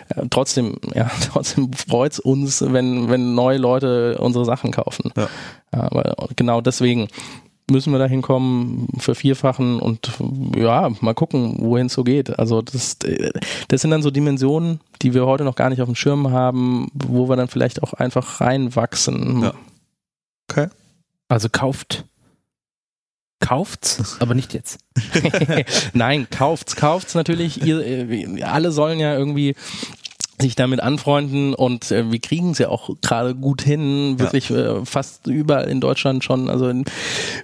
Äh, 0.10 0.28
trotzdem, 0.30 0.78
ja, 0.96 1.10
trotzdem 1.32 1.72
freut's 1.74 2.20
uns, 2.20 2.62
wenn, 2.62 3.10
wenn 3.10 3.36
neue 3.36 3.58
Leute 3.58 4.18
unsere 4.20 4.46
Sachen 4.46 4.72
kaufen. 4.72 5.12
Ja. 5.16 5.30
Aber 5.72 6.16
genau 6.36 6.62
deswegen 6.62 7.08
müssen 7.70 7.94
wir 7.94 8.00
da 8.00 8.06
hinkommen, 8.06 8.88
vervierfachen 8.98 9.80
und 9.80 10.12
ja, 10.56 10.90
mal 11.00 11.14
gucken, 11.14 11.56
wohin 11.60 11.88
es 11.88 11.94
so 11.94 12.04
geht. 12.04 12.38
Also 12.38 12.62
das, 12.62 12.98
das 13.68 13.82
sind 13.82 13.92
dann 13.92 14.02
so 14.02 14.12
Dimensionen, 14.12 14.82
die 15.02 15.14
wir 15.14 15.26
heute 15.26 15.46
noch 15.46 15.56
gar 15.56 15.70
nicht 15.70 15.82
auf 15.82 15.88
dem 15.88 15.96
Schirm 15.96 16.32
haben, 16.32 16.90
wo 16.94 17.30
wir 17.30 17.38
dann 17.38 17.48
vielleicht 17.48 17.82
auch 17.82 17.94
einfach 17.94 18.42
reinwachsen. 18.42 19.44
Ja. 19.44 19.54
Okay. 20.50 20.68
Also 21.30 21.48
kauft. 21.50 22.06
Kauft's, 23.42 24.18
aber 24.20 24.34
nicht 24.34 24.54
jetzt. 24.54 24.80
Nein, 25.94 26.28
kauft's, 26.30 26.76
kauft's 26.76 27.16
natürlich. 27.16 27.66
Ihr, 27.66 27.86
äh, 27.86 28.44
alle 28.44 28.72
sollen 28.72 29.00
ja 29.00 29.14
irgendwie 29.18 29.56
sich 30.42 30.56
damit 30.56 30.82
anfreunden 30.82 31.54
und 31.54 31.92
äh, 31.92 32.12
wir 32.12 32.20
kriegen 32.20 32.52
es 32.52 32.58
ja 32.58 32.70
auch 32.70 32.90
gerade 33.02 33.36
gut 33.36 33.62
hin, 33.62 34.20
wirklich 34.20 34.50
ja. 34.50 34.80
äh, 34.80 34.86
fast 34.86 35.28
überall 35.28 35.70
in 35.70 35.80
Deutschland 35.80 36.24
schon. 36.24 36.50
Also 36.50 36.68
in, 36.68 36.86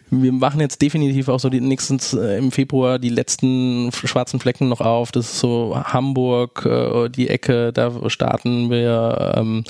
wir 0.09 0.31
machen 0.31 0.59
jetzt 0.59 0.81
definitiv 0.81 1.29
auch 1.29 1.39
so 1.39 1.49
die 1.49 1.61
nächsten 1.61 1.99
äh, 2.17 2.37
im 2.37 2.51
Februar 2.51 2.99
die 2.99 3.09
letzten 3.09 3.91
schwarzen 3.91 4.39
Flecken 4.39 4.67
noch 4.67 4.81
auf. 4.81 5.11
Das 5.11 5.31
ist 5.33 5.39
so 5.39 5.79
Hamburg, 5.83 6.65
äh, 6.65 7.09
die 7.09 7.29
Ecke, 7.29 7.71
da 7.71 8.09
starten 8.09 8.69
wir. 8.69 9.35
Ähm, 9.37 9.63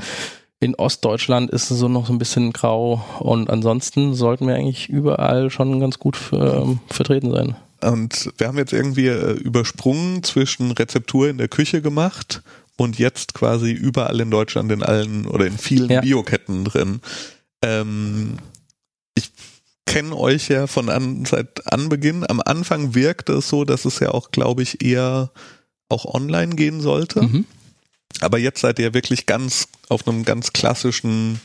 in 0.60 0.76
Ostdeutschland 0.76 1.52
ist 1.52 1.70
es 1.70 1.80
so 1.80 1.88
noch 1.88 2.08
so 2.08 2.14
ein 2.14 2.20
bisschen 2.20 2.52
grau 2.52 3.06
und 3.20 3.50
ansonsten 3.50 4.16
sollten 4.16 4.48
wir 4.48 4.56
eigentlich 4.56 4.90
überall 4.90 5.52
schon 5.52 5.80
ganz 5.80 6.00
gut 6.00 6.18
ähm, 6.32 6.80
vertreten 6.88 7.32
sein. 7.32 7.56
Und 7.82 8.32
wir 8.38 8.48
haben 8.48 8.58
jetzt 8.58 8.74
irgendwie 8.74 9.08
äh, 9.08 9.34
übersprungen 9.34 10.24
zwischen 10.24 10.72
Rezeptur 10.72 11.30
in 11.30 11.38
der 11.38 11.48
Küche 11.48 11.82
gemacht 11.82 12.42
und 12.76 12.98
jetzt 12.98 13.36
quasi 13.36 13.72
überall 13.72 14.20
in 14.20 14.32
Deutschland 14.32 14.72
in 14.72 14.82
allen 14.82 15.28
oder 15.28 15.46
in 15.46 15.58
vielen 15.58 15.90
ja. 15.90 16.02
Bioketten 16.02 16.64
drin. 16.64 17.02
Ähm, 17.62 18.38
ich 19.14 19.32
kenne 19.86 20.16
euch 20.16 20.50
ja 20.50 20.66
von 20.66 20.90
an, 20.90 21.26
seit 21.26 21.72
Anbeginn. 21.72 22.26
Am 22.28 22.42
Anfang 22.44 22.96
wirkte 22.96 23.34
es 23.34 23.48
so, 23.48 23.64
dass 23.64 23.86
es 23.86 24.00
ja 24.00 24.10
auch, 24.10 24.32
glaube 24.32 24.64
ich, 24.64 24.84
eher 24.84 25.32
auch 25.90 26.06
online 26.06 26.56
gehen 26.56 26.82
sollte. 26.82 27.24
Mhm. 27.24 27.46
Aber 28.22 28.38
jetzt 28.38 28.62
seid 28.62 28.80
ihr 28.80 28.94
wirklich 28.94 29.26
ganz 29.26 29.68
auf 29.90 30.08
einem 30.08 30.26
ganz 30.26 30.54
klassischen 30.54 31.40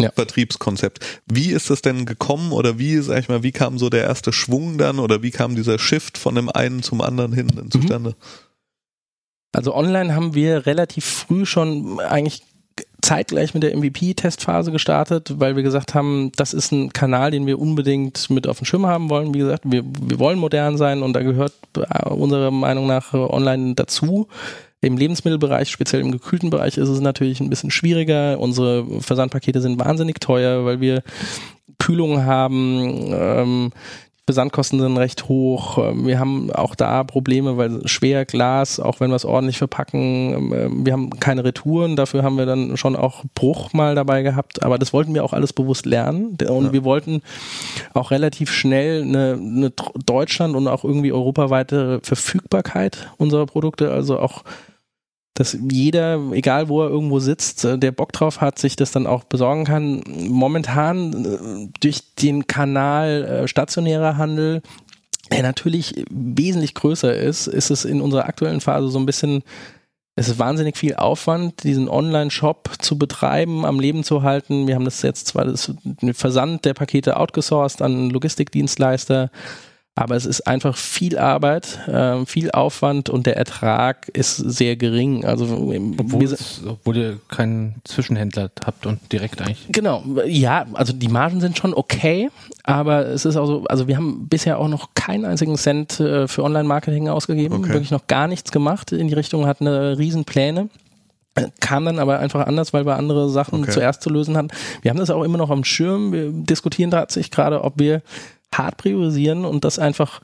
ja. 0.00 0.10
Vertriebskonzept. 0.12 1.04
Wie 1.26 1.50
ist 1.50 1.70
das 1.70 1.82
denn 1.82 2.06
gekommen 2.06 2.52
oder 2.52 2.78
wie, 2.78 2.96
sag 2.98 3.18
ich 3.18 3.28
mal, 3.28 3.42
wie 3.42 3.52
kam 3.52 3.78
so 3.78 3.90
der 3.90 4.04
erste 4.04 4.32
Schwung 4.32 4.78
dann 4.78 4.98
oder 4.98 5.22
wie 5.22 5.30
kam 5.30 5.54
dieser 5.54 5.78
Shift 5.78 6.18
von 6.18 6.34
dem 6.34 6.48
einen 6.48 6.82
zum 6.82 7.00
anderen 7.00 7.32
hin 7.32 7.70
zustande? 7.70 8.10
Mhm. 8.10 8.14
Also 9.52 9.74
online 9.74 10.14
haben 10.14 10.34
wir 10.34 10.66
relativ 10.66 11.04
früh 11.04 11.44
schon 11.44 11.98
eigentlich 12.00 12.44
zeitgleich 13.02 13.54
mit 13.54 13.62
der 13.62 13.76
MVP-Testphase 13.76 14.72
gestartet, 14.72 15.34
weil 15.38 15.56
wir 15.56 15.62
gesagt 15.62 15.94
haben, 15.94 16.32
das 16.36 16.52
ist 16.52 16.70
ein 16.70 16.92
Kanal, 16.92 17.30
den 17.30 17.46
wir 17.46 17.58
unbedingt 17.58 18.30
mit 18.30 18.46
auf 18.46 18.58
dem 18.58 18.66
Schirm 18.66 18.86
haben 18.86 19.10
wollen. 19.10 19.34
Wie 19.34 19.38
gesagt, 19.38 19.64
wir, 19.64 19.82
wir 19.84 20.18
wollen 20.18 20.38
modern 20.38 20.76
sein 20.76 21.02
und 21.02 21.14
da 21.14 21.22
gehört 21.22 21.54
äh, 21.76 22.08
unserer 22.08 22.50
Meinung 22.50 22.86
nach 22.86 23.12
online 23.12 23.74
dazu. 23.74 24.28
Im 24.82 24.96
Lebensmittelbereich, 24.96 25.70
speziell 25.70 26.00
im 26.00 26.10
gekühlten 26.10 26.50
Bereich, 26.50 26.78
ist 26.78 26.88
es 26.88 27.00
natürlich 27.00 27.40
ein 27.40 27.50
bisschen 27.50 27.70
schwieriger. 27.70 28.38
Unsere 28.38 28.86
Versandpakete 29.00 29.60
sind 29.60 29.78
wahnsinnig 29.78 30.20
teuer, 30.20 30.64
weil 30.64 30.80
wir 30.80 31.02
Kühlung 31.78 32.24
haben, 32.24 33.12
ähm, 33.12 33.72
Versandkosten 34.30 34.78
sind 34.78 34.96
recht 34.96 35.28
hoch. 35.28 35.78
Ähm, 35.78 36.06
wir 36.06 36.20
haben 36.20 36.52
auch 36.52 36.74
da 36.76 37.02
Probleme, 37.02 37.56
weil 37.56 37.86
schwer 37.88 38.24
Glas, 38.24 38.78
auch 38.78 39.00
wenn 39.00 39.10
wir 39.10 39.16
es 39.16 39.24
ordentlich 39.24 39.58
verpacken, 39.58 40.32
ähm, 40.32 40.54
ähm, 40.54 40.86
wir 40.86 40.92
haben 40.92 41.10
keine 41.18 41.42
Retouren. 41.42 41.96
Dafür 41.96 42.22
haben 42.22 42.38
wir 42.38 42.46
dann 42.46 42.76
schon 42.76 42.94
auch 42.94 43.24
Bruch 43.34 43.72
mal 43.72 43.94
dabei 43.96 44.22
gehabt. 44.22 44.62
Aber 44.62 44.78
das 44.78 44.92
wollten 44.92 45.14
wir 45.14 45.24
auch 45.24 45.32
alles 45.32 45.52
bewusst 45.52 45.84
lernen. 45.84 46.36
Und 46.48 46.66
ja. 46.66 46.72
wir 46.72 46.84
wollten 46.84 47.22
auch 47.92 48.12
relativ 48.12 48.52
schnell 48.52 49.02
eine, 49.02 49.32
eine 49.32 49.72
Deutschland 50.06 50.54
und 50.54 50.68
auch 50.68 50.84
irgendwie 50.84 51.12
europaweite 51.12 52.00
Verfügbarkeit 52.02 53.10
unserer 53.18 53.46
Produkte, 53.46 53.90
also 53.90 54.20
auch 54.20 54.44
dass 55.40 55.56
jeder, 55.70 56.20
egal 56.32 56.68
wo 56.68 56.82
er 56.82 56.90
irgendwo 56.90 57.18
sitzt, 57.18 57.64
äh, 57.64 57.78
der 57.78 57.92
Bock 57.92 58.12
drauf 58.12 58.42
hat, 58.42 58.58
sich 58.58 58.76
das 58.76 58.92
dann 58.92 59.06
auch 59.06 59.24
besorgen 59.24 59.64
kann. 59.64 60.02
Momentan 60.28 61.24
äh, 61.24 61.68
durch 61.80 62.14
den 62.14 62.46
Kanal 62.46 63.24
äh, 63.24 63.48
stationärer 63.48 64.18
Handel, 64.18 64.60
der 65.32 65.42
natürlich 65.42 66.04
wesentlich 66.10 66.74
größer 66.74 67.16
ist, 67.16 67.46
ist 67.46 67.70
es 67.70 67.86
in 67.86 68.02
unserer 68.02 68.26
aktuellen 68.26 68.60
Phase 68.60 68.88
so 68.90 68.98
ein 68.98 69.06
bisschen 69.06 69.42
es 70.14 70.28
ist 70.28 70.38
wahnsinnig 70.38 70.76
viel 70.76 70.96
Aufwand, 70.96 71.62
diesen 71.62 71.88
Online-Shop 71.88 72.72
zu 72.78 72.98
betreiben, 72.98 73.64
am 73.64 73.80
Leben 73.80 74.04
zu 74.04 74.22
halten. 74.22 74.66
Wir 74.66 74.74
haben 74.74 74.84
das 74.84 75.00
jetzt 75.00 75.28
zwar 75.28 75.46
das 75.46 75.72
Versand 76.12 76.66
der 76.66 76.74
Pakete 76.74 77.16
outgesourced 77.16 77.80
an 77.80 78.10
Logistikdienstleister, 78.10 79.30
aber 79.96 80.16
es 80.16 80.24
ist 80.24 80.46
einfach 80.46 80.76
viel 80.76 81.18
Arbeit, 81.18 81.86
äh, 81.88 82.24
viel 82.24 82.50
Aufwand 82.52 83.10
und 83.10 83.26
der 83.26 83.36
Ertrag 83.36 84.08
ist 84.08 84.36
sehr 84.36 84.76
gering. 84.76 85.24
Also 85.24 85.44
obwohl, 85.98 86.24
es, 86.24 86.62
obwohl 86.66 86.96
ihr 86.96 87.20
keinen 87.28 87.74
Zwischenhändler 87.84 88.50
habt 88.64 88.86
und 88.86 89.12
direkt 89.12 89.42
eigentlich. 89.42 89.66
Genau, 89.72 90.02
ja, 90.26 90.66
also 90.72 90.92
die 90.92 91.08
Margen 91.08 91.40
sind 91.40 91.58
schon 91.58 91.74
okay, 91.74 92.30
aber 92.62 93.06
es 93.06 93.24
ist 93.24 93.36
auch 93.36 93.46
so, 93.46 93.64
also 93.64 93.88
wir 93.88 93.96
haben 93.96 94.28
bisher 94.28 94.58
auch 94.58 94.68
noch 94.68 94.94
keinen 94.94 95.24
einzigen 95.24 95.56
Cent 95.56 96.00
äh, 96.00 96.28
für 96.28 96.44
Online-Marketing 96.44 97.08
ausgegeben, 97.08 97.56
okay. 97.56 97.68
wirklich 97.70 97.90
noch 97.90 98.06
gar 98.06 98.26
nichts 98.26 98.52
gemacht 98.52 98.92
in 98.92 99.08
die 99.08 99.14
Richtung, 99.14 99.46
hatten 99.46 99.66
eine 99.66 99.98
riesen 99.98 100.24
Pläne 100.24 100.70
äh, 101.34 101.48
kam 101.60 101.84
dann 101.84 101.98
aber 101.98 102.18
einfach 102.18 102.46
anders, 102.46 102.72
weil 102.72 102.86
wir 102.86 102.96
andere 102.96 103.28
Sachen 103.28 103.62
okay. 103.62 103.70
zuerst 103.70 104.02
zu 104.02 104.10
lösen 104.10 104.36
hatten. 104.36 104.48
Wir 104.82 104.90
haben 104.90 104.98
das 104.98 105.10
auch 105.10 105.22
immer 105.22 105.38
noch 105.38 105.50
am 105.50 105.62
Schirm. 105.62 106.12
Wir 106.12 106.30
diskutieren 106.32 106.90
tatsächlich 106.90 107.30
gerade, 107.30 107.62
ob 107.62 107.78
wir 107.78 108.02
hart 108.54 108.76
priorisieren 108.76 109.44
und 109.44 109.64
das 109.64 109.78
einfach 109.78 110.20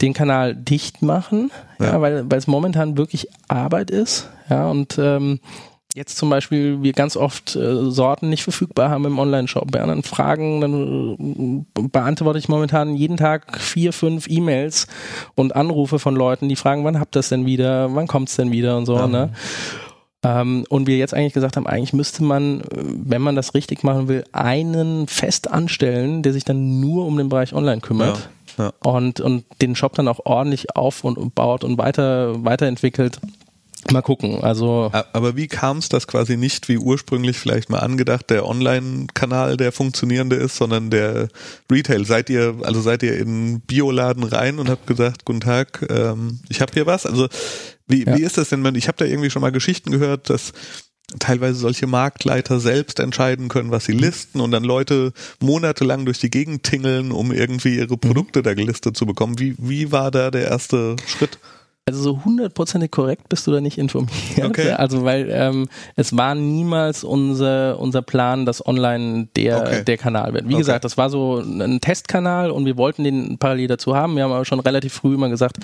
den 0.00 0.14
Kanal 0.14 0.54
dicht 0.56 1.02
machen, 1.02 1.50
ja, 1.78 1.86
ja 1.86 2.00
weil, 2.00 2.30
weil 2.30 2.38
es 2.38 2.46
momentan 2.46 2.98
wirklich 2.98 3.28
Arbeit 3.48 3.90
ist. 3.90 4.28
Ja, 4.50 4.68
und 4.68 4.98
ähm, 4.98 5.38
jetzt 5.94 6.16
zum 6.16 6.30
Beispiel 6.30 6.82
wir 6.82 6.92
ganz 6.92 7.16
oft 7.16 7.54
äh, 7.54 7.90
Sorten 7.90 8.28
nicht 8.28 8.42
verfügbar 8.42 8.90
haben 8.90 9.04
im 9.04 9.18
Online-Shop. 9.18 9.70
Bei 9.70 9.80
anderen 9.80 10.02
Fragen, 10.02 10.60
dann 10.60 11.64
äh, 11.74 11.80
beantworte 11.88 12.38
ich 12.38 12.48
momentan 12.48 12.94
jeden 12.96 13.16
Tag 13.16 13.60
vier, 13.60 13.92
fünf 13.92 14.28
E-Mails 14.28 14.86
und 15.34 15.54
Anrufe 15.54 15.98
von 15.98 16.16
Leuten, 16.16 16.48
die 16.48 16.56
fragen, 16.56 16.84
wann 16.84 16.98
habt 16.98 17.16
ihr 17.16 17.20
es 17.20 17.28
denn 17.28 17.46
wieder, 17.46 17.94
wann 17.94 18.08
kommt 18.08 18.28
es 18.28 18.36
denn 18.36 18.50
wieder 18.50 18.76
und 18.76 18.86
so. 18.86 18.96
Ja. 18.96 19.06
Ne? 19.06 19.30
Ähm, 20.24 20.64
und 20.68 20.86
wir 20.86 20.96
jetzt 20.96 21.14
eigentlich 21.14 21.32
gesagt 21.32 21.56
haben, 21.56 21.66
eigentlich 21.66 21.92
müsste 21.92 22.22
man, 22.22 22.62
wenn 22.70 23.22
man 23.22 23.34
das 23.34 23.54
richtig 23.54 23.82
machen 23.82 24.08
will, 24.08 24.24
einen 24.32 25.08
fest 25.08 25.50
anstellen, 25.50 26.22
der 26.22 26.32
sich 26.32 26.44
dann 26.44 26.80
nur 26.80 27.06
um 27.06 27.16
den 27.16 27.28
Bereich 27.28 27.52
Online 27.54 27.80
kümmert. 27.80 28.28
Ja, 28.56 28.64
ja. 28.64 28.72
Und, 28.80 29.20
und 29.20 29.44
den 29.60 29.74
Shop 29.74 29.94
dann 29.94 30.08
auch 30.08 30.20
ordentlich 30.24 30.76
auf 30.76 31.04
und 31.04 31.34
baut 31.34 31.64
und 31.64 31.78
weiter, 31.78 32.44
weiterentwickelt. 32.44 33.18
Mal 33.90 34.02
gucken. 34.02 34.44
Also 34.44 34.90
aber 35.12 35.36
wie 35.36 35.48
kam 35.48 35.78
es, 35.78 35.88
dass 35.88 36.06
quasi 36.06 36.36
nicht 36.36 36.68
wie 36.68 36.78
ursprünglich 36.78 37.36
vielleicht 37.36 37.68
mal 37.68 37.80
angedacht 37.80 38.30
der 38.30 38.46
Online-Kanal 38.46 39.56
der 39.56 39.72
funktionierende 39.72 40.36
ist, 40.36 40.56
sondern 40.56 40.90
der 40.90 41.28
Retail? 41.70 42.04
Seid 42.04 42.30
ihr 42.30 42.54
also 42.62 42.80
seid 42.80 43.02
ihr 43.02 43.18
in 43.18 43.60
Bioladen 43.60 44.22
rein 44.22 44.60
und 44.60 44.68
habt 44.68 44.86
gesagt, 44.86 45.24
guten 45.24 45.40
Tag, 45.40 45.84
ähm, 45.90 46.38
ich 46.48 46.60
habe 46.60 46.72
hier 46.72 46.86
was? 46.86 47.06
Also 47.06 47.26
wie, 47.92 48.04
ja. 48.04 48.16
wie 48.16 48.22
ist 48.22 48.38
das 48.38 48.48
denn? 48.48 48.64
Ich 48.74 48.88
habe 48.88 48.98
da 48.98 49.04
irgendwie 49.04 49.30
schon 49.30 49.42
mal 49.42 49.52
Geschichten 49.52 49.90
gehört, 49.90 50.30
dass 50.30 50.52
teilweise 51.18 51.58
solche 51.58 51.86
Marktleiter 51.86 52.58
selbst 52.58 52.98
entscheiden 53.00 53.48
können, 53.48 53.70
was 53.70 53.84
sie 53.84 53.92
listen 53.92 54.40
und 54.40 54.50
dann 54.50 54.64
Leute 54.64 55.12
monatelang 55.40 56.04
durch 56.04 56.18
die 56.18 56.30
Gegend 56.30 56.62
tingeln, 56.62 57.12
um 57.12 57.32
irgendwie 57.32 57.76
ihre 57.76 57.96
Produkte 57.96 58.40
mhm. 58.40 58.44
da 58.44 58.54
gelistet 58.54 58.96
zu 58.96 59.06
bekommen. 59.06 59.38
Wie, 59.38 59.54
wie 59.58 59.92
war 59.92 60.10
da 60.10 60.30
der 60.30 60.48
erste 60.48 60.96
Schritt? 61.06 61.38
Also 61.84 62.00
so 62.00 62.24
hundertprozentig 62.24 62.92
korrekt 62.92 63.28
bist 63.28 63.44
du 63.44 63.50
da 63.50 63.60
nicht 63.60 63.76
informiert. 63.76 64.12
Okay. 64.44 64.72
Also 64.82 65.04
weil 65.04 65.28
ähm, 65.30 65.68
es 65.96 66.16
war 66.16 66.34
niemals 66.34 67.02
unser, 67.04 67.78
unser 67.80 68.02
Plan, 68.02 68.46
dass 68.46 68.64
online 68.64 69.28
der, 69.36 69.60
okay. 69.60 69.84
der 69.84 69.96
Kanal 69.96 70.32
wird. 70.32 70.44
Wie 70.44 70.54
okay. 70.54 70.58
gesagt, 70.58 70.84
das 70.84 70.96
war 70.96 71.10
so 71.10 71.38
ein 71.38 71.80
Testkanal 71.80 72.52
und 72.52 72.66
wir 72.66 72.76
wollten 72.76 73.02
den 73.04 73.38
parallel 73.38 73.66
dazu 73.68 73.96
haben. 73.96 74.14
Wir 74.16 74.22
haben 74.22 74.32
aber 74.32 74.44
schon 74.44 74.60
relativ 74.60 74.92
früh 74.92 75.14
immer 75.14 75.28
gesagt, 75.28 75.58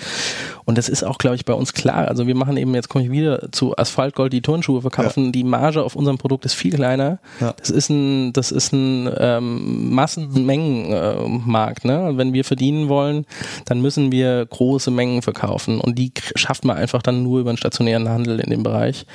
und 0.65 0.77
das 0.77 0.89
ist 0.89 1.03
auch, 1.03 1.17
glaube 1.17 1.37
ich, 1.37 1.45
bei 1.45 1.53
uns 1.53 1.73
klar. 1.73 2.07
Also 2.07 2.27
wir 2.27 2.35
machen 2.35 2.57
eben, 2.57 2.75
jetzt 2.75 2.89
komme 2.89 3.05
ich 3.05 3.11
wieder 3.11 3.51
zu 3.51 3.77
Asphaltgold, 3.77 4.33
die 4.33 4.41
Turnschuhe 4.41 4.81
verkaufen. 4.81 5.25
Ja. 5.25 5.31
Die 5.31 5.43
Marge 5.45 5.83
auf 5.83 5.95
unserem 5.95 6.17
Produkt 6.17 6.45
ist 6.45 6.53
viel 6.53 6.73
kleiner. 6.73 7.19
Ja. 7.39 7.53
Das 7.53 7.69
ist 7.69 7.89
ein, 7.89 8.33
das 8.33 8.51
ist 8.51 8.73
ein 8.73 9.09
ähm, 9.17 9.93
Massenmengenmarkt. 9.93 11.85
Äh, 11.85 11.87
ne? 11.87 12.11
Wenn 12.15 12.33
wir 12.33 12.43
verdienen 12.43 12.89
wollen, 12.89 13.25
dann 13.65 13.81
müssen 13.81 14.11
wir 14.11 14.45
große 14.45 14.91
Mengen 14.91 15.21
verkaufen. 15.21 15.79
Und 15.79 15.97
die 15.97 16.08
schafft 16.35 16.65
man 16.65 16.77
einfach 16.77 17.01
dann 17.01 17.23
nur 17.23 17.39
über 17.39 17.49
einen 17.49 17.57
stationären 17.57 18.07
Handel 18.09 18.39
in 18.39 18.49
dem 18.49 18.63
Bereich. 18.63 19.05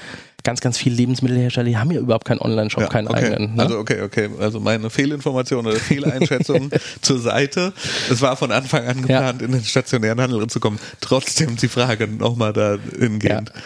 Ganz, 0.43 0.61
ganz 0.61 0.77
viele 0.77 0.97
Lebensmittelhersteller, 0.97 1.67
die 1.67 1.79
haben 1.79 1.91
ja 1.91 2.01
überhaupt 2.01 2.27
keinen 2.27 2.41
Online-Shop, 2.41 2.83
ja, 2.83 2.89
keinen 2.89 3.09
okay. 3.09 3.33
eigenen. 3.33 3.55
Ne? 3.55 3.63
Also 3.63 3.79
okay, 3.79 4.03
okay. 4.03 4.29
Also 4.39 4.61
meine 4.61 4.91
Fehlinformation 4.91 5.67
oder 5.67 5.77
Fehleinschätzung 5.77 6.71
zur 7.01 7.19
Seite. 7.19 7.73
Es 8.11 8.21
war 8.21 8.37
von 8.37 8.53
Anfang 8.53 8.85
an 8.87 9.01
geplant, 9.01 9.41
ja. 9.41 9.47
in 9.47 9.53
den 9.53 9.65
stationären 9.65 10.21
Handel 10.21 10.47
zu 10.49 10.61
kommen. 10.61 10.79
Trotzdem 11.01 11.57
die 11.57 11.69
Frage 11.69 12.07
nochmal 12.09 12.53
dahingehend. 12.53 13.53
Ja. 13.55 13.63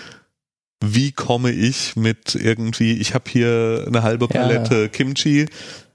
Wie 0.85 1.11
komme 1.11 1.51
ich 1.51 1.97
mit 1.97 2.37
irgendwie, 2.37 2.93
ich 2.93 3.13
habe 3.13 3.25
hier 3.29 3.85
eine 3.89 4.05
halbe 4.05 4.29
Palette 4.29 4.89
Kimchi, 4.89 5.47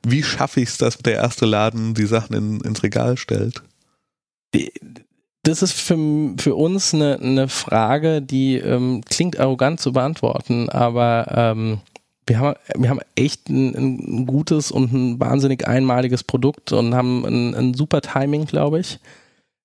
wie 0.06 0.24
schaffe 0.24 0.60
ich 0.60 0.70
es, 0.70 0.78
dass 0.78 0.98
der 0.98 1.14
erste 1.14 1.46
Laden 1.46 1.94
die 1.94 2.06
Sachen 2.06 2.36
in, 2.36 2.60
ins 2.60 2.84
Regal 2.84 3.16
stellt? 3.16 3.64
Das 5.44 5.62
ist 5.62 5.74
für, 5.74 5.98
für 6.38 6.56
uns 6.56 6.94
eine, 6.94 7.20
eine 7.22 7.50
Frage, 7.50 8.22
die 8.22 8.56
ähm, 8.56 9.02
klingt 9.10 9.38
arrogant 9.40 9.80
zu 9.80 9.92
beantworten, 9.92 10.70
aber 10.70 11.26
ähm, 11.36 11.80
wir 12.26 12.40
haben, 12.40 12.56
wir 12.78 12.90
haben 12.90 13.02
echt 13.16 13.50
ein, 13.50 13.76
ein, 13.76 14.26
gutes 14.26 14.72
und 14.72 14.94
ein 14.94 15.20
wahnsinnig 15.20 15.68
einmaliges 15.68 16.24
Produkt 16.24 16.72
und 16.72 16.96
haben 16.96 17.26
ein, 17.26 17.56
ein 17.56 17.74
super 17.74 18.00
Timing, 18.00 18.46
glaube 18.46 18.80
ich. 18.80 19.00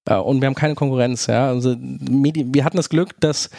Äh, 0.06 0.16
und 0.16 0.40
wir 0.40 0.46
haben 0.46 0.56
keine 0.56 0.74
Konkurrenz, 0.74 1.28
ja. 1.28 1.48
Also 1.48 1.76
wir 1.78 2.64
hatten 2.64 2.76
das 2.76 2.88
Glück, 2.88 3.10
dass 3.20 3.50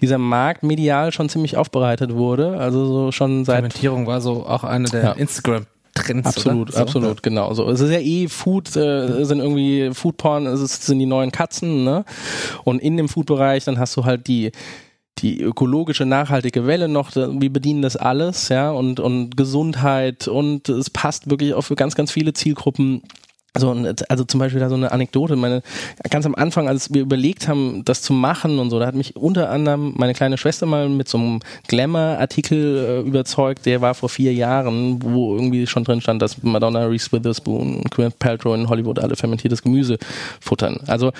dieser 0.00 0.18
Markt 0.18 0.64
medial 0.64 1.12
schon 1.12 1.28
ziemlich 1.28 1.56
aufbereitet 1.56 2.12
wurde. 2.12 2.58
Also 2.58 2.86
so 2.86 3.12
schon 3.12 3.44
seit. 3.44 3.58
Kommentierung 3.58 4.08
war 4.08 4.20
so 4.20 4.44
auch 4.44 4.64
eine 4.64 4.88
der 4.88 5.02
ja. 5.02 5.12
Instagram 5.12 5.66
Trends. 5.98 6.26
Absolut, 6.26 6.70
oder? 6.70 6.78
absolut, 6.78 7.16
so. 7.16 7.22
genau. 7.22 7.52
So, 7.54 7.68
es 7.70 7.80
ist 7.80 7.90
ja 7.90 8.00
eh 8.00 8.28
Food, 8.28 8.74
äh, 8.76 9.24
sind 9.24 9.40
irgendwie 9.40 9.90
Foodporn, 9.92 10.46
es 10.46 10.86
sind 10.86 10.98
die 10.98 11.06
neuen 11.06 11.32
Katzen, 11.32 11.84
ne? 11.84 12.04
Und 12.64 12.80
in 12.80 12.96
dem 12.96 13.08
Food-Bereich, 13.08 13.64
dann 13.64 13.78
hast 13.78 13.96
du 13.96 14.04
halt 14.04 14.26
die 14.26 14.52
die 15.22 15.40
ökologische, 15.40 16.06
nachhaltige 16.06 16.66
Welle 16.66 16.88
noch, 16.88 17.14
wir 17.14 17.52
bedienen 17.52 17.82
das 17.82 17.96
alles, 17.96 18.48
ja, 18.50 18.70
und, 18.70 19.00
und 19.00 19.36
Gesundheit 19.36 20.28
und 20.28 20.68
es 20.68 20.90
passt 20.90 21.28
wirklich 21.28 21.54
auch 21.54 21.62
für 21.62 21.74
ganz, 21.74 21.94
ganz 21.94 22.12
viele 22.12 22.32
Zielgruppen 22.32 23.02
So, 23.58 23.76
also 24.08 24.24
zum 24.24 24.40
Beispiel 24.40 24.60
da 24.60 24.68
so 24.68 24.74
eine 24.74 24.92
Anekdote, 24.92 25.36
meine, 25.36 25.62
ganz 26.10 26.26
am 26.26 26.34
Anfang, 26.34 26.68
als 26.68 26.92
wir 26.92 27.02
überlegt 27.02 27.48
haben, 27.48 27.84
das 27.84 28.02
zu 28.02 28.12
machen 28.12 28.58
und 28.58 28.70
so, 28.70 28.78
da 28.78 28.86
hat 28.86 28.94
mich 28.94 29.16
unter 29.16 29.50
anderem 29.50 29.94
meine 29.96 30.14
kleine 30.14 30.38
Schwester 30.38 30.66
mal 30.66 30.88
mit 30.88 31.08
so 31.08 31.18
einem 31.18 31.40
Glamour-Artikel 31.66 33.02
äh, 33.04 33.08
überzeugt, 33.08 33.66
der 33.66 33.80
war 33.80 33.94
vor 33.94 34.08
vier 34.08 34.32
Jahren, 34.32 35.02
wo 35.02 35.34
irgendwie 35.34 35.66
schon 35.66 35.84
drin 35.84 36.00
stand, 36.00 36.22
dass 36.22 36.42
Madonna, 36.42 36.86
Reese 36.86 37.12
Witherspoon 37.12 37.76
und 37.78 37.90
Gwyneth 37.90 38.18
Paltrow 38.18 38.54
in 38.54 38.68
Hollywood 38.68 38.98
alle 38.98 39.16
fermentiertes 39.16 39.62
Gemüse 39.62 39.98
futtern. 40.40 40.80
Also 40.86 41.12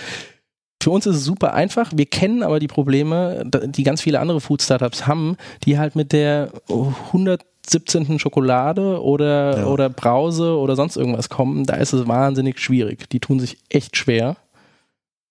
für 0.80 0.90
uns 0.90 1.06
ist 1.06 1.16
es 1.16 1.24
super 1.24 1.54
einfach. 1.54 1.90
Wir 1.94 2.06
kennen 2.06 2.42
aber 2.42 2.60
die 2.60 2.68
Probleme, 2.68 3.44
die 3.44 3.82
ganz 3.82 4.00
viele 4.00 4.20
andere 4.20 4.40
Food-Startups 4.40 5.06
haben, 5.06 5.36
die 5.64 5.78
halt 5.78 5.96
mit 5.96 6.12
der 6.12 6.52
100 6.68 7.42
17. 7.70 8.18
Schokolade 8.18 9.02
oder, 9.02 9.58
ja. 9.58 9.66
oder 9.66 9.88
Brause 9.88 10.56
oder 10.56 10.76
sonst 10.76 10.96
irgendwas 10.96 11.28
kommen, 11.28 11.64
da 11.64 11.74
ist 11.74 11.92
es 11.92 12.06
wahnsinnig 12.08 12.58
schwierig. 12.58 13.08
Die 13.10 13.20
tun 13.20 13.40
sich 13.40 13.58
echt 13.68 13.96
schwer. 13.96 14.36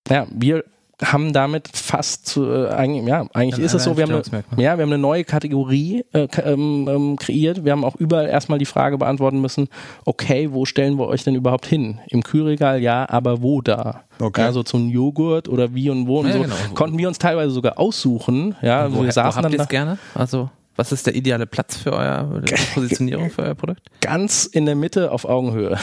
Ja, 0.10 0.28
wir 0.30 0.64
haben 1.04 1.32
damit 1.32 1.70
fast 1.72 2.38
äh, 2.38 2.70
eigentlich, 2.70 3.08
ja, 3.08 3.28
eigentlich 3.34 3.60
ja, 3.60 3.66
ist 3.66 3.74
es 3.76 3.84
so, 3.84 3.98
wir 3.98 4.06
haben, 4.06 4.16
eine, 4.16 4.44
ja, 4.56 4.78
wir 4.78 4.84
haben 4.84 4.92
eine 4.92 4.98
neue 4.98 5.24
Kategorie 5.24 6.04
äh, 6.12 6.28
ähm, 6.44 6.88
ähm, 6.90 7.16
kreiert. 7.18 7.64
Wir 7.64 7.72
haben 7.72 7.84
auch 7.84 7.96
überall 7.98 8.28
erstmal 8.28 8.58
die 8.58 8.66
Frage 8.66 8.98
beantworten 8.98 9.40
müssen, 9.40 9.68
okay, 10.06 10.50
wo 10.52 10.66
stellen 10.66 10.98
wir 10.98 11.08
euch 11.08 11.24
denn 11.24 11.36
überhaupt 11.36 11.68
hin? 11.68 12.00
Im 12.08 12.24
Kühlregal 12.24 12.82
ja, 12.82 13.08
aber 13.10 13.44
wo 13.44 13.62
da? 13.62 14.06
Okay. 14.20 14.42
Ja, 14.42 14.52
so 14.52 14.64
zum 14.64 14.90
Joghurt 14.90 15.48
oder 15.48 15.76
wie 15.76 15.92
und 15.92 16.08
wo 16.08 16.22
und 16.22 16.28
ja, 16.28 16.34
so. 16.34 16.42
Genau. 16.42 16.56
Konnten 16.74 16.98
wir 16.98 17.08
uns 17.08 17.20
teilweise 17.20 17.52
sogar 17.52 17.78
aussuchen. 17.78 18.56
Ja, 18.64 18.92
wo, 18.92 19.04
wir 19.04 19.12
saßen 19.12 19.40
wo 19.40 19.46
habt 19.46 19.54
ihr 19.54 19.60
es 19.60 19.68
gerne? 19.68 20.00
Also 20.16 20.50
was 20.78 20.92
ist 20.92 21.06
der 21.08 21.16
ideale 21.16 21.46
Platz 21.48 21.76
für 21.78 21.92
euer 21.92 22.42
Positionierung 22.74 23.32
für 23.32 23.42
euer 23.42 23.56
Produkt? 23.56 23.82
Ganz 24.00 24.46
in 24.46 24.66
der 24.66 24.76
Mitte 24.76 25.12
auf 25.12 25.26
Augenhöhe. 25.26 25.76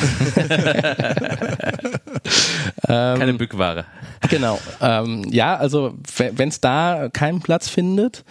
Keine 2.87 3.31
ähm, 3.31 3.39
Bückware. 3.39 3.85
Genau. 4.31 4.59
Ähm, 4.81 5.27
ja, 5.31 5.57
also 5.57 5.95
wenn 6.17 6.49
es 6.49 6.61
da 6.61 7.09
keinen 7.13 7.41
Platz 7.41 7.69
findet, 7.69 8.25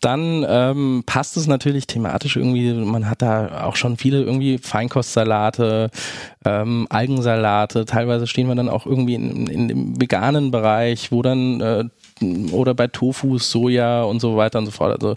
dann 0.00 0.44
ähm, 0.48 1.02
passt 1.06 1.36
es 1.36 1.46
natürlich 1.46 1.86
thematisch 1.86 2.36
irgendwie. 2.36 2.72
Man 2.72 3.08
hat 3.08 3.22
da 3.22 3.64
auch 3.64 3.76
schon 3.76 3.96
viele 3.96 4.22
irgendwie 4.22 4.58
Feinkostsalate, 4.58 5.90
ähm, 6.44 6.86
Algensalate. 6.90 7.84
Teilweise 7.84 8.26
stehen 8.26 8.48
wir 8.48 8.54
dann 8.54 8.68
auch 8.68 8.86
irgendwie 8.86 9.14
in, 9.14 9.46
in 9.46 9.68
dem 9.68 10.00
veganen 10.00 10.50
Bereich, 10.50 11.12
wo 11.12 11.22
dann 11.22 11.60
äh, 11.60 11.84
oder 12.52 12.74
bei 12.74 12.86
Tofu, 12.88 13.38
Soja 13.38 14.02
und 14.02 14.20
so 14.20 14.36
weiter 14.36 14.58
und 14.58 14.66
so 14.66 14.72
fort. 14.72 15.00
Also 15.00 15.16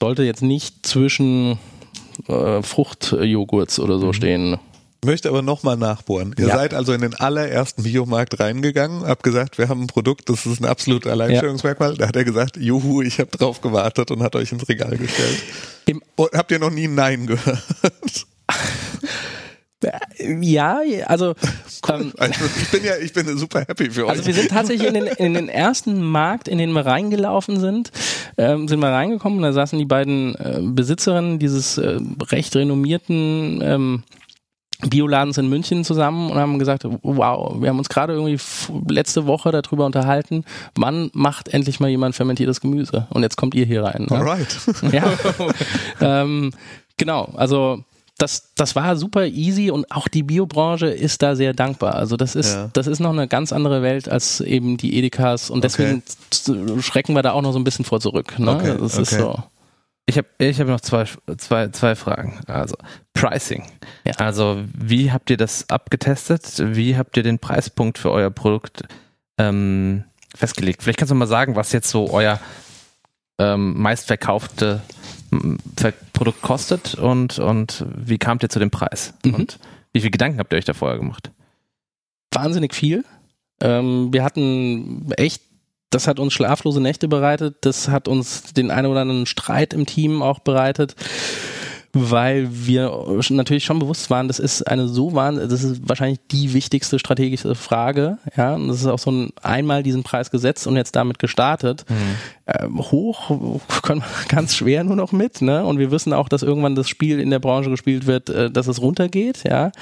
sollte 0.00 0.22
jetzt 0.22 0.42
nicht 0.42 0.86
zwischen 0.86 1.58
äh, 2.28 2.62
Fruchtjoghurts 2.62 3.78
oder 3.80 3.98
so 3.98 4.08
mhm. 4.08 4.12
stehen. 4.12 4.58
Möchte 5.04 5.28
aber 5.28 5.42
nochmal 5.42 5.76
nachbohren. 5.76 6.34
Ihr 6.38 6.48
ja. 6.48 6.56
seid 6.56 6.74
also 6.74 6.92
in 6.92 7.02
den 7.02 7.14
allerersten 7.14 7.84
Biomarkt 7.84 8.40
reingegangen, 8.40 9.06
habt 9.06 9.22
gesagt, 9.22 9.58
wir 9.58 9.68
haben 9.68 9.82
ein 9.82 9.86
Produkt, 9.86 10.28
das 10.28 10.46
ist 10.46 10.60
ein 10.60 10.64
absolutes 10.64 11.10
Alleinstellungsmerkmal. 11.10 11.90
Ja. 11.90 11.96
Da 11.96 12.08
hat 12.08 12.16
er 12.16 12.24
gesagt, 12.24 12.56
juhu, 12.56 13.02
ich 13.02 13.20
habe 13.20 13.30
drauf 13.30 13.60
gewartet 13.60 14.10
und 14.10 14.22
hat 14.22 14.34
euch 14.34 14.50
ins 14.52 14.68
Regal 14.68 14.96
gestellt. 14.96 15.42
Im 15.86 16.02
und 16.16 16.32
habt 16.32 16.50
ihr 16.50 16.58
noch 16.58 16.70
nie 16.70 16.88
Nein 16.88 17.26
gehört? 17.26 18.26
Ja, 20.40 20.80
also, 21.06 21.34
ähm, 21.92 22.12
also, 22.18 22.44
ich 22.60 22.70
bin 22.70 22.84
ja, 22.84 22.96
ich 22.96 23.12
bin 23.12 23.38
super 23.38 23.64
happy 23.66 23.90
für 23.90 24.04
euch. 24.04 24.10
Also 24.10 24.26
wir 24.26 24.34
sind 24.34 24.50
tatsächlich 24.50 24.88
in 24.88 24.94
den, 24.94 25.06
in 25.06 25.34
den 25.34 25.48
ersten 25.48 26.02
Markt, 26.02 26.48
in 26.48 26.58
den 26.58 26.72
wir 26.72 26.86
reingelaufen 26.86 27.60
sind, 27.60 27.90
ähm, 28.38 28.68
sind 28.68 28.80
wir 28.80 28.88
reingekommen 28.88 29.38
und 29.38 29.44
da 29.44 29.52
saßen 29.52 29.78
die 29.78 29.84
beiden 29.84 30.34
äh, 30.36 30.60
Besitzerinnen 30.62 31.38
dieses 31.38 31.78
äh, 31.78 31.98
recht 32.30 32.54
renommierten 32.56 33.60
ähm, 33.62 34.02
Bioladens 34.80 35.38
in 35.38 35.48
München 35.48 35.84
zusammen 35.84 36.30
und 36.30 36.36
haben 36.36 36.58
gesagt, 36.58 36.84
wow, 36.84 37.60
wir 37.60 37.70
haben 37.70 37.78
uns 37.78 37.88
gerade 37.88 38.12
irgendwie 38.12 38.38
letzte 38.88 39.26
Woche 39.26 39.50
darüber 39.50 39.86
unterhalten, 39.86 40.44
wann 40.74 41.10
macht 41.14 41.48
endlich 41.48 41.80
mal 41.80 41.88
jemand 41.88 42.14
fermentiertes 42.14 42.60
Gemüse? 42.60 43.06
Und 43.10 43.22
jetzt 43.22 43.36
kommt 43.36 43.54
ihr 43.54 43.64
hier 43.64 43.84
rein. 43.84 44.06
Ne? 44.10 44.16
Alright. 44.16 44.58
Ja. 44.92 45.10
ähm, 46.22 46.52
genau, 46.98 47.32
also 47.36 47.84
das, 48.18 48.50
das 48.54 48.74
war 48.74 48.96
super 48.96 49.26
easy 49.26 49.70
und 49.70 49.90
auch 49.92 50.08
die 50.08 50.22
Biobranche 50.22 50.86
ist 50.86 51.22
da 51.22 51.36
sehr 51.36 51.52
dankbar. 51.52 51.96
Also 51.96 52.16
das 52.16 52.34
ist, 52.34 52.54
ja. 52.54 52.70
das 52.72 52.86
ist 52.86 52.98
noch 52.98 53.12
eine 53.12 53.28
ganz 53.28 53.52
andere 53.52 53.82
Welt 53.82 54.08
als 54.08 54.40
eben 54.40 54.78
die 54.78 54.96
Edekas 54.96 55.50
und 55.50 55.62
deswegen 55.62 56.02
okay. 56.48 56.82
schrecken 56.82 57.14
wir 57.14 57.22
da 57.22 57.32
auch 57.32 57.42
noch 57.42 57.52
so 57.52 57.58
ein 57.58 57.64
bisschen 57.64 57.84
vor 57.84 58.00
zurück. 58.00 58.38
Ne? 58.38 58.54
Okay. 58.54 58.76
Das 58.80 58.94
okay. 58.94 59.02
ist 59.02 59.10
so. 59.10 59.42
Ich 60.06 60.16
habe 60.16 60.28
ich 60.38 60.58
hab 60.60 60.68
noch 60.68 60.80
zwei, 60.80 61.04
zwei, 61.36 61.68
zwei 61.68 61.94
Fragen. 61.94 62.40
Also 62.46 62.76
Pricing. 63.12 63.64
Ja. 64.04 64.14
Also 64.14 64.62
wie 64.72 65.12
habt 65.12 65.28
ihr 65.30 65.36
das 65.36 65.68
abgetestet? 65.68 66.44
Wie 66.58 66.96
habt 66.96 67.16
ihr 67.16 67.22
den 67.22 67.38
Preispunkt 67.38 67.98
für 67.98 68.12
euer 68.12 68.30
Produkt 68.30 68.84
ähm, 69.36 70.04
festgelegt? 70.34 70.82
Vielleicht 70.82 70.98
kannst 70.98 71.10
du 71.10 71.16
mal 71.16 71.26
sagen, 71.26 71.56
was 71.56 71.72
jetzt 71.72 71.90
so 71.90 72.08
euer 72.10 72.40
ähm, 73.38 73.80
meistverkaufte 73.80 74.82
Produkt 76.12 76.40
kostet 76.42 76.94
und, 76.94 77.38
und 77.38 77.84
wie 77.94 78.18
kamt 78.18 78.42
ihr 78.42 78.48
zu 78.48 78.58
dem 78.58 78.70
Preis? 78.70 79.12
Mhm. 79.24 79.34
Und 79.34 79.58
wie 79.92 80.00
viele 80.00 80.10
Gedanken 80.10 80.38
habt 80.38 80.52
ihr 80.52 80.58
euch 80.58 80.64
da 80.64 80.72
vorher 80.72 80.98
gemacht? 80.98 81.30
Wahnsinnig 82.32 82.74
viel. 82.74 83.04
Ähm, 83.60 84.12
wir 84.12 84.24
hatten 84.24 85.10
echt, 85.12 85.42
das 85.90 86.06
hat 86.06 86.18
uns 86.18 86.32
schlaflose 86.32 86.80
Nächte 86.80 87.08
bereitet, 87.08 87.56
das 87.62 87.88
hat 87.88 88.08
uns 88.08 88.52
den 88.52 88.70
einen 88.70 88.86
oder 88.86 89.00
anderen 89.00 89.26
Streit 89.26 89.74
im 89.74 89.86
Team 89.86 90.22
auch 90.22 90.38
bereitet 90.38 90.94
weil 91.98 92.48
wir 92.50 93.06
natürlich 93.30 93.64
schon 93.64 93.78
bewusst 93.78 94.10
waren, 94.10 94.28
das 94.28 94.38
ist 94.38 94.62
eine 94.62 94.88
so 94.88 95.14
wahnsinnig, 95.14 95.50
das 95.50 95.62
ist 95.62 95.88
wahrscheinlich 95.88 96.20
die 96.30 96.52
wichtigste 96.52 96.98
strategische 96.98 97.54
Frage, 97.54 98.18
ja, 98.36 98.54
und 98.54 98.68
das 98.68 98.78
ist 98.78 98.86
auch 98.86 98.98
so 98.98 99.10
ein 99.10 99.30
einmal 99.42 99.82
diesen 99.82 100.02
Preis 100.02 100.30
gesetzt 100.30 100.66
und 100.66 100.76
jetzt 100.76 100.96
damit 100.96 101.18
gestartet. 101.18 101.84
Mhm. 101.88 101.94
Ähm, 102.46 102.78
hoch 102.78 103.60
können 103.82 104.00
wir 104.00 104.28
ganz 104.28 104.54
schwer 104.54 104.84
nur 104.84 104.96
noch 104.96 105.12
mit, 105.12 105.42
ne? 105.42 105.64
Und 105.64 105.78
wir 105.78 105.90
wissen 105.90 106.12
auch, 106.12 106.28
dass 106.28 106.42
irgendwann 106.42 106.74
das 106.74 106.88
Spiel 106.88 107.18
in 107.20 107.30
der 107.30 107.38
Branche 107.38 107.70
gespielt 107.70 108.06
wird, 108.06 108.28
äh, 108.28 108.50
dass 108.50 108.66
es 108.66 108.80
runtergeht, 108.80 109.44
ja. 109.44 109.72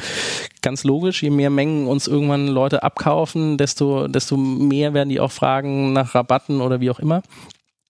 Ganz 0.62 0.84
logisch, 0.84 1.22
je 1.22 1.30
mehr 1.30 1.50
Mengen 1.50 1.86
uns 1.86 2.06
irgendwann 2.06 2.48
Leute 2.48 2.82
abkaufen, 2.82 3.58
desto, 3.58 4.08
desto 4.08 4.36
mehr 4.36 4.94
werden 4.94 5.08
die 5.08 5.20
auch 5.20 5.32
fragen 5.32 5.92
nach 5.92 6.14
Rabatten 6.14 6.60
oder 6.60 6.80
wie 6.80 6.90
auch 6.90 7.00
immer 7.00 7.22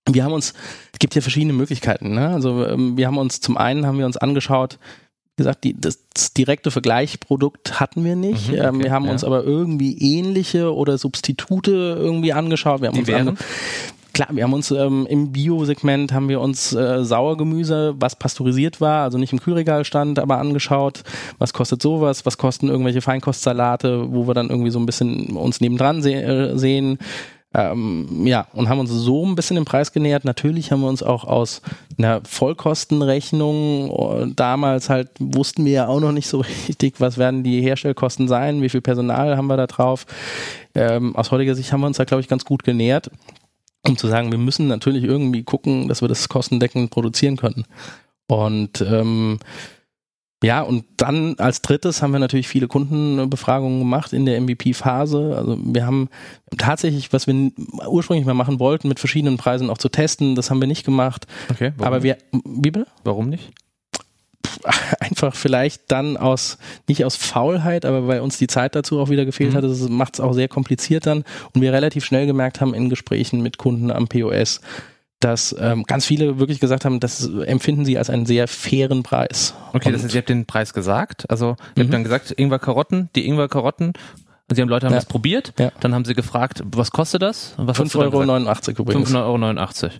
wir 0.08 0.24
haben 0.24 0.32
uns, 0.32 0.54
es 0.92 0.98
gibt 0.98 1.14
hier 1.14 1.22
verschiedene 1.22 1.52
Möglichkeiten. 1.52 2.14
Ne? 2.14 2.28
Also 2.28 2.66
ähm, 2.66 2.96
wir 2.96 3.06
haben 3.06 3.18
uns 3.18 3.40
zum 3.40 3.56
einen 3.56 3.86
haben 3.86 3.98
wir 3.98 4.06
uns 4.06 4.16
angeschaut, 4.16 4.78
wie 5.36 5.42
gesagt, 5.42 5.64
die, 5.64 5.80
das 5.80 5.98
direkte 6.36 6.70
Vergleichsprodukt 6.70 7.80
hatten 7.80 8.04
wir 8.04 8.14
nicht. 8.14 8.50
Mhm, 8.50 8.54
ähm, 8.54 8.74
okay, 8.76 8.84
wir 8.84 8.92
haben 8.92 9.06
ja. 9.06 9.12
uns 9.12 9.24
aber 9.24 9.42
irgendwie 9.42 9.98
ähnliche 9.98 10.72
oder 10.72 10.96
Substitute 10.96 11.72
irgendwie 11.72 12.32
angeschaut. 12.32 12.82
Wir 12.82 12.88
haben 12.88 12.94
die 12.94 13.00
uns 13.00 13.08
wären? 13.08 13.38
Klar, 14.12 14.28
wir 14.30 14.44
haben 14.44 14.52
uns 14.52 14.70
ähm, 14.70 15.08
im 15.10 15.32
Bio-Segment 15.32 16.12
haben 16.12 16.28
wir 16.28 16.40
uns 16.40 16.72
äh, 16.72 17.04
Sauergemüse, 17.04 17.96
was 17.98 18.14
pasteurisiert 18.14 18.80
war, 18.80 19.02
also 19.02 19.18
nicht 19.18 19.32
im 19.32 19.40
Kühlregal 19.40 19.84
stand, 19.84 20.20
aber 20.20 20.38
angeschaut, 20.38 21.02
was 21.38 21.52
kostet 21.52 21.82
sowas, 21.82 22.24
was 22.24 22.38
kosten 22.38 22.68
irgendwelche 22.68 23.00
Feinkostsalate, 23.00 24.12
wo 24.12 24.28
wir 24.28 24.34
dann 24.34 24.50
irgendwie 24.50 24.70
so 24.70 24.78
ein 24.78 24.86
bisschen 24.86 25.36
uns 25.36 25.60
nebendran 25.60 26.00
se 26.00 26.14
äh, 26.14 26.56
sehen. 26.56 26.98
Ähm, 27.56 28.26
ja, 28.26 28.48
und 28.52 28.68
haben 28.68 28.80
uns 28.80 28.90
so 28.90 29.24
ein 29.24 29.36
bisschen 29.36 29.54
den 29.54 29.64
Preis 29.64 29.92
genähert. 29.92 30.24
Natürlich 30.24 30.72
haben 30.72 30.80
wir 30.80 30.88
uns 30.88 31.04
auch 31.04 31.22
aus 31.22 31.62
einer 31.96 32.20
Vollkostenrechnung, 32.24 33.90
äh, 33.90 34.32
damals 34.34 34.90
halt 34.90 35.10
wussten 35.20 35.64
wir 35.64 35.72
ja 35.72 35.86
auch 35.86 36.00
noch 36.00 36.10
nicht 36.10 36.26
so 36.26 36.40
richtig, 36.68 37.00
was 37.00 37.16
werden 37.16 37.44
die 37.44 37.62
Herstellkosten 37.62 38.26
sein, 38.26 38.60
wie 38.60 38.68
viel 38.68 38.80
Personal 38.80 39.36
haben 39.36 39.46
wir 39.46 39.56
da 39.56 39.68
drauf. 39.68 40.04
Ähm, 40.74 41.14
aus 41.14 41.30
heutiger 41.30 41.54
Sicht 41.54 41.72
haben 41.72 41.80
wir 41.82 41.86
uns 41.86 41.96
da, 41.96 42.04
glaube 42.04 42.22
ich, 42.22 42.28
ganz 42.28 42.44
gut 42.44 42.64
genähert, 42.64 43.08
um 43.86 43.96
zu 43.96 44.08
sagen, 44.08 44.32
wir 44.32 44.38
müssen 44.38 44.66
natürlich 44.66 45.04
irgendwie 45.04 45.44
gucken, 45.44 45.86
dass 45.86 46.02
wir 46.02 46.08
das 46.08 46.28
kostendeckend 46.28 46.90
produzieren 46.90 47.36
können. 47.36 47.66
Und 48.26 48.80
ähm, 48.80 49.38
ja, 50.44 50.60
und 50.60 50.84
dann 50.96 51.36
als 51.38 51.62
drittes 51.62 52.02
haben 52.02 52.12
wir 52.12 52.18
natürlich 52.18 52.48
viele 52.48 52.68
Kundenbefragungen 52.68 53.78
gemacht 53.78 54.12
in 54.12 54.26
der 54.26 54.40
MVP-Phase. 54.40 55.34
Also 55.36 55.58
wir 55.62 55.86
haben 55.86 56.08
tatsächlich, 56.58 57.12
was 57.12 57.26
wir 57.26 57.50
ursprünglich 57.86 58.26
mal 58.26 58.34
machen 58.34 58.60
wollten, 58.60 58.88
mit 58.88 59.00
verschiedenen 59.00 59.38
Preisen 59.38 59.70
auch 59.70 59.78
zu 59.78 59.88
testen, 59.88 60.34
das 60.34 60.50
haben 60.50 60.60
wir 60.60 60.68
nicht 60.68 60.84
gemacht. 60.84 61.26
Okay. 61.50 61.72
Warum 61.76 61.86
Aber 61.86 62.02
wir, 62.02 62.18
wie 62.32 62.70
bitte? 62.70 62.86
Warum 63.04 63.30
nicht? 63.30 63.52
Einfach 65.00 65.34
vielleicht 65.34 65.90
dann 65.90 66.16
aus, 66.16 66.58
nicht 66.88 67.04
aus 67.04 67.16
Faulheit, 67.16 67.84
aber 67.84 68.06
weil 68.06 68.20
uns 68.20 68.36
die 68.36 68.46
Zeit 68.46 68.74
dazu 68.74 69.00
auch 69.00 69.08
wieder 69.08 69.24
gefehlt 69.24 69.52
mhm. 69.52 69.56
hat, 69.56 69.64
das 69.64 69.88
macht 69.88 70.14
es 70.14 70.20
auch 70.20 70.34
sehr 70.34 70.48
kompliziert 70.48 71.06
dann 71.06 71.24
und 71.54 71.62
wir 71.62 71.72
relativ 71.72 72.04
schnell 72.04 72.26
gemerkt 72.26 72.60
haben 72.60 72.74
in 72.74 72.90
Gesprächen 72.90 73.42
mit 73.42 73.58
Kunden 73.58 73.90
am 73.90 74.08
POS, 74.08 74.60
dass 75.24 75.56
ähm, 75.58 75.84
ganz 75.84 76.04
viele 76.04 76.38
wirklich 76.38 76.60
gesagt 76.60 76.84
haben, 76.84 77.00
das 77.00 77.26
empfinden 77.46 77.86
sie 77.86 77.96
als 77.96 78.10
einen 78.10 78.26
sehr 78.26 78.46
fairen 78.46 79.02
Preis. 79.02 79.54
Okay, 79.72 79.88
und 79.88 79.94
das 79.94 80.04
heißt, 80.04 80.14
ihr 80.14 80.18
habt 80.18 80.28
den 80.28 80.44
Preis 80.44 80.74
gesagt. 80.74 81.28
Also 81.30 81.56
ihr 81.76 81.82
mhm. 81.82 81.86
habt 81.86 81.94
dann 81.94 82.04
gesagt, 82.04 82.34
Ingwer-Karotten, 82.36 83.08
die 83.16 83.26
Ingwer-Karotten, 83.26 83.94
Sie 84.52 84.60
haben 84.60 84.68
Leute 84.68 84.84
haben 84.84 84.92
ja. 84.92 84.98
das 84.98 85.06
probiert, 85.06 85.54
ja. 85.58 85.72
dann 85.80 85.94
haben 85.94 86.04
sie 86.04 86.12
gefragt, 86.12 86.62
was 86.66 86.90
kostet 86.90 87.22
das? 87.22 87.54
5,89 87.56 87.96
Euro 87.96 88.82
übrigens. 88.82 89.14
5,89 89.14 89.82
Euro. 89.84 89.92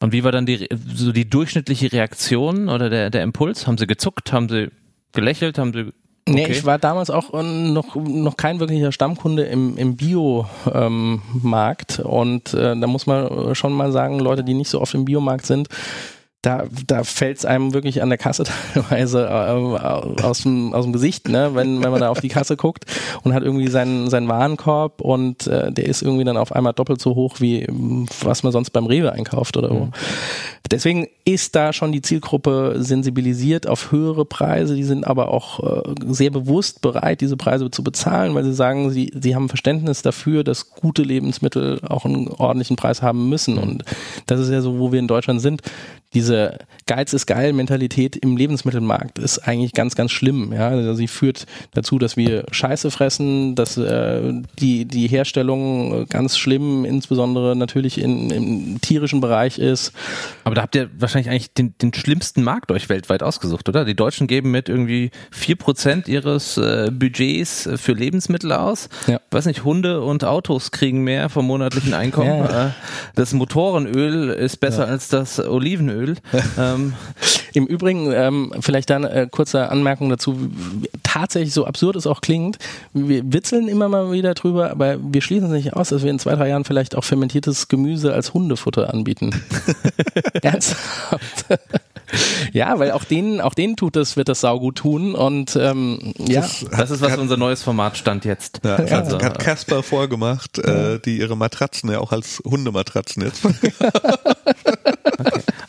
Und 0.00 0.12
wie 0.12 0.24
war 0.24 0.32
dann 0.32 0.46
die, 0.46 0.66
so 0.94 1.12
die 1.12 1.28
durchschnittliche 1.28 1.92
Reaktion 1.92 2.70
oder 2.70 2.88
der, 2.88 3.10
der 3.10 3.22
Impuls? 3.22 3.66
Haben 3.66 3.76
sie 3.76 3.86
gezuckt? 3.86 4.32
Haben 4.32 4.48
sie 4.48 4.70
gelächelt? 5.12 5.58
Haben 5.58 5.74
sie 5.74 5.92
Nee, 6.28 6.44
okay. 6.44 6.52
ich 6.52 6.64
war 6.64 6.78
damals 6.78 7.10
auch 7.10 7.34
äh, 7.34 7.42
noch, 7.42 7.96
noch 7.96 8.36
kein 8.36 8.60
wirklicher 8.60 8.92
Stammkunde 8.92 9.44
im, 9.44 9.76
im 9.76 9.96
Biomarkt. 9.96 11.98
Ähm, 11.98 12.06
und 12.06 12.54
äh, 12.54 12.78
da 12.78 12.86
muss 12.86 13.06
man 13.06 13.54
schon 13.54 13.72
mal 13.72 13.90
sagen, 13.90 14.20
Leute, 14.20 14.44
die 14.44 14.54
nicht 14.54 14.70
so 14.70 14.80
oft 14.80 14.94
im 14.94 15.04
Biomarkt 15.04 15.46
sind, 15.46 15.68
da, 16.42 16.64
da 16.88 17.04
fällt 17.04 17.38
es 17.38 17.44
einem 17.44 17.72
wirklich 17.72 18.02
an 18.02 18.08
der 18.08 18.18
Kasse 18.18 18.42
teilweise 18.74 19.26
äh, 19.26 20.22
aus, 20.22 20.42
dem, 20.42 20.74
aus 20.74 20.84
dem 20.84 20.92
Gesicht, 20.92 21.28
ne? 21.28 21.54
wenn, 21.54 21.82
wenn 21.82 21.90
man 21.92 22.00
da 22.00 22.08
auf 22.08 22.20
die 22.20 22.28
Kasse 22.28 22.56
guckt 22.56 22.84
und 23.22 23.32
hat 23.32 23.44
irgendwie 23.44 23.68
seinen, 23.68 24.10
seinen 24.10 24.26
Warenkorb 24.26 25.00
und 25.00 25.46
äh, 25.46 25.70
der 25.72 25.86
ist 25.86 26.02
irgendwie 26.02 26.24
dann 26.24 26.36
auf 26.36 26.52
einmal 26.52 26.72
doppelt 26.72 27.00
so 27.00 27.14
hoch, 27.14 27.36
wie 27.38 27.66
was 28.22 28.42
man 28.42 28.52
sonst 28.52 28.70
beim 28.70 28.86
Rewe 28.86 29.12
einkauft 29.12 29.56
oder 29.56 29.68
so. 29.68 29.74
Mhm. 29.74 29.92
Deswegen 30.70 31.06
ist 31.24 31.54
da 31.54 31.72
schon 31.72 31.92
die 31.92 32.02
Zielgruppe 32.02 32.76
sensibilisiert 32.78 33.68
auf 33.68 33.92
höhere 33.92 34.24
Preise. 34.24 34.74
Die 34.74 34.84
sind 34.84 35.06
aber 35.06 35.28
auch 35.28 35.84
äh, 35.84 35.94
sehr 36.08 36.30
bewusst 36.30 36.80
bereit, 36.80 37.20
diese 37.20 37.36
Preise 37.36 37.70
zu 37.70 37.84
bezahlen, 37.84 38.34
weil 38.34 38.44
sie 38.44 38.54
sagen, 38.54 38.90
sie, 38.90 39.12
sie 39.14 39.34
haben 39.34 39.48
Verständnis 39.48 40.02
dafür, 40.02 40.42
dass 40.42 40.70
gute 40.70 41.02
Lebensmittel 41.02 41.80
auch 41.88 42.04
einen 42.04 42.28
ordentlichen 42.28 42.76
Preis 42.76 43.02
haben 43.02 43.28
müssen. 43.28 43.58
Und 43.58 43.84
das 44.26 44.40
ist 44.40 44.50
ja 44.50 44.60
so, 44.60 44.78
wo 44.78 44.90
wir 44.90 44.98
in 44.98 45.08
Deutschland 45.08 45.40
sind 45.40 45.62
diese 46.14 46.31
Geiz 46.86 47.12
ist 47.12 47.26
geil 47.26 47.52
Mentalität 47.52 48.16
im 48.16 48.36
Lebensmittelmarkt 48.36 49.18
ist 49.18 49.38
eigentlich 49.40 49.72
ganz, 49.72 49.94
ganz 49.94 50.10
schlimm. 50.10 50.52
Ja, 50.52 50.68
also 50.68 50.94
sie 50.94 51.08
führt 51.08 51.46
dazu, 51.72 51.98
dass 51.98 52.16
wir 52.16 52.44
Scheiße 52.50 52.90
fressen, 52.90 53.54
dass 53.54 53.76
äh, 53.76 54.32
die 54.58 54.84
die 54.84 55.06
Herstellung 55.06 56.06
ganz 56.08 56.36
schlimm, 56.36 56.84
insbesondere 56.84 57.56
natürlich 57.56 57.98
in, 57.98 58.30
im 58.30 58.80
tierischen 58.80 59.20
Bereich 59.20 59.58
ist. 59.58 59.92
Aber 60.44 60.54
da 60.54 60.62
habt 60.62 60.74
ihr 60.74 60.90
wahrscheinlich 60.98 61.30
eigentlich 61.30 61.54
den, 61.54 61.74
den 61.78 61.94
schlimmsten 61.94 62.42
Markt 62.42 62.70
euch 62.72 62.88
weltweit 62.88 63.22
ausgesucht, 63.22 63.68
oder? 63.68 63.84
Die 63.84 63.94
Deutschen 63.94 64.26
geben 64.26 64.50
mit 64.50 64.68
irgendwie 64.68 65.10
vier 65.30 65.56
Prozent 65.56 66.08
ihres 66.08 66.56
äh, 66.56 66.90
Budgets 66.92 67.68
für 67.76 67.92
Lebensmittel 67.92 68.52
aus. 68.52 68.88
Ja. 69.06 69.16
Ich 69.16 69.32
weiß 69.32 69.46
nicht, 69.46 69.64
Hunde 69.64 70.02
und 70.02 70.24
Autos 70.24 70.70
kriegen 70.70 71.04
mehr 71.04 71.28
vom 71.28 71.46
monatlichen 71.46 71.94
Einkommen. 71.94 72.22
Ja. 72.32 72.68
Äh, 72.68 72.70
das 73.14 73.32
Motorenöl 73.32 74.30
ist 74.30 74.58
besser 74.58 74.84
ja. 74.84 74.90
als 74.90 75.08
das 75.08 75.38
Olivenöl. 75.38 76.16
Ähm. 76.58 76.94
Im 77.54 77.66
Übrigen, 77.66 78.10
ähm, 78.12 78.52
vielleicht 78.60 78.88
dann 78.88 79.04
äh, 79.04 79.28
kurze 79.30 79.68
Anmerkung 79.68 80.08
dazu, 80.08 80.50
tatsächlich 81.02 81.52
so 81.52 81.66
absurd 81.66 81.96
es 81.96 82.06
auch 82.06 82.20
klingt, 82.20 82.58
wir 82.94 83.30
witzeln 83.32 83.68
immer 83.68 83.88
mal 83.88 84.10
wieder 84.12 84.34
drüber, 84.34 84.70
aber 84.70 84.96
wir 85.02 85.20
schließen 85.20 85.46
es 85.46 85.52
nicht 85.52 85.74
aus, 85.74 85.90
dass 85.90 86.02
wir 86.02 86.10
in 86.10 86.18
zwei, 86.18 86.34
drei 86.34 86.48
Jahren 86.48 86.64
vielleicht 86.64 86.96
auch 86.96 87.04
fermentiertes 87.04 87.68
Gemüse 87.68 88.14
als 88.14 88.32
Hundefutter 88.32 88.92
anbieten. 88.92 89.42
Ernsthaft. 90.42 91.46
ja, 92.52 92.78
weil 92.78 92.92
auch 92.92 93.04
denen, 93.04 93.40
auch 93.40 93.54
denen 93.54 93.76
tut 93.76 93.96
das, 93.96 94.16
wird 94.16 94.28
das 94.28 94.40
saugut 94.40 94.76
tun 94.76 95.14
und 95.14 95.56
ähm, 95.56 96.14
ja. 96.18 96.40
Das, 96.40 96.64
das 96.70 96.90
ist 96.90 97.00
was 97.02 97.18
unser 97.18 97.36
neues 97.36 97.62
Format 97.62 97.96
stand 97.96 98.24
jetzt. 98.24 98.60
Ja, 98.64 98.76
also, 98.76 99.20
hat 99.20 99.38
Casper 99.38 99.82
vorgemacht, 99.82 100.58
äh, 100.58 100.98
die 101.00 101.18
ihre 101.18 101.36
Matratzen 101.36 101.90
ja 101.90 102.00
auch 102.00 102.12
als 102.12 102.42
Hundematratzen 102.44 103.22
jetzt. 103.22 103.42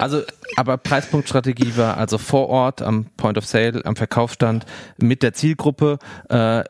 Also, 0.03 0.21
aber 0.57 0.75
Preispunktstrategie 0.75 1.77
war 1.77 1.95
also 1.95 2.17
vor 2.17 2.49
Ort 2.49 2.81
am 2.81 3.05
Point 3.15 3.37
of 3.37 3.45
Sale, 3.45 3.85
am 3.85 3.95
Verkaufsstand 3.95 4.65
mit 4.97 5.23
der 5.23 5.31
Zielgruppe. 5.31 5.97
Äh, 6.27 6.65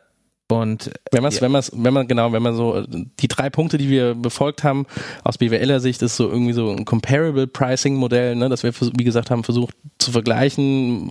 und 0.52 0.92
wenn 1.12 1.24
man 1.24 1.32
ja. 1.32 1.42
wenn 1.42 1.52
man 1.52 1.64
wenn 1.72 1.94
man 1.96 2.08
genau, 2.08 2.32
wenn 2.32 2.44
man 2.44 2.56
so 2.56 2.86
die 2.88 3.28
drei 3.28 3.50
Punkte, 3.50 3.80
die 3.80 3.90
wir 3.90 4.14
befolgt 4.14 4.64
haben 4.64 4.86
aus 5.24 5.40
BWLer 5.40 5.80
Sicht, 5.80 6.04
ist 6.04 6.16
so 6.16 6.30
irgendwie 6.30 6.54
so 6.54 6.70
ein 6.70 6.86
comparable 6.86 7.48
Pricing 7.48 7.96
Modell, 7.96 8.36
ne, 8.36 8.50
dass 8.50 8.62
wir 8.62 8.72
wie 8.72 9.04
gesagt 9.04 9.32
haben 9.32 9.44
versucht 9.44 9.76
zu 9.98 10.12
vergleichen, 10.12 11.10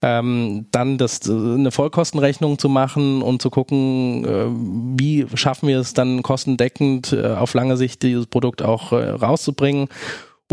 ähm, 0.00 0.66
dann 0.72 0.98
das 0.98 1.30
eine 1.30 1.70
Vollkostenrechnung 1.70 2.58
zu 2.58 2.68
machen 2.68 3.22
und 3.22 3.40
zu 3.40 3.50
gucken, 3.50 4.24
äh, 4.24 4.46
wie 4.98 5.26
schaffen 5.34 5.68
wir 5.68 5.78
es 5.78 5.94
dann 5.94 6.24
kostendeckend 6.24 7.12
äh, 7.12 7.34
auf 7.34 7.54
lange 7.54 7.76
Sicht 7.76 8.02
dieses 8.02 8.26
Produkt 8.26 8.62
auch 8.62 8.90
äh, 8.90 9.10
rauszubringen 9.10 9.86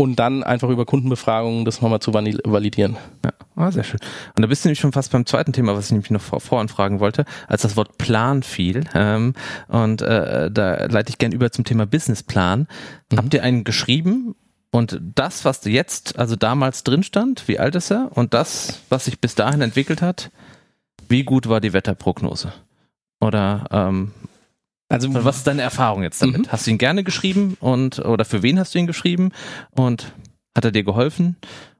und 0.00 0.16
dann 0.16 0.42
einfach 0.42 0.70
über 0.70 0.86
Kundenbefragungen 0.86 1.66
das 1.66 1.82
nochmal 1.82 2.00
zu 2.00 2.14
validieren. 2.14 2.96
Ja, 3.22 3.32
ah, 3.54 3.70
sehr 3.70 3.84
schön. 3.84 4.00
Und 4.34 4.40
da 4.40 4.46
bist 4.46 4.64
du 4.64 4.68
nämlich 4.68 4.80
schon 4.80 4.92
fast 4.92 5.12
beim 5.12 5.26
zweiten 5.26 5.52
Thema, 5.52 5.76
was 5.76 5.86
ich 5.86 5.92
nämlich 5.92 6.10
noch 6.10 6.22
vor, 6.22 6.40
voranfragen 6.40 7.00
wollte, 7.00 7.26
als 7.48 7.60
das 7.62 7.76
Wort 7.76 7.98
Plan 7.98 8.42
fiel. 8.42 8.84
Ähm, 8.94 9.34
und 9.68 10.00
äh, 10.00 10.50
da 10.50 10.86
leite 10.86 11.10
ich 11.10 11.18
gern 11.18 11.32
über 11.32 11.52
zum 11.52 11.66
Thema 11.66 11.84
Businessplan. 11.84 12.66
Mhm. 13.12 13.16
Habt 13.18 13.34
ihr 13.34 13.42
einen 13.42 13.62
geschrieben 13.62 14.34
und 14.70 14.98
das, 15.14 15.44
was 15.44 15.66
jetzt, 15.66 16.18
also 16.18 16.34
damals 16.34 16.82
drin 16.82 17.02
stand, 17.02 17.46
wie 17.46 17.58
alt 17.58 17.74
ist 17.74 17.90
er? 17.90 18.08
Und 18.14 18.32
das, 18.32 18.80
was 18.88 19.04
sich 19.04 19.20
bis 19.20 19.34
dahin 19.34 19.60
entwickelt 19.60 20.00
hat, 20.00 20.30
wie 21.10 21.24
gut 21.24 21.46
war 21.46 21.60
die 21.60 21.74
Wetterprognose? 21.74 22.54
Oder 23.20 23.66
ähm, 23.70 24.12
also 24.90 25.14
was 25.14 25.38
ist 25.38 25.46
deine 25.46 25.62
Erfahrung 25.62 26.02
jetzt 26.02 26.20
damit? 26.20 26.46
Mhm. 26.46 26.52
Hast 26.52 26.66
du 26.66 26.72
ihn 26.72 26.78
gerne 26.78 27.04
geschrieben 27.04 27.56
und 27.60 28.00
oder 28.00 28.24
für 28.24 28.42
wen 28.42 28.58
hast 28.58 28.74
du 28.74 28.78
ihn 28.78 28.86
geschrieben 28.86 29.30
und 29.70 30.12
hat 30.56 30.64
er 30.64 30.72
dir 30.72 30.82
geholfen 30.82 31.36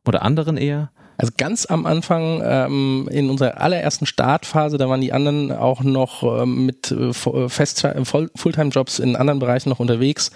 oder 0.07 0.23
anderen 0.23 0.57
eher? 0.57 0.91
Also 1.19 1.33
ganz 1.37 1.67
am 1.67 1.85
Anfang 1.85 2.41
ähm, 2.43 3.09
in 3.11 3.29
unserer 3.29 3.61
allerersten 3.61 4.07
Startphase, 4.07 4.79
da 4.79 4.89
waren 4.89 5.03
die 5.03 5.13
anderen 5.13 5.53
auch 5.53 5.83
noch 5.83 6.23
ähm, 6.23 6.65
mit 6.65 6.91
äh, 6.93 7.13
Fest 7.13 7.87
Fulltime-Jobs 8.05 9.01
in 9.01 9.17
anderen 9.17 9.39
Bereichen 9.39 9.69
noch 9.69 9.81
unterwegs 9.81 10.31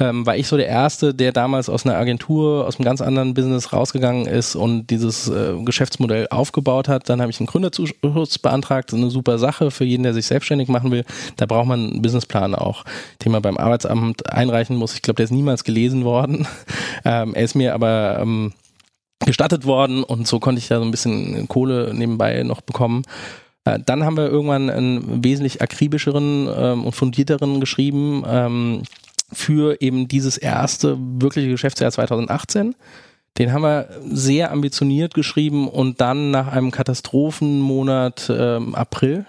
ähm, 0.00 0.24
war 0.26 0.36
ich 0.36 0.46
so 0.46 0.56
der 0.56 0.68
Erste, 0.68 1.12
der 1.12 1.32
damals 1.32 1.68
aus 1.68 1.84
einer 1.84 1.96
Agentur, 1.96 2.66
aus 2.66 2.76
einem 2.76 2.84
ganz 2.84 3.00
anderen 3.00 3.34
Business 3.34 3.72
rausgegangen 3.72 4.26
ist 4.26 4.54
und 4.54 4.86
dieses 4.88 5.28
äh, 5.28 5.54
Geschäftsmodell 5.64 6.28
aufgebaut 6.30 6.88
hat. 6.88 7.08
Dann 7.08 7.20
habe 7.20 7.30
ich 7.30 7.40
einen 7.40 7.48
Gründerzuschuss 7.48 8.38
beantragt. 8.38 8.94
Eine 8.94 9.10
super 9.10 9.38
Sache 9.38 9.70
für 9.70 9.84
jeden, 9.84 10.04
der 10.04 10.14
sich 10.14 10.26
selbstständig 10.26 10.68
machen 10.68 10.92
will. 10.92 11.04
Da 11.36 11.46
braucht 11.46 11.66
man 11.66 11.90
einen 11.90 12.02
Businessplan 12.02 12.54
auch, 12.54 12.84
den 13.24 13.32
man 13.32 13.42
beim 13.42 13.56
Arbeitsamt 13.56 14.32
einreichen 14.32 14.76
muss. 14.76 14.94
Ich 14.94 15.02
glaube, 15.02 15.16
der 15.16 15.24
ist 15.24 15.32
niemals 15.32 15.64
gelesen 15.64 16.04
worden. 16.04 16.46
Ähm, 17.04 17.34
er 17.34 17.44
ist 17.44 17.54
mir 17.54 17.74
aber 17.74 18.18
ähm, 18.20 18.52
gestattet 19.24 19.64
worden 19.64 20.02
und 20.02 20.26
so 20.26 20.40
konnte 20.40 20.58
ich 20.58 20.68
da 20.68 20.78
so 20.78 20.84
ein 20.84 20.90
bisschen 20.90 21.46
Kohle 21.46 21.92
nebenbei 21.94 22.42
noch 22.42 22.60
bekommen. 22.60 23.04
Äh, 23.64 23.78
dann 23.84 24.04
haben 24.04 24.16
wir 24.16 24.28
irgendwann 24.28 24.68
einen 24.68 25.24
wesentlich 25.24 25.62
akribischeren 25.62 26.48
ähm, 26.54 26.84
und 26.84 26.94
fundierteren 26.94 27.60
geschrieben. 27.60 28.24
Ähm, 28.26 28.82
für 29.32 29.80
eben 29.80 30.08
dieses 30.08 30.38
erste 30.38 30.96
wirkliche 30.98 31.48
Geschäftsjahr 31.48 31.90
2018. 31.90 32.74
Den 33.36 33.52
haben 33.52 33.62
wir 33.62 33.88
sehr 34.10 34.50
ambitioniert 34.50 35.14
geschrieben 35.14 35.68
und 35.68 36.00
dann 36.00 36.30
nach 36.30 36.48
einem 36.48 36.70
Katastrophenmonat 36.70 38.32
ähm, 38.34 38.74
April, 38.74 39.26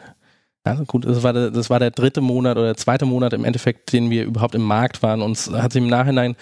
also 0.63 0.85
gut, 0.85 1.05
das 1.05 1.23
war, 1.23 1.33
der, 1.33 1.51
das 1.51 1.69
war 1.69 1.79
der 1.79 1.91
dritte 1.91 2.21
Monat 2.21 2.57
oder 2.57 2.67
der 2.67 2.77
zweite 2.77 3.05
Monat 3.05 3.33
im 3.33 3.45
Endeffekt, 3.45 3.93
den 3.93 4.09
wir 4.09 4.25
überhaupt 4.25 4.55
im 4.55 4.63
Markt 4.63 5.01
waren. 5.01 5.21
Uns 5.21 5.51
hat 5.51 5.73
sich 5.73 5.81
im 5.81 5.89
Nachhinein 5.89 6.35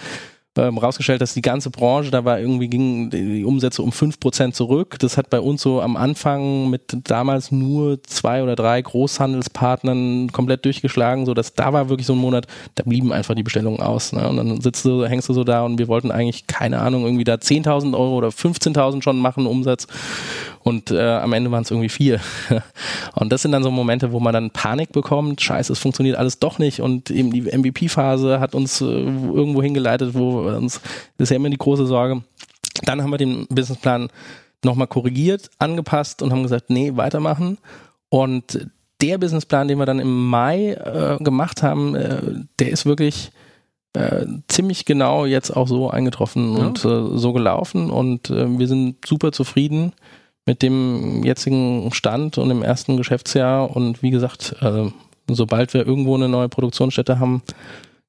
ähm, 0.57 0.77
rausgestellt, 0.77 1.21
dass 1.21 1.33
die 1.33 1.41
ganze 1.41 1.69
Branche, 1.69 2.11
da 2.11 2.25
war 2.25 2.39
irgendwie 2.39 2.67
gingen 2.67 3.09
die 3.09 3.45
Umsätze 3.45 3.81
um 3.81 3.91
fünf 3.91 4.19
Prozent 4.19 4.55
zurück. 4.55 4.97
Das 4.99 5.17
hat 5.17 5.29
bei 5.29 5.39
uns 5.39 5.61
so 5.61 5.81
am 5.81 5.97
Anfang 5.97 6.69
mit 6.69 6.95
damals 7.05 7.51
nur 7.51 8.01
zwei 8.03 8.43
oder 8.43 8.55
drei 8.55 8.81
Großhandelspartnern 8.81 10.31
komplett 10.31 10.65
durchgeschlagen, 10.65 11.25
so 11.25 11.33
dass 11.33 11.53
da 11.53 11.73
war 11.73 11.89
wirklich 11.89 12.07
so 12.07 12.13
ein 12.13 12.19
Monat, 12.19 12.47
da 12.75 12.83
blieben 12.83 13.13
einfach 13.13 13.35
die 13.35 13.43
Bestellungen 13.43 13.81
aus. 13.81 14.13
Ne? 14.13 14.27
Und 14.27 14.37
dann 14.37 14.61
sitzt 14.61 14.85
du, 14.85 15.05
hängst 15.05 15.29
du 15.29 15.33
so 15.33 15.43
da 15.43 15.63
und 15.63 15.77
wir 15.79 15.87
wollten 15.87 16.11
eigentlich, 16.11 16.47
keine 16.47 16.79
Ahnung, 16.79 17.05
irgendwie 17.05 17.23
da 17.23 17.35
10.000 17.35 17.93
Euro 17.93 18.15
oder 18.15 18.29
15.000 18.29 19.01
schon 19.01 19.19
machen 19.19 19.45
Umsatz 19.45 19.87
und 20.67 20.91
äh, 20.91 20.99
am 20.99 21.31
Ende 21.31 21.49
waren 21.49 21.63
es 21.63 21.71
irgendwie 21.71 21.87
vier. 21.87 22.19
und 23.15 23.31
das 23.31 23.41
sind 23.41 23.53
dann 23.53 23.63
so 23.63 23.71
Momente, 23.71 24.11
wo 24.11 24.19
man 24.19 24.33
dann 24.33 24.51
Panik 24.51 24.91
bekommt, 24.91 25.39
scheiße, 25.39 25.71
es 25.71 25.79
funktioniert 25.79 26.17
alles 26.17 26.39
doch 26.39 26.59
nicht 26.59 26.81
und 26.81 27.09
eben 27.09 27.31
die 27.31 27.43
MVP-Phase 27.43 28.41
hat 28.41 28.53
uns 28.53 28.81
äh, 28.81 28.83
irgendwo 28.83 29.63
hingeleitet, 29.63 30.13
wo 30.13 30.41
uns, 30.41 30.81
das 31.17 31.27
ist 31.27 31.29
ja 31.29 31.37
immer 31.37 31.49
die 31.49 31.57
große 31.57 31.85
Sorge. 31.87 32.21
Dann 32.83 33.01
haben 33.01 33.11
wir 33.11 33.17
den 33.17 33.47
Businessplan 33.47 34.09
nochmal 34.61 34.87
korrigiert, 34.87 35.49
angepasst 35.57 36.21
und 36.21 36.33
haben 36.33 36.43
gesagt, 36.43 36.69
nee, 36.69 36.91
weitermachen. 36.97 37.59
Und 38.09 38.67
der 38.99 39.19
Businessplan, 39.19 39.69
den 39.69 39.79
wir 39.79 39.85
dann 39.85 39.99
im 39.99 40.27
Mai 40.27 40.73
äh, 40.73 41.23
gemacht 41.23 41.63
haben, 41.63 41.95
äh, 41.95 42.19
der 42.59 42.71
ist 42.71 42.85
wirklich 42.85 43.31
äh, 43.93 44.25
ziemlich 44.49 44.83
genau 44.83 45.25
jetzt 45.25 45.51
auch 45.51 45.69
so 45.69 45.89
eingetroffen 45.89 46.57
ja. 46.57 46.65
und 46.65 46.83
äh, 46.83 47.17
so 47.17 47.31
gelaufen 47.31 47.89
und 47.89 48.29
äh, 48.31 48.59
wir 48.59 48.67
sind 48.67 48.97
super 49.05 49.31
zufrieden 49.31 49.93
mit 50.47 50.63
dem 50.63 51.23
jetzigen 51.23 51.91
Stand 51.93 52.37
und 52.39 52.49
im 52.49 52.63
ersten 52.63 52.97
Geschäftsjahr. 52.97 53.75
Und 53.75 54.01
wie 54.01 54.09
gesagt, 54.09 54.55
also, 54.61 54.93
sobald 55.27 55.73
wir 55.75 55.85
irgendwo 55.85 56.15
eine 56.15 56.29
neue 56.29 56.49
Produktionsstätte 56.49 57.19
haben, 57.19 57.43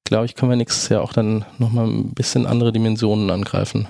glaube 0.05 0.24
ich, 0.24 0.36
können 0.36 0.51
wir 0.51 0.57
nächstes 0.57 0.89
Jahr 0.89 1.03
auch 1.03 1.12
dann 1.12 1.45
nochmal 1.59 1.86
ein 1.86 2.14
bisschen 2.14 2.47
andere 2.47 2.72
Dimensionen 2.72 3.28
angreifen. 3.30 3.89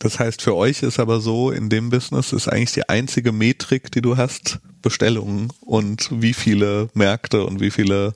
Das 0.00 0.18
heißt, 0.18 0.40
für 0.40 0.56
euch 0.56 0.82
ist 0.82 0.98
aber 0.98 1.20
so, 1.20 1.50
in 1.50 1.68
dem 1.68 1.90
Business 1.90 2.32
ist 2.32 2.48
eigentlich 2.48 2.72
die 2.72 2.88
einzige 2.88 3.32
Metrik, 3.32 3.92
die 3.92 4.00
du 4.00 4.16
hast, 4.16 4.58
Bestellungen 4.80 5.52
und 5.60 6.08
wie 6.10 6.32
viele 6.32 6.88
Märkte 6.94 7.44
und 7.44 7.60
wie 7.60 7.70
viele, 7.70 8.14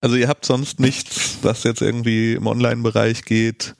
also 0.00 0.14
ihr 0.14 0.28
habt 0.28 0.44
sonst 0.44 0.78
nichts, 0.78 1.38
was 1.42 1.64
jetzt 1.64 1.82
irgendwie 1.82 2.34
im 2.34 2.46
Online-Bereich 2.46 3.24
geht, 3.24 3.74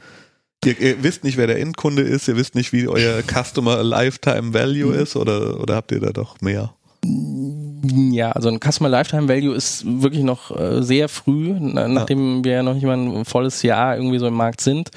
Ihr, 0.65 0.81
ihr, 0.81 1.03
wisst 1.03 1.23
nicht, 1.23 1.37
wer 1.37 1.47
der 1.47 1.61
Endkunde 1.61 2.03
ist, 2.03 2.27
ihr 2.29 2.37
wisst 2.37 2.55
nicht, 2.55 2.73
wie 2.73 2.89
euer 2.89 3.23
Customer 3.23 3.83
Lifetime 3.83 4.53
Value 4.53 4.95
ist 4.95 5.15
oder, 5.17 5.61
oder 5.61 5.77
habt 5.77 5.93
ihr 5.93 6.01
da 6.01 6.11
doch 6.11 6.41
mehr? 6.41 6.75
Ja, 7.05 8.33
also 8.33 8.49
ein 8.49 8.59
Customer 8.59 8.89
Lifetime 8.89 9.29
Value 9.29 9.55
ist 9.55 9.85
wirklich 9.87 10.25
noch 10.25 10.51
äh, 10.57 10.83
sehr 10.83 11.09
früh, 11.09 11.55
na, 11.59 11.87
nachdem 11.87 12.39
ja. 12.39 12.45
wir 12.45 12.53
ja 12.53 12.63
noch 12.63 12.75
nicht 12.75 12.85
mal 12.85 12.97
ein 12.97 13.25
volles 13.25 13.63
Jahr 13.63 13.97
irgendwie 13.97 14.19
so 14.19 14.27
im 14.27 14.35
Markt 14.35 14.61
sind. 14.61 14.91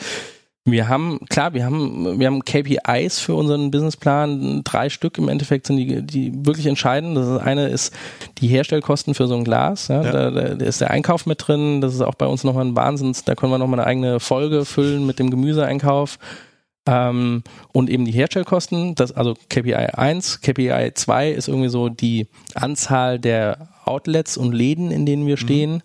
Wir 0.72 0.88
haben, 0.88 1.20
klar, 1.30 1.54
wir 1.54 1.66
haben, 1.66 2.20
wir 2.20 2.28
haben 2.28 2.44
KPIs 2.44 3.20
für 3.20 3.36
unseren 3.36 3.72
Businessplan. 3.72 4.62
Drei 4.64 4.90
Stück 4.90 5.18
im 5.18 5.30
Endeffekt 5.30 5.68
sind 5.68 5.78
die, 5.78 6.02
die 6.02 6.46
wirklich 6.46 6.66
entscheidend. 6.66 7.18
Das 7.18 7.42
eine 7.42 7.68
ist 7.68 7.94
die 8.40 8.48
Herstellkosten 8.48 9.14
für 9.14 9.28
so 9.28 9.36
ein 9.36 9.44
Glas. 9.44 9.88
Ja, 9.88 10.04
ja. 10.04 10.12
Da, 10.12 10.32
da 10.32 10.66
ist 10.66 10.82
der 10.82 10.92
Einkauf 10.92 11.26
mit 11.26 11.48
drin. 11.48 11.82
Das 11.82 11.94
ist 11.94 12.02
auch 12.02 12.16
bei 12.16 12.26
uns 12.26 12.44
nochmal 12.44 12.66
ein 12.66 12.76
Wahnsinns. 12.76 13.24
Da 13.24 13.36
können 13.36 13.52
wir 13.52 13.58
nochmal 13.58 13.80
eine 13.80 13.88
eigene 13.88 14.20
Folge 14.20 14.66
füllen 14.66 15.06
mit 15.06 15.20
dem 15.20 15.30
Gemüseeinkauf. 15.30 16.18
Ähm, 16.88 17.44
und 17.72 17.90
eben 17.90 18.06
die 18.06 18.12
Herstellkosten, 18.12 18.96
das, 18.96 19.12
also 19.12 19.36
KPI 19.50 19.76
1, 19.76 20.42
KPI 20.42 20.92
2 20.94 21.30
ist 21.30 21.48
irgendwie 21.48 21.70
so 21.70 21.90
die 21.90 22.28
Anzahl 22.56 23.20
der 23.20 23.70
Outlets 23.86 24.38
und 24.38 24.54
Läden, 24.54 24.92
in 24.92 25.06
denen 25.06 25.28
wir 25.28 25.36
mhm. 25.36 25.40
stehen. 25.40 25.74
Mhm. 25.74 25.82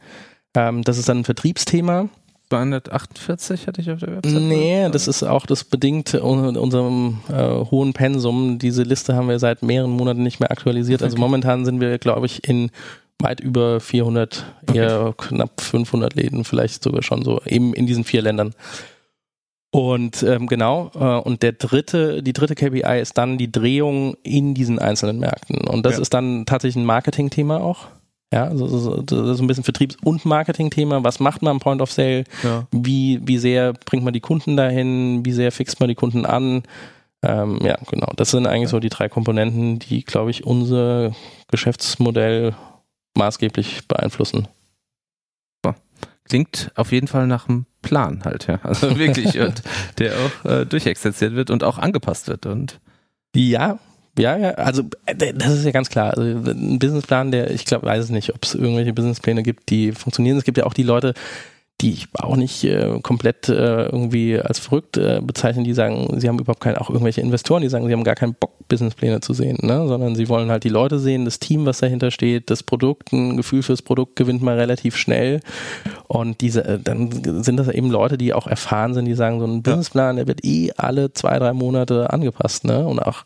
Ähm, 0.56 0.82
das 0.82 0.98
ist 0.98 1.08
dann 1.08 1.18
ein 1.18 1.24
Vertriebsthema. 1.24 2.08
248 2.50 3.66
hatte 3.66 3.80
ich 3.80 3.90
auf 3.90 4.00
der 4.00 4.16
Website. 4.16 4.42
Nee, 4.42 4.88
das 4.90 5.08
ist 5.08 5.22
auch 5.22 5.46
das 5.46 5.64
bedingt 5.64 6.14
unserem 6.14 7.20
äh, 7.28 7.64
hohen 7.70 7.92
Pensum. 7.92 8.58
Diese 8.58 8.82
Liste 8.82 9.16
haben 9.16 9.28
wir 9.28 9.38
seit 9.38 9.62
mehreren 9.62 9.90
Monaten 9.90 10.22
nicht 10.22 10.40
mehr 10.40 10.50
aktualisiert. 10.50 11.02
Also 11.02 11.14
okay. 11.14 11.22
Also 11.22 11.26
momentan 11.30 11.64
sind 11.64 11.80
wir, 11.80 11.98
glaube 11.98 12.26
ich, 12.26 12.46
in 12.48 12.70
weit 13.20 13.40
über 13.40 13.80
400, 13.80 14.44
okay. 14.68 14.78
eher 14.78 15.14
knapp 15.16 15.60
500 15.60 16.14
Läden, 16.14 16.44
vielleicht 16.44 16.82
sogar 16.82 17.02
schon 17.02 17.24
so, 17.24 17.40
eben 17.46 17.72
in 17.72 17.86
diesen 17.86 18.04
vier 18.04 18.22
Ländern. 18.22 18.54
Und 19.70 20.22
ähm, 20.22 20.46
genau, 20.46 20.90
äh, 20.94 21.20
und 21.20 21.42
der 21.42 21.52
dritte, 21.52 22.22
die 22.22 22.32
dritte 22.32 22.54
KPI 22.54 23.00
ist 23.00 23.18
dann 23.18 23.38
die 23.38 23.50
Drehung 23.50 24.16
in 24.22 24.54
diesen 24.54 24.78
einzelnen 24.78 25.18
Märkten. 25.18 25.66
Und 25.66 25.84
das 25.84 25.94
ja. 25.94 26.02
ist 26.02 26.14
dann 26.14 26.46
tatsächlich 26.46 26.82
ein 26.82 26.86
Marketing-Thema 26.86 27.60
auch. 27.60 27.88
Ja, 28.34 28.48
also 28.48 28.66
so, 28.66 29.04
so 29.08 29.42
ein 29.44 29.46
bisschen 29.46 29.62
Vertriebs- 29.62 29.96
und 30.02 30.24
Marketing-Thema. 30.24 31.04
Was 31.04 31.20
macht 31.20 31.40
man 31.40 31.52
am 31.52 31.60
Point 31.60 31.80
of 31.80 31.92
Sale? 31.92 32.24
Ja. 32.42 32.66
Wie, 32.72 33.20
wie 33.22 33.38
sehr 33.38 33.74
bringt 33.74 34.02
man 34.02 34.12
die 34.12 34.18
Kunden 34.18 34.56
dahin? 34.56 35.24
Wie 35.24 35.30
sehr 35.30 35.52
fixt 35.52 35.78
man 35.78 35.88
die 35.88 35.94
Kunden 35.94 36.26
an? 36.26 36.64
Ähm, 37.22 37.60
ja, 37.62 37.78
genau. 37.88 38.08
Das 38.16 38.32
sind 38.32 38.48
eigentlich 38.48 38.70
so 38.70 38.80
die 38.80 38.88
drei 38.88 39.08
Komponenten, 39.08 39.78
die, 39.78 40.02
glaube 40.02 40.32
ich, 40.32 40.44
unser 40.44 41.12
Geschäftsmodell 41.46 42.56
maßgeblich 43.16 43.86
beeinflussen. 43.86 44.48
Klingt 46.26 46.72
auf 46.74 46.90
jeden 46.90 47.06
Fall 47.06 47.26
nach 47.26 47.48
einem 47.48 47.66
Plan 47.82 48.24
halt, 48.24 48.46
ja. 48.46 48.58
Also 48.62 48.98
wirklich, 48.98 49.38
und 49.40 49.62
der 49.98 50.14
auch 50.14 50.50
äh, 50.50 50.64
durchexerziert 50.64 51.34
wird 51.34 51.50
und 51.50 51.62
auch 51.62 51.78
angepasst 51.78 52.28
wird. 52.28 52.46
Und 52.46 52.80
ja, 53.36 53.78
ja, 54.18 54.36
ja, 54.36 54.50
also 54.52 54.82
äh, 55.06 55.32
das 55.34 55.52
ist 55.54 55.64
ja 55.64 55.72
ganz 55.72 55.90
klar. 55.90 56.16
Also 56.16 56.22
ein 56.22 56.78
Businessplan, 56.78 57.30
der, 57.30 57.50
ich 57.50 57.64
glaube, 57.64 57.86
weiß 57.86 58.04
es 58.04 58.10
nicht, 58.10 58.34
ob 58.34 58.44
es 58.44 58.54
irgendwelche 58.54 58.92
Businesspläne 58.92 59.42
gibt, 59.42 59.70
die 59.70 59.92
funktionieren. 59.92 60.38
Es 60.38 60.44
gibt 60.44 60.58
ja 60.58 60.64
auch 60.64 60.74
die 60.74 60.82
Leute, 60.82 61.14
die 61.80 61.92
ich 61.92 62.08
auch 62.14 62.36
nicht 62.36 62.62
äh, 62.64 63.00
komplett 63.02 63.48
äh, 63.48 63.86
irgendwie 63.86 64.38
als 64.38 64.60
verrückt 64.60 64.96
äh, 64.96 65.20
bezeichnen, 65.20 65.64
die 65.64 65.74
sagen, 65.74 66.20
sie 66.20 66.28
haben 66.28 66.38
überhaupt 66.38 66.60
keine, 66.60 66.80
auch 66.80 66.88
irgendwelche 66.88 67.20
Investoren, 67.20 67.62
die 67.62 67.68
sagen, 67.68 67.86
sie 67.86 67.92
haben 67.92 68.04
gar 68.04 68.14
keinen 68.14 68.34
Bock, 68.34 68.52
Businesspläne 68.68 69.20
zu 69.20 69.34
sehen, 69.34 69.58
ne? 69.60 69.86
sondern 69.88 70.14
sie 70.14 70.28
wollen 70.28 70.50
halt 70.50 70.64
die 70.64 70.70
Leute 70.70 70.98
sehen, 70.98 71.24
das 71.24 71.40
Team, 71.40 71.66
was 71.66 71.78
dahinter 71.78 72.10
steht, 72.10 72.48
das 72.48 72.62
Produkt, 72.62 73.12
ein 73.12 73.36
Gefühl 73.36 73.62
fürs 73.62 73.82
Produkt 73.82 74.16
gewinnt 74.16 74.42
man 74.42 74.56
relativ 74.56 74.96
schnell 74.96 75.40
und 76.06 76.40
diese, 76.40 76.64
äh, 76.64 76.78
dann 76.78 77.42
sind 77.42 77.56
das 77.56 77.68
eben 77.68 77.90
Leute, 77.90 78.18
die 78.18 78.34
auch 78.34 78.46
erfahren 78.46 78.94
sind, 78.94 79.06
die 79.06 79.14
sagen, 79.14 79.40
so 79.40 79.46
ein 79.46 79.62
Businessplan, 79.62 80.16
der 80.16 80.26
wird 80.26 80.44
eh 80.44 80.70
alle 80.76 81.12
zwei, 81.12 81.38
drei 81.38 81.52
Monate 81.52 82.10
angepasst, 82.10 82.64
ne? 82.64 82.86
Und 82.86 83.00
auch, 83.00 83.24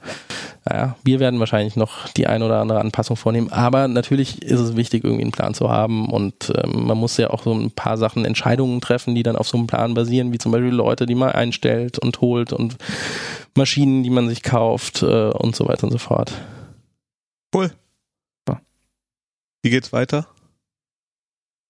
naja, 0.64 0.97
wir 1.05 1.20
werden 1.20 1.41
wahrscheinlich 1.41 1.76
noch 1.76 2.09
die 2.09 2.26
ein 2.26 2.43
oder 2.43 2.61
andere 2.61 2.81
Anpassung 2.81 3.16
vornehmen, 3.16 3.51
aber 3.51 3.89
natürlich 3.89 4.43
ist 4.43 4.61
es 4.61 4.76
wichtig, 4.76 5.05
irgendwie 5.05 5.22
einen 5.22 5.33
Plan 5.33 5.55
zu 5.55 5.70
haben 5.70 6.09
und 6.09 6.53
ähm, 6.57 6.87
man 6.87 6.99
muss 6.99 7.16
ja 7.16 7.31
auch 7.31 7.43
so 7.43 7.53
ein 7.53 7.70
paar 7.70 7.99
Sachen, 7.99 8.24
Entscheidungen 8.24 8.81
treffen, 8.81 9.14
die 9.14 9.22
dann 9.22 9.37
auf 9.37 9.49
so 9.49 9.59
einem 9.59 9.66
Plan 9.66 9.95
basieren, 9.95 10.33
wie 10.33 10.39
zum 10.39 10.53
Beispiel 10.53 10.72
Leute, 10.72 11.07
die 11.07 11.14
man 11.14 11.33
einstellt 11.33 11.99
und 11.99 12.20
holt 12.20 12.53
und 12.53 12.76
Maschinen, 13.57 14.03
die 14.03 14.11
man 14.11 14.29
sich 14.29 14.43
kauft 14.43 15.03
äh, 15.03 15.31
und 15.31 15.57
so 15.57 15.66
weiter 15.66 15.85
und 15.85 15.93
so 15.93 15.99
fort. 15.99 16.33
Cool. 17.55 17.72
Wie 19.62 19.70
geht's 19.70 19.93
weiter? 19.93 20.29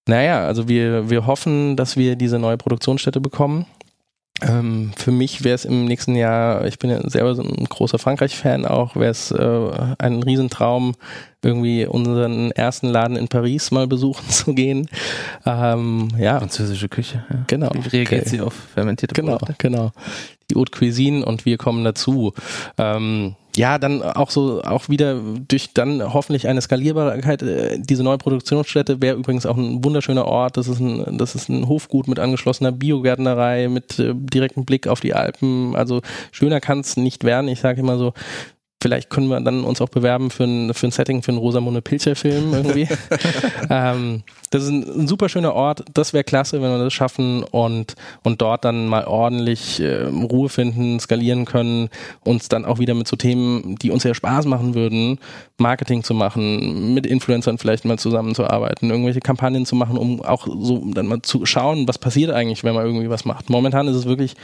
Naja, 0.08 0.46
also 0.46 0.68
wir, 0.68 1.10
wir 1.10 1.26
hoffen, 1.26 1.76
dass 1.76 1.96
wir 1.96 2.16
diese 2.16 2.38
neue 2.38 2.56
Produktionsstätte 2.56 3.20
bekommen. 3.20 3.66
Ähm, 4.40 4.92
für 4.96 5.10
mich 5.10 5.42
wäre 5.44 5.54
es 5.54 5.64
im 5.64 5.84
nächsten 5.84 6.14
Jahr, 6.14 6.64
ich 6.64 6.78
bin 6.78 6.90
ja 6.90 7.00
selber 7.10 7.34
so 7.34 7.42
ein 7.42 7.64
großer 7.64 7.98
Frankreich-Fan 7.98 8.66
auch, 8.66 8.94
wäre 8.94 9.10
es 9.10 9.32
äh, 9.32 9.70
ein 9.98 10.22
Riesentraum, 10.22 10.94
irgendwie 11.42 11.86
unseren 11.86 12.52
ersten 12.52 12.88
Laden 12.88 13.16
in 13.16 13.28
Paris 13.28 13.70
mal 13.70 13.86
besuchen 13.86 14.26
zu 14.30 14.54
gehen. 14.54 14.88
Ähm, 15.44 16.08
ja. 16.18 16.38
Französische 16.38 16.88
Küche. 16.88 17.24
Ja. 17.30 17.44
Genau. 17.46 17.70
Wie 17.74 17.88
reagiert 17.88 18.22
okay. 18.22 18.30
sie 18.30 18.40
auf 18.40 18.54
fermentierte 18.54 19.14
Genau, 19.14 19.38
Produkte? 19.38 19.56
genau. 19.58 19.90
Die 20.50 20.54
Haute 20.54 20.72
Cuisine 20.72 21.24
und 21.26 21.44
wir 21.44 21.58
kommen 21.58 21.84
dazu. 21.84 22.32
Ähm, 22.78 23.34
ja, 23.58 23.76
dann 23.78 24.02
auch 24.02 24.30
so, 24.30 24.62
auch 24.62 24.88
wieder 24.88 25.20
durch 25.48 25.74
dann 25.74 26.14
hoffentlich 26.14 26.46
eine 26.46 26.60
Skalierbarkeit. 26.60 27.42
Äh, 27.42 27.78
diese 27.80 28.04
neue 28.04 28.16
Produktionsstätte 28.16 29.02
wäre 29.02 29.16
übrigens 29.16 29.46
auch 29.46 29.56
ein 29.56 29.84
wunderschöner 29.84 30.26
Ort. 30.26 30.56
Das 30.56 30.68
ist 30.68 30.78
ein, 30.78 31.18
das 31.18 31.34
ist 31.34 31.48
ein 31.48 31.68
Hofgut 31.68 32.06
mit 32.06 32.20
angeschlossener 32.20 32.70
Biogärtnerei, 32.70 33.68
mit 33.68 33.98
äh, 33.98 34.14
direktem 34.14 34.64
Blick 34.64 34.86
auf 34.86 35.00
die 35.00 35.12
Alpen. 35.12 35.74
Also 35.74 36.02
schöner 36.30 36.60
kann 36.60 36.78
es 36.80 36.96
nicht 36.96 37.24
werden. 37.24 37.48
Ich 37.48 37.58
sage 37.58 37.80
immer 37.80 37.98
so, 37.98 38.12
Vielleicht 38.80 39.10
können 39.10 39.26
wir 39.26 39.40
dann 39.40 39.64
uns 39.64 39.80
auch 39.80 39.88
bewerben 39.88 40.30
für 40.30 40.44
ein, 40.44 40.72
für 40.72 40.86
ein 40.86 40.92
Setting 40.92 41.22
für 41.22 41.32
einen 41.32 41.38
Rosamunde 41.38 41.82
Pilcher-Film 41.82 42.54
irgendwie. 42.54 42.88
ähm, 43.70 44.22
das 44.50 44.62
ist 44.62 44.68
ein, 44.68 45.00
ein, 45.00 45.08
super 45.08 45.28
schöner 45.28 45.52
Ort. 45.54 45.84
Das 45.94 46.12
wäre 46.12 46.22
klasse, 46.22 46.62
wenn 46.62 46.70
wir 46.70 46.78
das 46.78 46.92
schaffen 46.92 47.42
und, 47.42 47.96
und 48.22 48.40
dort 48.40 48.64
dann 48.64 48.86
mal 48.86 49.04
ordentlich 49.04 49.80
äh, 49.80 50.04
Ruhe 50.04 50.48
finden, 50.48 51.00
skalieren 51.00 51.44
können, 51.44 51.88
uns 52.24 52.48
dann 52.48 52.64
auch 52.64 52.78
wieder 52.78 52.94
mit 52.94 53.08
so 53.08 53.16
Themen, 53.16 53.74
die 53.82 53.90
uns 53.90 54.04
ja 54.04 54.14
Spaß 54.14 54.46
machen 54.46 54.76
würden, 54.76 55.18
Marketing 55.56 56.04
zu 56.04 56.14
machen, 56.14 56.94
mit 56.94 57.04
Influencern 57.04 57.58
vielleicht 57.58 57.84
mal 57.84 57.98
zusammenzuarbeiten, 57.98 58.90
irgendwelche 58.90 59.18
Kampagnen 59.18 59.66
zu 59.66 59.74
machen, 59.74 59.98
um 59.98 60.22
auch 60.22 60.46
so 60.46 60.84
dann 60.94 61.06
mal 61.06 61.22
zu 61.22 61.46
schauen, 61.46 61.88
was 61.88 61.98
passiert 61.98 62.30
eigentlich, 62.30 62.62
wenn 62.62 62.76
man 62.76 62.86
irgendwie 62.86 63.10
was 63.10 63.24
macht. 63.24 63.50
Momentan 63.50 63.88
ist 63.88 63.96
es 63.96 64.06
wirklich 64.06 64.36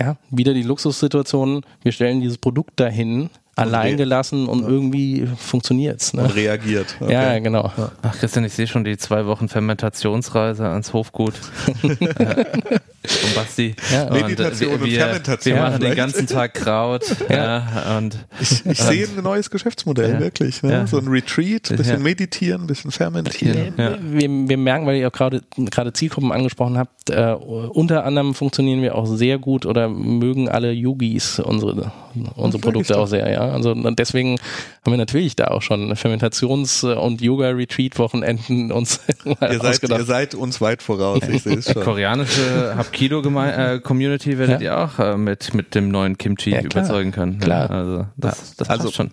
ja, 0.00 0.16
wieder 0.30 0.54
die 0.54 0.62
Luxussituation. 0.62 1.60
Wir 1.82 1.92
stellen 1.92 2.22
dieses 2.22 2.38
Produkt 2.38 2.80
dahin, 2.80 3.28
allein 3.56 3.96
gelassen 3.96 4.46
und 4.46 4.62
ja. 4.62 4.68
irgendwie 4.68 5.28
funktioniert's. 5.36 6.14
Ne? 6.14 6.22
Und 6.22 6.34
reagiert. 6.34 6.96
Okay. 7.00 7.12
Ja, 7.12 7.38
genau. 7.38 7.72
Ach 8.02 8.18
Christian, 8.18 8.44
ich 8.44 8.52
sehe 8.54 8.66
schon 8.66 8.84
die 8.84 8.96
zwei 8.96 9.26
Wochen 9.26 9.48
Fermentationsreise 9.48 10.68
ans 10.68 10.92
Hofgut. 10.92 11.34
und 11.82 13.34
Basti. 13.34 13.74
Ja. 13.92 14.10
Meditation 14.10 14.74
und, 14.74 14.84
wir, 14.84 14.86
und 14.86 15.04
Fermentation. 15.04 15.54
Wir 15.54 15.62
machen 15.62 15.80
den 15.80 15.94
ganzen 15.94 16.26
Tag 16.26 16.54
Kraut. 16.54 17.04
ja. 17.28 17.96
und, 17.98 18.16
ich, 18.40 18.64
ich 18.66 18.80
sehe 18.80 19.06
ein 19.06 19.22
neues 19.22 19.50
Geschäftsmodell, 19.50 20.12
ja. 20.12 20.20
wirklich. 20.20 20.62
Ne? 20.62 20.86
So 20.86 20.98
ein 20.98 21.08
Retreat, 21.08 21.74
bisschen 21.76 22.02
meditieren, 22.02 22.66
bisschen 22.66 22.90
fermentieren. 22.90 23.74
Wir, 23.76 24.28
wir, 24.48 24.56
merken, 24.56 24.86
weil 24.86 24.96
ihr 24.96 25.08
auch 25.08 25.12
gerade 25.12 25.42
gerade 25.56 25.92
Zielgruppen 25.92 26.32
angesprochen 26.32 26.78
habt, 26.78 27.10
äh, 27.10 27.32
unter 27.32 28.04
anderem 28.04 28.34
funktionieren 28.34 28.82
wir 28.82 28.94
auch 28.94 29.06
sehr 29.06 29.38
gut 29.38 29.66
oder 29.66 29.88
mögen 29.88 30.48
alle 30.48 30.72
Yogis 30.72 31.38
unsere, 31.38 31.92
unsere 32.36 32.60
Produkte 32.60 32.98
auch 32.98 33.06
sehr, 33.06 33.30
ja. 33.30 33.39
Also 33.48 33.74
deswegen 33.74 34.38
haben 34.84 34.92
wir 34.92 34.96
natürlich 34.96 35.36
da 35.36 35.48
auch 35.48 35.62
schon 35.62 35.94
Fermentations- 35.94 36.84
und 36.84 37.20
Yoga-Retreat-Wochenenden 37.20 38.72
uns 38.72 39.00
ihr 39.24 39.36
seid, 39.40 39.60
ausgedacht. 39.64 40.00
Ihr 40.00 40.06
seid 40.06 40.34
uns 40.34 40.60
weit 40.60 40.82
voraus, 40.82 41.20
ich 41.28 41.42
sehe 41.42 41.58
es 41.58 41.72
schon. 41.72 41.82
Koreanische 41.84 42.74
Hapkido-Community 42.76 44.38
werdet 44.38 44.60
ja. 44.60 44.78
ihr 44.78 44.84
auch 44.84 44.98
äh, 44.98 45.16
mit, 45.16 45.54
mit 45.54 45.74
dem 45.74 45.88
neuen 45.88 46.18
Kimchi 46.18 46.50
ja, 46.50 46.62
überzeugen 46.62 47.12
können. 47.12 47.38
Klar. 47.38 47.70
Also 47.70 48.06
das, 48.16 48.56
das 48.56 48.68
also, 48.68 48.90
schon. 48.90 49.10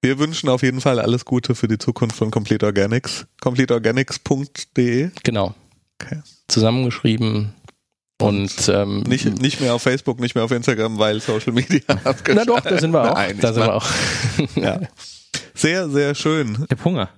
Wir 0.00 0.18
wünschen 0.18 0.48
auf 0.48 0.62
jeden 0.62 0.80
Fall 0.80 0.98
alles 0.98 1.24
Gute 1.24 1.54
für 1.54 1.68
die 1.68 1.78
Zukunft 1.78 2.16
von 2.16 2.30
Complete 2.30 2.66
Organics. 2.66 3.26
CompleteOrganics.de. 3.40 5.10
Genau. 5.22 5.54
Okay. 6.00 6.18
Zusammengeschrieben 6.48 7.54
und 8.22 8.68
ähm, 8.68 9.00
nicht, 9.00 9.40
nicht 9.40 9.60
mehr 9.60 9.74
auf 9.74 9.82
Facebook, 9.82 10.20
nicht 10.20 10.34
mehr 10.34 10.44
auf 10.44 10.50
Instagram, 10.50 10.98
weil 10.98 11.20
Social 11.20 11.52
Media 11.52 11.80
Na 12.34 12.44
doch, 12.44 12.60
da 12.60 12.78
sind 12.78 12.92
wir 12.92 13.10
auch. 13.10 13.14
Nein, 13.14 13.38
da 13.40 13.52
sind 13.52 13.64
wir 13.64 13.74
auch. 13.74 13.86
ja. 14.56 14.80
Sehr, 15.54 15.88
sehr 15.88 16.14
schön. 16.14 16.64
Ich 16.64 16.70
habe 16.70 16.84
Hunger. 16.84 17.08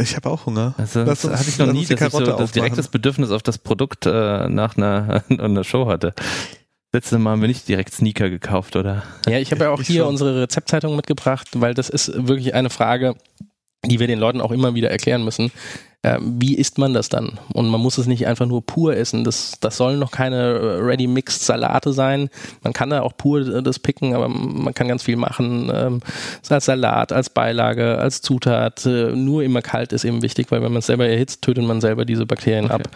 Ich 0.00 0.16
habe 0.16 0.30
auch 0.30 0.46
Hunger. 0.46 0.74
Also, 0.78 1.04
das 1.04 1.24
hatte 1.24 1.48
ich 1.48 1.58
noch 1.58 1.72
nie, 1.72 1.86
dass 1.86 2.00
ich 2.00 2.10
so 2.10 2.20
das 2.20 2.52
direktes 2.52 2.88
Bedürfnis 2.88 3.30
auf 3.30 3.42
das 3.42 3.58
Produkt 3.58 4.06
äh, 4.06 4.48
nach 4.48 4.76
einer, 4.76 5.22
einer 5.28 5.64
Show 5.64 5.86
hatte. 5.86 6.14
Letztes 6.92 7.18
Mal 7.18 7.30
haben 7.30 7.40
wir 7.40 7.48
nicht 7.48 7.68
direkt 7.68 7.94
Sneaker 7.94 8.28
gekauft, 8.28 8.76
oder? 8.76 9.02
Ja, 9.26 9.38
ich 9.38 9.50
habe 9.50 9.64
ja 9.64 9.70
auch 9.70 9.80
ich 9.80 9.86
hier 9.86 10.02
schon. 10.02 10.10
unsere 10.10 10.42
Rezeptzeitung 10.42 10.94
mitgebracht, 10.94 11.48
weil 11.54 11.72
das 11.72 11.88
ist 11.88 12.12
wirklich 12.28 12.54
eine 12.54 12.68
Frage, 12.68 13.16
die 13.84 13.98
wir 13.98 14.06
den 14.06 14.18
Leuten 14.18 14.40
auch 14.40 14.52
immer 14.52 14.74
wieder 14.74 14.90
erklären 14.90 15.24
müssen. 15.24 15.50
Äh, 16.02 16.18
wie 16.20 16.56
isst 16.56 16.78
man 16.78 16.94
das 16.94 17.08
dann? 17.08 17.38
Und 17.52 17.68
man 17.68 17.80
muss 17.80 17.98
es 17.98 18.06
nicht 18.06 18.26
einfach 18.26 18.46
nur 18.46 18.64
pur 18.64 18.96
essen. 18.96 19.22
Das, 19.22 19.54
das 19.60 19.76
sollen 19.76 19.98
noch 19.98 20.10
keine 20.10 20.80
ready-mixed 20.84 21.44
Salate 21.44 21.92
sein. 21.92 22.28
Man 22.62 22.72
kann 22.72 22.90
da 22.90 23.02
auch 23.02 23.16
pur 23.16 23.62
das 23.62 23.78
picken, 23.78 24.14
aber 24.14 24.28
man 24.28 24.74
kann 24.74 24.88
ganz 24.88 25.04
viel 25.04 25.16
machen. 25.16 25.70
Ähm, 25.72 26.00
als 26.48 26.64
Salat, 26.64 27.12
als 27.12 27.30
Beilage, 27.30 27.98
als 27.98 28.20
Zutat. 28.20 28.84
Äh, 28.86 29.14
nur 29.14 29.42
immer 29.42 29.62
kalt 29.62 29.92
ist 29.92 30.04
eben 30.04 30.22
wichtig, 30.22 30.50
weil 30.50 30.62
wenn 30.62 30.72
man 30.72 30.80
es 30.80 30.86
selber 30.86 31.06
erhitzt, 31.06 31.42
tötet 31.42 31.64
man 31.64 31.80
selber 31.80 32.04
diese 32.04 32.26
Bakterien 32.26 32.66
okay. 32.66 32.74
ab. 32.74 32.88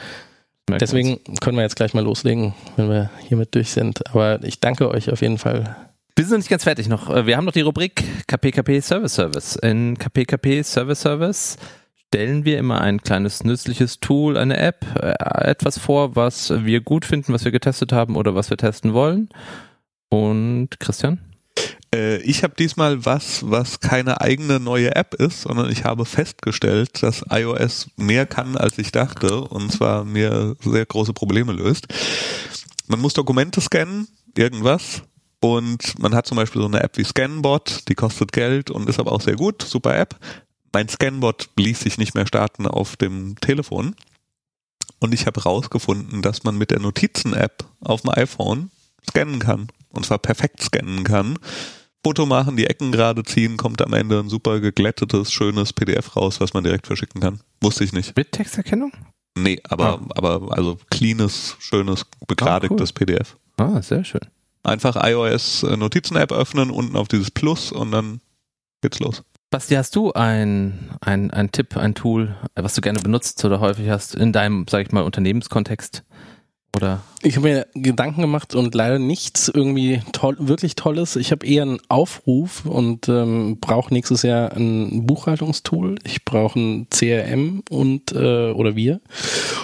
Deswegen 0.68 1.20
können 1.40 1.56
wir 1.56 1.62
jetzt 1.62 1.76
gleich 1.76 1.94
mal 1.94 2.02
loslegen, 2.02 2.54
wenn 2.74 2.90
wir 2.90 3.10
hiermit 3.28 3.54
durch 3.54 3.70
sind. 3.70 4.04
Aber 4.08 4.42
ich 4.42 4.58
danke 4.58 4.90
euch 4.90 5.12
auf 5.12 5.20
jeden 5.20 5.38
Fall 5.38 5.76
wir 6.16 6.24
sind 6.24 6.32
noch 6.32 6.38
nicht 6.38 6.48
ganz 6.48 6.64
fertig 6.64 6.88
noch. 6.88 7.10
Äh, 7.10 7.26
wir 7.26 7.36
haben 7.36 7.44
noch 7.44 7.52
die 7.52 7.60
Rubrik 7.60 8.02
KPKP 8.26 8.80
Service 8.80 9.14
Service. 9.14 9.56
In 9.56 9.98
KPKP 9.98 10.62
Service 10.62 11.02
Service 11.02 11.58
stellen 12.08 12.46
wir 12.46 12.58
immer 12.58 12.80
ein 12.80 13.02
kleines 13.02 13.44
nützliches 13.44 14.00
Tool, 14.00 14.38
eine 14.38 14.56
App, 14.56 14.86
äh, 14.98 15.14
etwas 15.50 15.78
vor, 15.78 16.16
was 16.16 16.50
wir 16.64 16.80
gut 16.80 17.04
finden, 17.04 17.34
was 17.34 17.44
wir 17.44 17.52
getestet 17.52 17.92
haben 17.92 18.16
oder 18.16 18.34
was 18.34 18.48
wir 18.48 18.56
testen 18.56 18.94
wollen. 18.94 19.28
Und 20.08 20.80
Christian? 20.80 21.20
Äh, 21.94 22.16
ich 22.22 22.42
habe 22.42 22.54
diesmal 22.58 23.04
was, 23.04 23.50
was 23.50 23.80
keine 23.80 24.20
eigene 24.22 24.58
neue 24.58 24.96
App 24.96 25.14
ist, 25.14 25.42
sondern 25.42 25.70
ich 25.70 25.84
habe 25.84 26.06
festgestellt, 26.06 27.02
dass 27.02 27.24
iOS 27.30 27.90
mehr 27.96 28.24
kann, 28.24 28.56
als 28.56 28.78
ich 28.78 28.90
dachte, 28.90 29.42
und 29.42 29.70
zwar 29.70 30.04
mir 30.04 30.56
sehr 30.60 30.86
große 30.86 31.12
Probleme 31.12 31.52
löst. 31.52 31.88
Man 32.86 33.00
muss 33.00 33.12
Dokumente 33.12 33.60
scannen, 33.60 34.08
irgendwas, 34.34 35.02
und 35.46 35.96
man 36.00 36.12
hat 36.12 36.26
zum 36.26 36.36
Beispiel 36.36 36.60
so 36.60 36.66
eine 36.66 36.82
App 36.82 36.98
wie 36.98 37.04
Scanbot, 37.04 37.88
die 37.88 37.94
kostet 37.94 38.32
Geld 38.32 38.68
und 38.68 38.88
ist 38.88 38.98
aber 38.98 39.12
auch 39.12 39.20
sehr 39.20 39.36
gut, 39.36 39.62
super 39.62 39.96
App. 39.96 40.18
Mein 40.72 40.88
Scanbot 40.88 41.50
ließ 41.56 41.78
sich 41.78 41.98
nicht 41.98 42.16
mehr 42.16 42.26
starten 42.26 42.66
auf 42.66 42.96
dem 42.96 43.36
Telefon. 43.40 43.94
Und 44.98 45.14
ich 45.14 45.26
habe 45.26 45.40
herausgefunden, 45.40 46.20
dass 46.20 46.42
man 46.42 46.58
mit 46.58 46.72
der 46.72 46.80
Notizen-App 46.80 47.64
auf 47.80 48.00
dem 48.00 48.10
iPhone 48.10 48.70
scannen 49.08 49.38
kann. 49.38 49.68
Und 49.90 50.04
zwar 50.04 50.18
perfekt 50.18 50.62
scannen 50.62 51.04
kann. 51.04 51.38
Foto 52.02 52.26
machen, 52.26 52.56
die 52.56 52.66
Ecken 52.66 52.90
gerade 52.90 53.22
ziehen, 53.22 53.56
kommt 53.56 53.80
am 53.82 53.92
Ende 53.92 54.18
ein 54.18 54.28
super 54.28 54.58
geglättetes, 54.58 55.32
schönes 55.32 55.72
PDF 55.72 56.16
raus, 56.16 56.40
was 56.40 56.54
man 56.54 56.64
direkt 56.64 56.88
verschicken 56.88 57.20
kann. 57.20 57.40
Wusste 57.60 57.84
ich 57.84 57.92
nicht. 57.92 58.16
Mit 58.16 58.32
Texterkennung? 58.32 58.92
Nee, 59.38 59.60
aber, 59.62 60.00
ah. 60.00 60.08
aber 60.16 60.56
also 60.56 60.76
cleanes, 60.90 61.56
schönes, 61.60 62.04
begradigtes 62.26 62.90
ah, 62.90 62.94
cool. 62.98 63.06
PDF. 63.06 63.36
Ah, 63.58 63.80
sehr 63.80 64.04
schön. 64.04 64.20
Einfach 64.66 64.96
iOS 65.00 65.62
äh, 65.62 65.76
Notizen-App 65.76 66.32
öffnen, 66.32 66.70
unten 66.70 66.96
auf 66.96 67.06
dieses 67.06 67.30
Plus 67.30 67.70
und 67.70 67.92
dann 67.92 68.20
geht's 68.82 68.98
los. 68.98 69.22
Basti, 69.50 69.76
hast 69.76 69.94
du 69.94 70.12
ein, 70.12 70.90
ein, 71.00 71.30
ein 71.30 71.52
Tipp, 71.52 71.76
ein 71.76 71.94
Tool, 71.94 72.34
was 72.56 72.74
du 72.74 72.80
gerne 72.80 72.98
benutzt 73.00 73.44
oder 73.44 73.60
häufig 73.60 73.88
hast 73.88 74.16
in 74.16 74.32
deinem, 74.32 74.66
sag 74.68 74.84
ich 74.84 74.90
mal, 74.90 75.04
Unternehmenskontext? 75.04 76.02
Oder? 76.76 77.00
Ich 77.22 77.36
habe 77.36 77.48
mir 77.48 77.66
Gedanken 77.74 78.20
gemacht 78.20 78.54
und 78.54 78.74
leider 78.74 78.98
nichts 78.98 79.48
irgendwie 79.48 80.02
toll, 80.12 80.36
wirklich 80.38 80.76
Tolles. 80.76 81.16
Ich 81.16 81.32
habe 81.32 81.46
eher 81.46 81.62
einen 81.62 81.78
Aufruf 81.88 82.66
und 82.66 83.08
ähm, 83.08 83.56
brauche 83.60 83.92
nächstes 83.94 84.22
Jahr 84.22 84.52
ein 84.52 85.06
Buchhaltungstool. 85.06 85.96
Ich 86.04 86.26
brauche 86.26 86.58
ein 86.60 86.86
CRM 86.90 87.62
und 87.70 88.12
äh, 88.12 88.50
oder 88.50 88.76
wir 88.76 89.00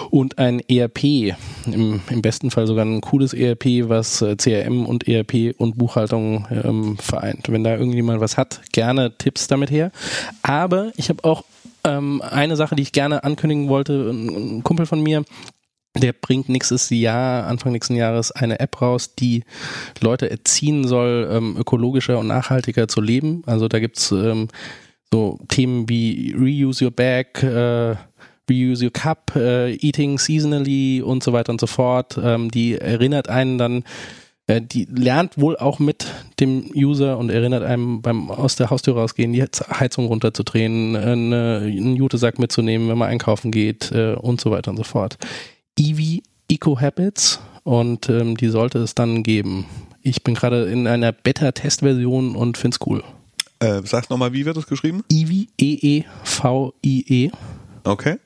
und 0.09 0.39
ein 0.39 0.59
ERP. 0.67 1.35
Im, 1.67 2.01
Im 2.09 2.21
besten 2.23 2.49
Fall 2.49 2.65
sogar 2.65 2.83
ein 2.83 3.01
cooles 3.01 3.33
ERP, 3.33 3.87
was 3.87 4.23
äh, 4.23 4.35
CRM 4.35 4.87
und 4.87 5.07
ERP 5.07 5.53
und 5.57 5.77
Buchhaltung 5.77 6.47
ähm, 6.49 6.97
vereint. 6.97 7.45
Wenn 7.47 7.63
da 7.63 7.77
irgendjemand 7.77 8.21
was 8.21 8.37
hat, 8.37 8.61
gerne 8.71 9.15
Tipps 9.19 9.47
damit 9.47 9.69
her. 9.69 9.91
Aber 10.41 10.91
ich 10.97 11.09
habe 11.09 11.23
auch 11.23 11.43
ähm, 11.83 12.21
eine 12.21 12.55
Sache, 12.55 12.75
die 12.75 12.83
ich 12.83 12.91
gerne 12.91 13.23
ankündigen 13.23 13.69
wollte. 13.69 14.09
Ein, 14.09 14.57
ein 14.57 14.63
Kumpel 14.63 14.85
von 14.85 15.01
mir 15.01 15.23
der 15.95 16.13
bringt 16.13 16.49
nächstes 16.49 16.89
Jahr, 16.89 17.45
Anfang 17.45 17.71
nächsten 17.71 17.95
Jahres, 17.95 18.31
eine 18.31 18.59
App 18.59 18.81
raus, 18.81 19.15
die 19.15 19.43
Leute 20.01 20.29
erziehen 20.29 20.87
soll, 20.87 21.29
ähm, 21.31 21.55
ökologischer 21.57 22.17
und 22.17 22.27
nachhaltiger 22.27 22.87
zu 22.87 22.99
leben. 22.99 23.43
Also 23.45 23.67
da 23.67 23.79
gibt's 23.79 24.11
ähm, 24.11 24.47
so 25.11 25.39
Themen 25.47 25.87
wie 25.89 26.33
Reuse 26.35 26.85
Your 26.85 26.91
Bag, 26.91 27.43
äh, 27.43 27.95
Reuse 28.49 28.85
Your 28.85 28.91
Cup, 28.91 29.33
äh, 29.35 29.73
Eating 29.75 30.17
Seasonally 30.17 31.01
und 31.03 31.23
so 31.23 31.31
weiter 31.31 31.51
und 31.51 31.61
so 31.61 31.67
fort. 31.67 32.19
Ähm, 32.21 32.49
die 32.49 32.75
erinnert 32.75 33.29
einen 33.29 33.59
dann, 33.59 33.83
äh, 34.47 34.61
die 34.61 34.85
lernt 34.85 35.37
wohl 35.37 35.55
auch 35.57 35.77
mit 35.77 36.07
dem 36.39 36.71
User 36.75 37.19
und 37.19 37.29
erinnert 37.29 37.63
einem 37.63 38.01
beim 38.01 38.31
aus 38.31 38.55
der 38.55 38.71
Haustür 38.71 38.95
rausgehen, 38.95 39.31
die 39.31 39.43
Heizung 39.43 40.07
runterzudrehen, 40.07 40.95
eine, 40.95 41.61
einen 41.63 41.95
Jutesack 41.95 42.39
mitzunehmen, 42.39 42.89
wenn 42.89 42.97
man 42.97 43.09
einkaufen 43.09 43.51
geht 43.51 43.91
äh, 43.91 44.15
und 44.15 44.41
so 44.41 44.49
weiter 44.49 44.71
und 44.71 44.77
so 44.77 44.83
fort. 44.83 45.17
Eevee 45.77 46.23
Eco 46.49 46.79
Habits 46.79 47.39
und 47.63 48.09
ähm, 48.09 48.37
die 48.37 48.49
sollte 48.49 48.79
es 48.79 48.95
dann 48.95 49.23
geben. 49.23 49.65
Ich 50.01 50.23
bin 50.23 50.35
gerade 50.35 50.65
in 50.65 50.87
einer 50.87 51.11
Beta-Test-Version 51.11 52.35
und 52.35 52.57
finde 52.57 52.77
es 52.79 52.87
cool. 52.87 53.03
Äh, 53.59 53.81
sag 53.85 54.09
nochmal, 54.09 54.33
wie 54.33 54.45
wird 54.45 54.57
das 54.57 54.67
geschrieben? 54.67 55.03
Eevee, 55.09 55.47
E-E-V-I-E. 55.57 57.27
-E. 57.27 57.31
Okay. 57.85 58.17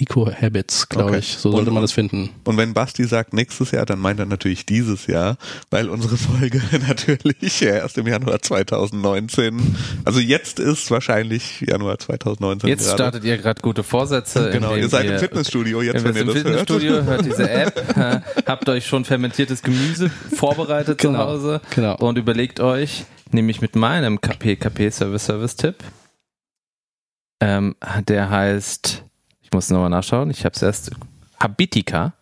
Eco-Habits, 0.00 0.88
glaube 0.88 1.10
okay. 1.10 1.18
ich. 1.18 1.36
So 1.36 1.52
sollte 1.52 1.68
und, 1.68 1.74
man 1.74 1.82
das 1.82 1.92
finden. 1.92 2.30
Und 2.44 2.56
wenn 2.56 2.72
Basti 2.72 3.04
sagt 3.04 3.34
nächstes 3.34 3.70
Jahr, 3.70 3.84
dann 3.86 3.98
meint 3.98 4.18
er 4.18 4.26
natürlich 4.26 4.64
dieses 4.66 5.06
Jahr, 5.06 5.36
weil 5.70 5.88
unsere 5.88 6.16
Folge 6.16 6.62
natürlich 6.88 7.62
erst 7.62 7.98
im 7.98 8.06
Januar 8.06 8.40
2019, 8.40 9.76
also 10.04 10.20
jetzt 10.20 10.58
ist 10.58 10.90
wahrscheinlich 10.90 11.60
Januar 11.60 11.98
2019. 11.98 12.68
Jetzt 12.68 12.84
gerade. 12.84 12.94
startet 12.94 13.24
ihr 13.24 13.38
gerade 13.38 13.60
gute 13.60 13.82
Vorsätze. 13.82 14.50
Genau, 14.50 14.74
ihr 14.74 14.88
seid 14.88 15.06
im 15.06 15.18
Fitnessstudio, 15.18 15.82
jetzt 15.82 16.04
wenn 16.04 16.16
ihr 16.16 16.24
das 16.24 16.34
Fitnessstudio, 16.34 16.92
hört. 16.92 17.06
hört 17.06 17.26
diese 17.26 17.50
App, 17.50 17.96
äh, 17.96 18.20
habt 18.46 18.68
euch 18.68 18.86
schon 18.86 19.04
fermentiertes 19.04 19.62
Gemüse 19.62 20.10
vorbereitet 20.34 20.98
genau, 20.98 21.18
zu 21.18 21.18
Hause 21.18 21.60
genau. 21.74 21.96
und 21.96 22.16
überlegt 22.16 22.60
euch, 22.60 23.04
nämlich 23.30 23.60
mit 23.60 23.76
meinem 23.76 24.20
KP, 24.20 24.56
KP 24.56 24.90
Service 24.90 25.26
Service 25.26 25.56
Tipp, 25.56 25.76
ähm, 27.40 27.76
der 28.08 28.30
heißt 28.30 29.04
ich 29.50 29.52
muss 29.52 29.68
nochmal 29.68 29.90
nachschauen. 29.90 30.30
Ich 30.30 30.44
habe 30.44 30.54
es 30.54 30.62
erst. 30.62 30.92
Habitica. 31.40 32.12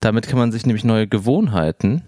Damit 0.00 0.26
kann 0.26 0.40
man 0.40 0.50
sich 0.50 0.66
nämlich 0.66 0.82
neue 0.82 1.06
Gewohnheiten 1.06 2.02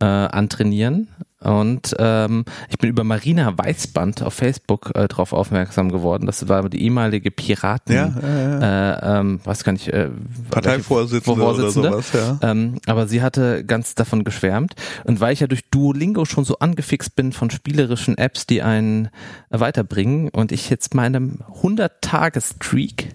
äh, 0.00 0.04
antrainieren. 0.04 1.08
Und 1.44 1.94
ähm, 1.98 2.44
ich 2.68 2.78
bin 2.78 2.90
über 2.90 3.04
Marina 3.04 3.56
Weißband 3.56 4.22
auf 4.22 4.34
Facebook 4.34 4.90
äh, 4.94 5.08
darauf 5.08 5.32
aufmerksam 5.32 5.92
geworden. 5.92 6.26
Das 6.26 6.48
war 6.48 6.68
die 6.68 6.82
ehemalige 6.82 7.30
Piraten, 7.30 7.94
ja, 7.94 8.14
ja, 8.20 8.60
ja. 8.60 8.94
Äh, 8.94 9.20
ähm, 9.20 9.40
weiß 9.44 9.64
gar 9.64 9.72
nicht, 9.72 9.88
äh, 9.88 10.08
Parteivorsitzende 10.50 11.42
oder 11.44 11.70
sowas. 11.70 12.12
Ja. 12.12 12.38
Ähm, 12.42 12.78
aber 12.86 13.06
sie 13.06 13.22
hatte 13.22 13.64
ganz 13.64 13.94
davon 13.94 14.24
geschwärmt. 14.24 14.74
Und 15.04 15.20
weil 15.20 15.32
ich 15.32 15.40
ja 15.40 15.46
durch 15.46 15.68
Duolingo 15.70 16.24
schon 16.24 16.44
so 16.44 16.58
angefixt 16.58 17.14
bin 17.14 17.32
von 17.32 17.50
spielerischen 17.50 18.16
Apps, 18.16 18.46
die 18.46 18.62
einen 18.62 19.10
weiterbringen 19.50 20.30
und 20.30 20.52
ich 20.52 20.70
jetzt 20.70 20.94
meinem 20.94 21.40
100-Tage-Streak 21.62 23.14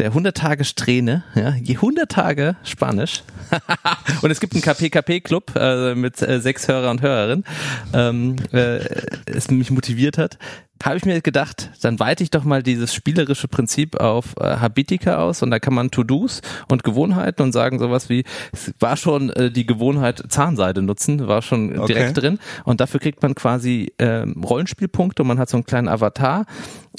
der 0.00 0.08
100 0.08 0.34
Tage 0.34 0.64
Strähne, 0.64 1.24
ja, 1.34 1.54
je 1.62 1.74
100 1.74 2.10
Tage 2.10 2.56
Spanisch. 2.64 3.22
und 4.22 4.30
es 4.30 4.40
gibt 4.40 4.54
einen 4.54 4.62
KPKP-Club 4.62 5.52
äh, 5.56 5.94
mit 5.94 6.22
äh, 6.22 6.40
sechs 6.40 6.68
Hörer 6.68 6.90
und 6.90 7.02
Hörerinnen, 7.02 7.44
ähm, 7.92 8.36
äh, 8.52 8.78
es 9.26 9.50
mich 9.50 9.70
motiviert 9.70 10.18
hat 10.18 10.38
habe 10.84 10.96
ich 10.96 11.04
mir 11.04 11.20
gedacht, 11.20 11.70
dann 11.82 12.00
weite 12.00 12.22
ich 12.22 12.30
doch 12.30 12.44
mal 12.44 12.62
dieses 12.62 12.94
spielerische 12.94 13.48
Prinzip 13.48 14.00
auf 14.00 14.34
äh, 14.38 14.56
Habitica 14.56 15.18
aus 15.18 15.42
und 15.42 15.50
da 15.50 15.58
kann 15.58 15.74
man 15.74 15.90
To-Dos 15.90 16.40
und 16.68 16.84
Gewohnheiten 16.84 17.42
und 17.42 17.52
sagen 17.52 17.78
sowas 17.78 18.08
wie, 18.08 18.24
es 18.52 18.72
war 18.78 18.96
schon 18.96 19.30
äh, 19.30 19.50
die 19.50 19.66
Gewohnheit 19.66 20.22
Zahnseide 20.28 20.82
nutzen, 20.82 21.26
war 21.28 21.42
schon 21.42 21.78
okay. 21.78 21.92
direkt 21.92 22.16
drin 22.16 22.38
und 22.64 22.80
dafür 22.80 23.00
kriegt 23.00 23.22
man 23.22 23.34
quasi 23.34 23.92
äh, 23.98 24.24
Rollenspielpunkte 24.42 25.22
und 25.22 25.28
man 25.28 25.38
hat 25.38 25.50
so 25.50 25.56
einen 25.56 25.64
kleinen 25.64 25.88
Avatar 25.88 26.46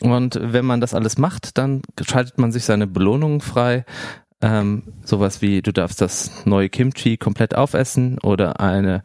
und 0.02 0.40
wenn 0.42 0.66
man 0.66 0.82
das 0.82 0.94
alles 0.94 1.18
macht, 1.18 1.58
dann 1.58 1.82
schaltet 2.02 2.38
man 2.38 2.52
sich 2.52 2.66
seine 2.66 2.88
Belohnungen 2.88 3.42
frei. 3.42 3.86
Ähm, 4.44 4.84
sowas 5.06 5.44
wie, 5.44 5.62
du 5.62 5.72
darfst 5.72 6.02
das 6.02 6.46
neue 6.46 6.68
Kimchi 6.68 7.18
komplett 7.18 7.54
aufessen 7.54 8.18
oder 8.24 8.60
eine 8.60 9.04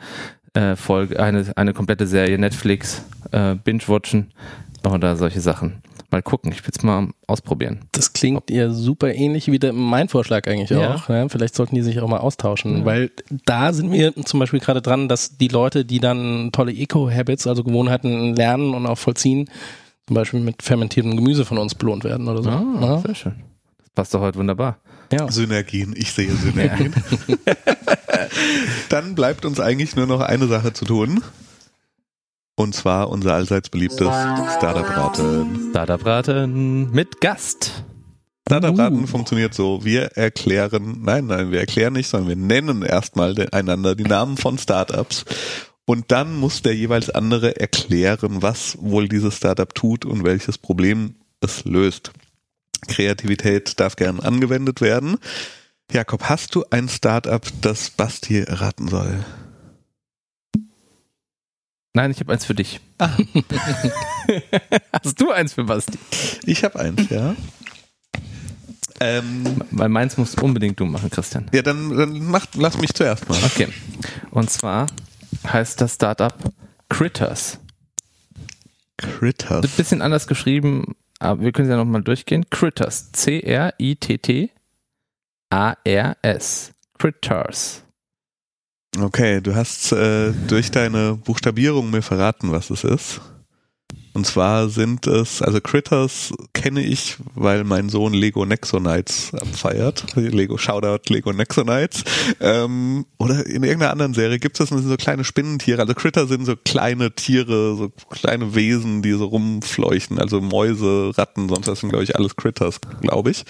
äh, 0.56 0.74
Folge, 0.76 1.20
eine, 1.20 1.44
eine 1.56 1.72
komplette 1.74 2.06
Serie 2.06 2.38
Netflix 2.38 3.04
äh, 3.30 3.54
binge-watchen 3.54 4.32
oder 4.84 5.16
solche 5.16 5.40
Sachen. 5.40 5.82
Mal 6.12 6.22
gucken, 6.22 6.52
ich 6.52 6.62
will 6.62 6.70
es 6.74 6.82
mal 6.84 7.08
ausprobieren. 7.26 7.80
Das 7.90 8.12
klingt 8.12 8.48
ja 8.48 8.70
super 8.70 9.12
ähnlich 9.12 9.50
wie 9.50 9.58
der, 9.58 9.72
mein 9.72 10.08
Vorschlag 10.08 10.46
eigentlich 10.46 10.70
ja. 10.70 10.94
auch. 10.94 11.08
Ja, 11.08 11.28
vielleicht 11.28 11.56
sollten 11.56 11.74
die 11.74 11.82
sich 11.82 12.00
auch 12.00 12.08
mal 12.08 12.18
austauschen, 12.18 12.78
ja. 12.78 12.84
weil 12.84 13.10
da 13.44 13.72
sind 13.72 13.90
wir 13.90 14.14
zum 14.24 14.38
Beispiel 14.38 14.60
gerade 14.60 14.80
dran, 14.80 15.08
dass 15.08 15.36
die 15.36 15.48
Leute, 15.48 15.84
die 15.84 15.98
dann 15.98 16.50
tolle 16.52 16.72
Eco-Habits, 16.72 17.48
also 17.48 17.64
Gewohnheiten 17.64 18.36
lernen 18.36 18.74
und 18.74 18.86
auch 18.86 18.98
vollziehen, 18.98 19.50
zum 20.06 20.14
Beispiel 20.14 20.38
mit 20.38 20.62
fermentiertem 20.62 21.16
Gemüse 21.16 21.44
von 21.44 21.58
uns 21.58 21.74
belohnt 21.74 22.04
werden 22.04 22.28
oder 22.28 22.42
so. 22.42 22.50
Ah, 22.50 22.64
ja. 22.80 22.98
Sehr 23.00 23.14
schön. 23.16 23.34
Das 23.78 23.90
passt 23.90 24.14
doch 24.14 24.20
heute 24.20 24.38
wunderbar. 24.38 24.78
Ja. 25.12 25.30
Synergien, 25.30 25.94
ich 25.96 26.12
sehe 26.12 26.32
Synergien. 26.34 26.94
Dann 28.88 29.14
bleibt 29.14 29.44
uns 29.44 29.60
eigentlich 29.60 29.96
nur 29.96 30.06
noch 30.06 30.20
eine 30.20 30.46
Sache 30.46 30.72
zu 30.72 30.84
tun. 30.84 31.22
Und 32.56 32.74
zwar 32.74 33.10
unser 33.10 33.34
allseits 33.34 33.68
beliebtes 33.68 34.08
Startup-Raten. 34.08 35.68
Startup-Raten 35.70 36.90
mit 36.90 37.20
Gast. 37.20 37.84
Startup-Raten 38.48 39.04
uh. 39.04 39.06
funktioniert 39.06 39.54
so, 39.54 39.84
wir 39.84 40.16
erklären, 40.16 41.02
nein, 41.02 41.26
nein, 41.26 41.50
wir 41.50 41.60
erklären 41.60 41.92
nicht, 41.92 42.08
sondern 42.08 42.28
wir 42.28 42.36
nennen 42.36 42.82
erstmal 42.82 43.34
einander 43.52 43.94
die 43.94 44.04
Namen 44.04 44.36
von 44.36 44.56
Startups 44.56 45.24
und 45.84 46.10
dann 46.12 46.34
muss 46.36 46.62
der 46.62 46.74
jeweils 46.74 47.10
andere 47.10 47.60
erklären, 47.60 48.42
was 48.42 48.76
wohl 48.80 49.08
dieses 49.08 49.36
Startup 49.36 49.72
tut 49.74 50.04
und 50.04 50.24
welches 50.24 50.58
Problem 50.58 51.14
es 51.40 51.64
löst. 51.64 52.12
Kreativität 52.88 53.78
darf 53.80 53.96
gern 53.96 54.20
angewendet 54.20 54.80
werden. 54.80 55.18
Jakob, 55.92 56.24
hast 56.24 56.54
du 56.54 56.64
ein 56.70 56.88
Startup, 56.88 57.42
das 57.60 57.90
Basti 57.90 58.40
erraten 58.40 58.88
soll? 58.88 59.24
Nein, 61.94 62.10
ich 62.10 62.20
habe 62.20 62.32
eins 62.32 62.44
für 62.44 62.54
dich. 62.54 62.80
Ah. 62.98 63.08
Hast 64.92 65.18
du 65.18 65.30
eins 65.30 65.54
für 65.54 65.64
Basti? 65.64 65.98
Ich 66.44 66.62
habe 66.62 66.78
eins, 66.78 67.08
ja. 67.08 67.34
Ähm, 69.00 69.62
Weil 69.70 69.88
meins 69.88 70.18
musst 70.18 70.40
unbedingt 70.42 70.78
du 70.78 70.84
machen, 70.84 71.08
Christian. 71.10 71.48
Ja, 71.54 71.62
dann, 71.62 71.96
dann 71.96 72.22
mach, 72.26 72.46
lass 72.54 72.76
mich 72.76 72.92
zuerst 72.92 73.26
mal. 73.30 73.38
Okay. 73.44 73.68
Und 74.30 74.50
zwar 74.50 74.88
heißt 75.50 75.80
das 75.80 75.94
Startup 75.94 76.34
Critters. 76.90 77.60
Critters. 78.98 79.62
Wird 79.62 79.72
ein 79.72 79.76
bisschen 79.76 80.02
anders 80.02 80.26
geschrieben, 80.26 80.96
aber 81.18 81.40
wir 81.40 81.52
können 81.52 81.68
es 81.68 81.70
ja 81.70 81.76
nochmal 81.76 82.02
durchgehen. 82.02 82.48
Critters. 82.50 83.12
C-R-I-T-T-A-R-S. 83.12 84.52
Critters. 86.98 87.82
Okay, 88.98 89.40
du 89.40 89.54
hast 89.54 89.92
äh, 89.92 90.32
durch 90.48 90.70
deine 90.70 91.16
Buchstabierung 91.16 91.90
mir 91.90 92.02
verraten, 92.02 92.50
was 92.52 92.70
es 92.70 92.84
ist. 92.84 93.20
Und 94.16 94.24
zwar 94.26 94.70
sind 94.70 95.06
es, 95.06 95.42
also 95.42 95.60
Critters 95.60 96.32
kenne 96.54 96.82
ich, 96.82 97.18
weil 97.34 97.64
mein 97.64 97.90
Sohn 97.90 98.14
Lego 98.14 98.46
Nexonites 98.46 99.30
feiert. 99.52 100.06
Lego 100.16 100.56
Shoutout 100.56 101.12
Lego 101.12 101.34
Nexonites. 101.34 102.02
Ähm, 102.40 103.04
oder 103.18 103.44
in 103.44 103.62
irgendeiner 103.62 103.92
anderen 103.92 104.14
Serie 104.14 104.38
gibt 104.38 104.58
es 104.58 104.70
so 104.70 104.96
kleine 104.96 105.22
Spinnentiere. 105.22 105.82
Also 105.82 105.92
Critter 105.92 106.26
sind 106.26 106.46
so 106.46 106.56
kleine 106.56 107.14
Tiere, 107.14 107.76
so 107.76 107.92
kleine 108.08 108.54
Wesen, 108.54 109.02
die 109.02 109.12
so 109.12 109.26
rumfleuchen. 109.26 110.18
Also 110.18 110.40
Mäuse, 110.40 111.12
Ratten, 111.14 111.50
sonst 111.50 111.66
was 111.66 111.80
sind, 111.80 111.90
glaube 111.90 112.04
ich, 112.04 112.16
alles 112.16 112.36
Critters, 112.36 112.80
glaube 113.02 113.32
ich. 113.32 113.44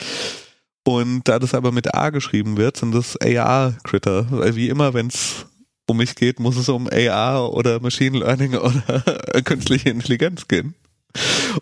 Und 0.82 1.28
da 1.28 1.38
das 1.38 1.54
aber 1.54 1.70
mit 1.70 1.94
A 1.94 2.10
geschrieben 2.10 2.56
wird, 2.56 2.76
sind 2.76 2.92
das 2.92 3.16
AR-Critter. 3.20 4.26
Weil 4.30 4.56
wie 4.56 4.68
immer, 4.68 4.94
wenn 4.94 5.06
es 5.06 5.46
um 5.86 5.98
mich 5.98 6.14
geht, 6.14 6.40
muss 6.40 6.56
es 6.56 6.68
um 6.68 6.88
AR 6.88 7.52
oder 7.52 7.80
Machine 7.80 8.18
Learning 8.18 8.54
oder 8.56 9.42
künstliche 9.44 9.90
Intelligenz 9.90 10.48
gehen. 10.48 10.74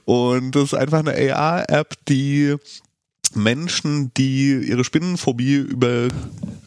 Und 0.05 0.53
das 0.53 0.65
ist 0.65 0.75
einfach 0.75 1.01
eine 1.01 1.15
AR-App, 1.35 1.95
die 2.09 2.57
Menschen, 3.35 4.13
die 4.15 4.53
ihre 4.53 4.85
Spinnenphobie 4.85 5.59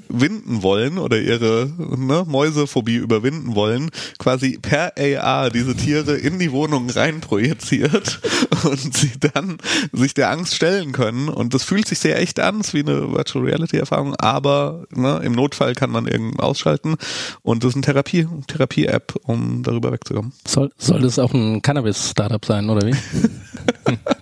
überwinden 0.10 0.64
wollen 0.64 0.98
oder 0.98 1.20
ihre 1.20 1.70
ne, 1.78 2.26
Mäusephobie 2.28 2.96
überwinden 2.96 3.56
wollen, 3.56 3.90
quasi 4.18 4.58
per 4.62 4.94
AR 4.98 5.50
diese 5.50 5.76
Tiere 5.76 6.16
in 6.16 6.40
die 6.40 6.52
Wohnung 6.52 6.90
rein 6.90 7.22
projiziert 7.22 8.20
und 8.64 8.96
sie 8.96 9.12
dann 9.20 9.58
sich 9.92 10.14
der 10.14 10.30
Angst 10.32 10.56
stellen 10.56 10.92
können. 10.92 11.30
Und 11.30 11.54
das 11.54 11.64
fühlt 11.64 11.88
sich 11.88 12.00
sehr 12.00 12.20
echt 12.20 12.40
an, 12.40 12.62
ist 12.62 12.74
wie 12.74 12.80
eine 12.82 13.12
Virtual 13.12 13.46
Reality 13.46 13.78
Erfahrung, 13.78 14.16
aber 14.16 14.86
ne, 14.92 15.22
im 15.24 15.34
Notfall 15.34 15.74
kann 15.74 15.90
man 15.90 16.08
irgendwann 16.08 16.40
ausschalten. 16.40 16.96
Und 17.44 17.64
das 17.64 17.70
ist 17.70 17.76
eine 17.76 17.84
Therapie, 17.84 18.28
Therapie-App, 18.48 19.16
um 19.24 19.64
darüber 19.64 19.92
wegzukommen. 19.92 20.34
Soll, 20.46 20.72
soll 20.78 21.02
das 21.02 21.20
auch 21.20 21.34
ein 21.34 21.62
Cannabis-Startup 21.62 22.44
sein, 22.44 22.70
oder 22.70 22.88
wie? 22.88 22.96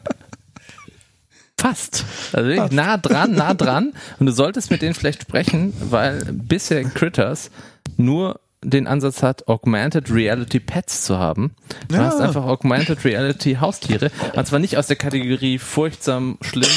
Fast. 1.65 2.05
Also 2.31 2.47
wirklich 2.47 2.71
nah 2.71 2.97
dran, 2.97 3.31
nah 3.31 3.55
dran. 3.55 3.93
Und 4.19 4.27
du 4.27 4.31
solltest 4.31 4.69
mit 4.69 4.83
denen 4.83 4.93
vielleicht 4.93 5.23
sprechen, 5.23 5.73
weil 5.79 6.23
bisher 6.31 6.83
Critters 6.83 7.49
nur 7.97 8.39
den 8.63 8.85
Ansatz 8.85 9.23
hat, 9.23 9.47
Augmented 9.47 10.11
Reality 10.11 10.59
Pets 10.59 11.05
zu 11.05 11.17
haben. 11.17 11.55
Du 11.87 11.95
ja. 11.95 12.03
hast 12.03 12.19
einfach 12.19 12.45
Augmented 12.45 13.03
Reality 13.03 13.55
Haustiere. 13.55 14.11
Und 14.35 14.45
zwar 14.45 14.59
nicht 14.59 14.77
aus 14.77 14.85
der 14.85 14.95
Kategorie 14.95 15.57
furchtsam 15.57 16.37
schlimm, 16.41 16.69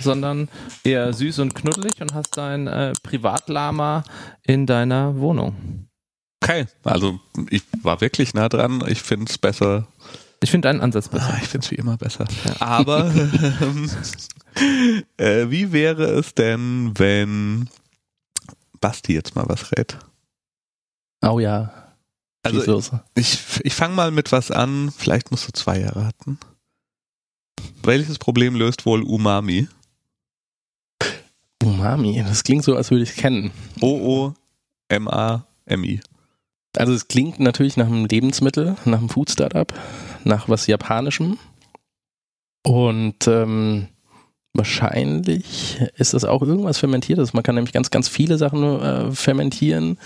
sondern 0.00 0.48
eher 0.82 1.12
süß 1.12 1.38
und 1.38 1.54
knuddelig 1.54 2.00
und 2.00 2.12
hast 2.12 2.36
dein 2.36 2.66
äh, 2.66 2.94
Privatlama 3.04 4.02
in 4.42 4.66
deiner 4.66 5.18
Wohnung. 5.18 5.86
Okay, 6.42 6.66
also 6.82 7.20
ich 7.50 7.62
war 7.82 8.00
wirklich 8.00 8.34
nah 8.34 8.48
dran. 8.48 8.82
Ich 8.88 9.02
finde 9.02 9.26
es 9.30 9.38
besser. 9.38 9.86
Ich 10.42 10.50
finde 10.50 10.68
deinen 10.68 10.80
Ansatz 10.80 11.08
besser. 11.08 11.34
Ah, 11.34 11.38
ich 11.40 11.48
finde 11.48 11.64
es 11.64 11.70
wie 11.70 11.76
immer 11.76 11.96
besser. 11.96 12.26
Ja. 12.44 12.60
Aber 12.60 13.14
ähm, 13.60 13.88
äh, 15.16 15.48
wie 15.50 15.72
wäre 15.72 16.04
es 16.04 16.34
denn, 16.34 16.92
wenn 16.96 17.68
Basti 18.80 19.14
jetzt 19.14 19.36
mal 19.36 19.44
was 19.48 19.70
rät? 19.72 19.96
Oh 21.22 21.38
ja. 21.38 21.72
Also 22.42 22.82
ich, 23.14 23.38
ich 23.62 23.74
fange 23.74 23.94
mal 23.94 24.10
mit 24.10 24.32
was 24.32 24.50
an. 24.50 24.92
Vielleicht 24.96 25.30
musst 25.30 25.46
du 25.46 25.52
zwei 25.52 25.78
erraten. 25.78 26.38
Welches 27.84 28.18
Problem 28.18 28.56
löst 28.56 28.84
wohl 28.84 29.02
Umami? 29.02 29.68
Umami, 31.62 32.24
das 32.26 32.42
klingt 32.42 32.64
so, 32.64 32.74
als 32.74 32.90
würde 32.90 33.04
ich 33.04 33.10
es 33.10 33.16
kennen. 33.16 33.52
O-O-M-A-M-I. 33.80 34.40
Also 36.76 36.92
es 36.92 37.06
klingt 37.06 37.38
natürlich 37.38 37.76
nach 37.76 37.86
einem 37.86 38.06
Lebensmittel, 38.06 38.76
nach 38.84 38.98
einem 38.98 39.08
Food-Startup, 39.08 39.72
nach 40.24 40.48
was 40.48 40.66
Japanischem. 40.66 41.38
Und 42.64 43.26
ähm, 43.26 43.88
wahrscheinlich 44.54 45.80
ist 45.96 46.14
das 46.14 46.24
auch 46.24 46.42
irgendwas 46.42 46.78
Fermentiertes. 46.78 47.32
Man 47.32 47.42
kann 47.42 47.54
nämlich 47.54 47.72
ganz, 47.72 47.90
ganz 47.90 48.08
viele 48.08 48.38
Sachen 48.38 48.62
äh, 48.80 49.10
fermentieren. 49.12 49.98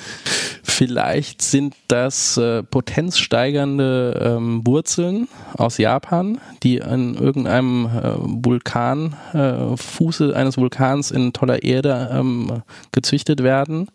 Vielleicht 0.63 1.43
sind 1.43 1.75
das 1.89 2.37
äh, 2.37 2.63
potenzsteigernde 2.63 4.37
ähm, 4.37 4.67
Wurzeln 4.67 5.29
aus 5.57 5.79
Japan, 5.79 6.41
die 6.63 6.83
an 6.83 7.15
irgendeinem 7.15 7.87
äh, 7.87 8.15
Vulkan, 8.19 9.17
äh, 9.33 9.77
Fuße 9.77 10.35
eines 10.35 10.57
Vulkans 10.57 11.11
in 11.11 11.33
toller 11.33 11.63
Erde 11.63 12.11
ähm, 12.13 12.63
gezüchtet 12.93 13.43
werden 13.43 13.89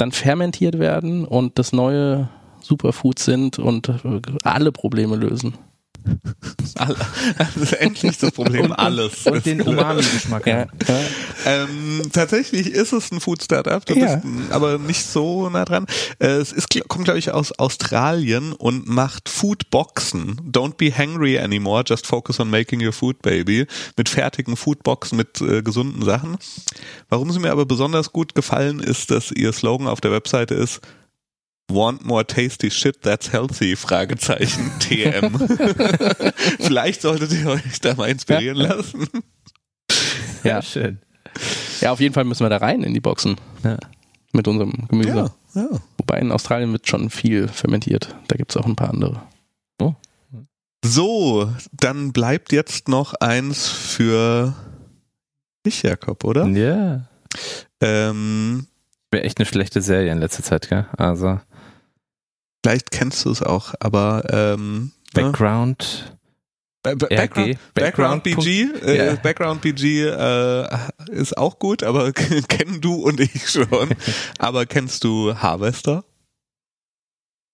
dann 0.00 0.12
fermentiert 0.12 0.78
werden 0.78 1.24
und 1.24 1.58
das 1.58 1.72
neue 1.72 2.28
Superfood 2.70 3.18
sind 3.18 3.58
und 3.58 3.88
äh, 3.88 4.20
alle 4.44 4.70
Probleme 4.70 5.16
lösen. 5.16 5.54
Also 6.76 7.76
endlich 7.76 8.16
das 8.16 8.30
Problem, 8.32 8.66
und, 8.66 8.72
alles. 8.72 9.26
Und 9.26 9.44
den 9.44 9.60
Umami-Geschmack. 9.60 10.46
Ja. 10.46 10.66
Ähm, 11.44 12.02
tatsächlich 12.12 12.68
ist 12.68 12.92
es 12.92 13.12
ein 13.12 13.20
Food-Startup, 13.20 13.82
ja. 13.90 14.22
aber 14.50 14.78
nicht 14.78 15.04
so 15.04 15.50
nah 15.50 15.64
dran. 15.64 15.86
Äh, 16.18 16.28
es 16.28 16.52
ist, 16.52 16.68
kommt, 16.88 17.04
glaube 17.04 17.18
ich, 17.18 17.32
aus 17.32 17.52
Australien 17.58 18.52
und 18.52 18.88
macht 18.88 19.28
Foodboxen. 19.28 20.40
Don't 20.50 20.76
be 20.76 20.96
hungry 20.96 21.38
anymore, 21.38 21.82
just 21.86 22.06
focus 22.06 22.40
on 22.40 22.48
making 22.48 22.84
your 22.84 22.92
food, 22.92 23.20
baby. 23.20 23.66
Mit 23.96 24.08
fertigen 24.08 24.56
Foodboxen, 24.56 25.18
mit 25.18 25.40
äh, 25.42 25.62
gesunden 25.62 26.02
Sachen. 26.02 26.38
Warum 27.10 27.30
sie 27.30 27.40
mir 27.40 27.52
aber 27.52 27.66
besonders 27.66 28.12
gut 28.12 28.34
gefallen, 28.34 28.80
ist, 28.80 29.10
dass 29.10 29.32
ihr 29.32 29.52
Slogan 29.52 29.86
auf 29.86 30.00
der 30.00 30.12
Webseite 30.12 30.54
ist, 30.54 30.80
Want 31.70 32.04
more 32.04 32.26
tasty 32.26 32.70
shit 32.70 33.00
that's 33.02 33.32
healthy? 33.32 33.76
Fragezeichen 33.76 34.70
TM. 34.80 35.38
Vielleicht 36.58 37.02
solltet 37.02 37.32
ihr 37.32 37.46
euch 37.46 37.80
da 37.80 37.94
mal 37.94 38.08
inspirieren 38.08 38.56
lassen. 38.56 39.06
Ja, 40.42 40.62
schön. 40.62 40.98
Ja, 41.82 41.92
auf 41.92 42.00
jeden 42.00 42.14
Fall 42.14 42.24
müssen 42.24 42.46
wir 42.46 42.48
da 42.48 42.56
rein 42.56 42.82
in 42.82 42.94
die 42.94 43.00
Boxen. 43.00 43.36
Ja. 43.62 43.76
Mit 44.32 44.48
unserem 44.48 44.88
Gemüse. 44.88 45.30
Ja, 45.54 45.60
ja. 45.60 45.68
Wobei 45.98 46.18
in 46.18 46.32
Australien 46.32 46.72
wird 46.72 46.88
schon 46.88 47.10
viel 47.10 47.46
fermentiert. 47.48 48.16
Da 48.28 48.36
gibt 48.36 48.50
es 48.50 48.56
auch 48.56 48.64
ein 48.64 48.74
paar 48.74 48.88
andere. 48.88 49.20
Oh. 49.82 49.94
So, 50.82 51.52
dann 51.72 52.12
bleibt 52.12 52.52
jetzt 52.52 52.88
noch 52.88 53.12
eins 53.12 53.68
für 53.68 54.54
dich, 55.66 55.82
Jakob, 55.82 56.24
oder? 56.24 56.46
Ja. 56.46 57.06
Ähm, 57.82 58.66
Wäre 59.10 59.24
echt 59.24 59.38
eine 59.38 59.46
schlechte 59.46 59.82
Serie 59.82 60.12
in 60.12 60.18
letzter 60.18 60.42
Zeit, 60.42 60.70
gell? 60.70 60.86
Also. 60.96 61.38
Vielleicht 62.62 62.90
kennst 62.90 63.24
du 63.24 63.30
es 63.30 63.42
auch, 63.42 63.74
aber 63.80 64.24
ähm, 64.30 64.92
Background. 65.14 66.12
Ne? 66.12 66.16
Background, 66.82 67.58
Background, 67.74 68.22
BG, 68.22 68.62
äh, 68.82 68.96
yeah. 68.96 69.14
Background 69.16 69.60
BG 69.60 70.06
äh, 70.06 70.66
ist 71.10 71.36
auch 71.36 71.58
gut, 71.58 71.82
aber 71.82 72.10
kennen 72.12 72.80
du 72.80 72.94
und 72.94 73.20
ich 73.20 73.50
schon. 73.50 73.66
aber 74.38 74.64
kennst 74.64 75.04
du 75.04 75.34
Harvester? 75.36 76.04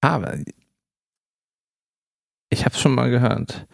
Harvester. 0.05 0.53
Ich 2.51 2.65
habe 2.65 2.77
schon 2.77 2.95
mal 2.95 3.11
gehört. 3.11 3.67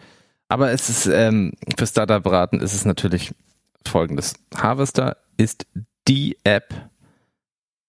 Aber 0.47 0.71
es 0.71 0.89
ist 0.89 1.05
ähm, 1.05 1.53
für 1.77 1.85
Startup-Raten 1.85 2.59
ist 2.59 2.73
es 2.73 2.85
natürlich 2.85 3.33
folgendes: 3.85 4.33
Harvester 4.55 5.17
ist 5.37 5.67
die 6.07 6.37
App 6.43 6.73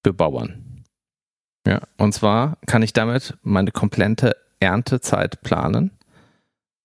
für 0.04 0.12
Bauern. 0.12 0.73
Ja, 1.66 1.80
und 1.96 2.12
zwar 2.12 2.58
kann 2.66 2.82
ich 2.82 2.92
damit 2.92 3.36
meine 3.42 3.70
komplette 3.70 4.36
Erntezeit 4.60 5.42
planen. 5.42 5.90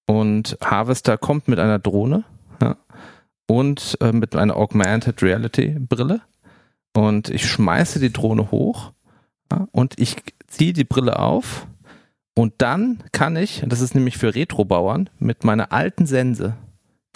Und 0.05 0.57
Harvester 0.63 1.17
kommt 1.17 1.47
mit 1.47 1.59
einer 1.59 1.79
Drohne 1.79 2.23
ja, 2.61 2.77
und 3.47 3.97
äh, 4.01 4.11
mit 4.11 4.35
einer 4.35 4.55
Augmented 4.55 5.21
Reality 5.21 5.77
Brille. 5.79 6.21
Und 6.95 7.29
ich 7.29 7.47
schmeiße 7.47 7.99
die 7.99 8.11
Drohne 8.11 8.51
hoch 8.51 8.93
ja, 9.51 9.67
und 9.71 9.99
ich 9.99 10.15
ziehe 10.47 10.73
die 10.73 10.83
Brille 10.83 11.19
auf. 11.19 11.67
Und 12.35 12.53
dann 12.59 13.03
kann 13.11 13.35
ich, 13.35 13.63
das 13.67 13.81
ist 13.81 13.95
nämlich 13.95 14.17
für 14.17 14.33
Retrobauern, 14.33 15.09
mit 15.19 15.43
meiner 15.43 15.71
alten 15.73 16.05
Sense 16.05 16.55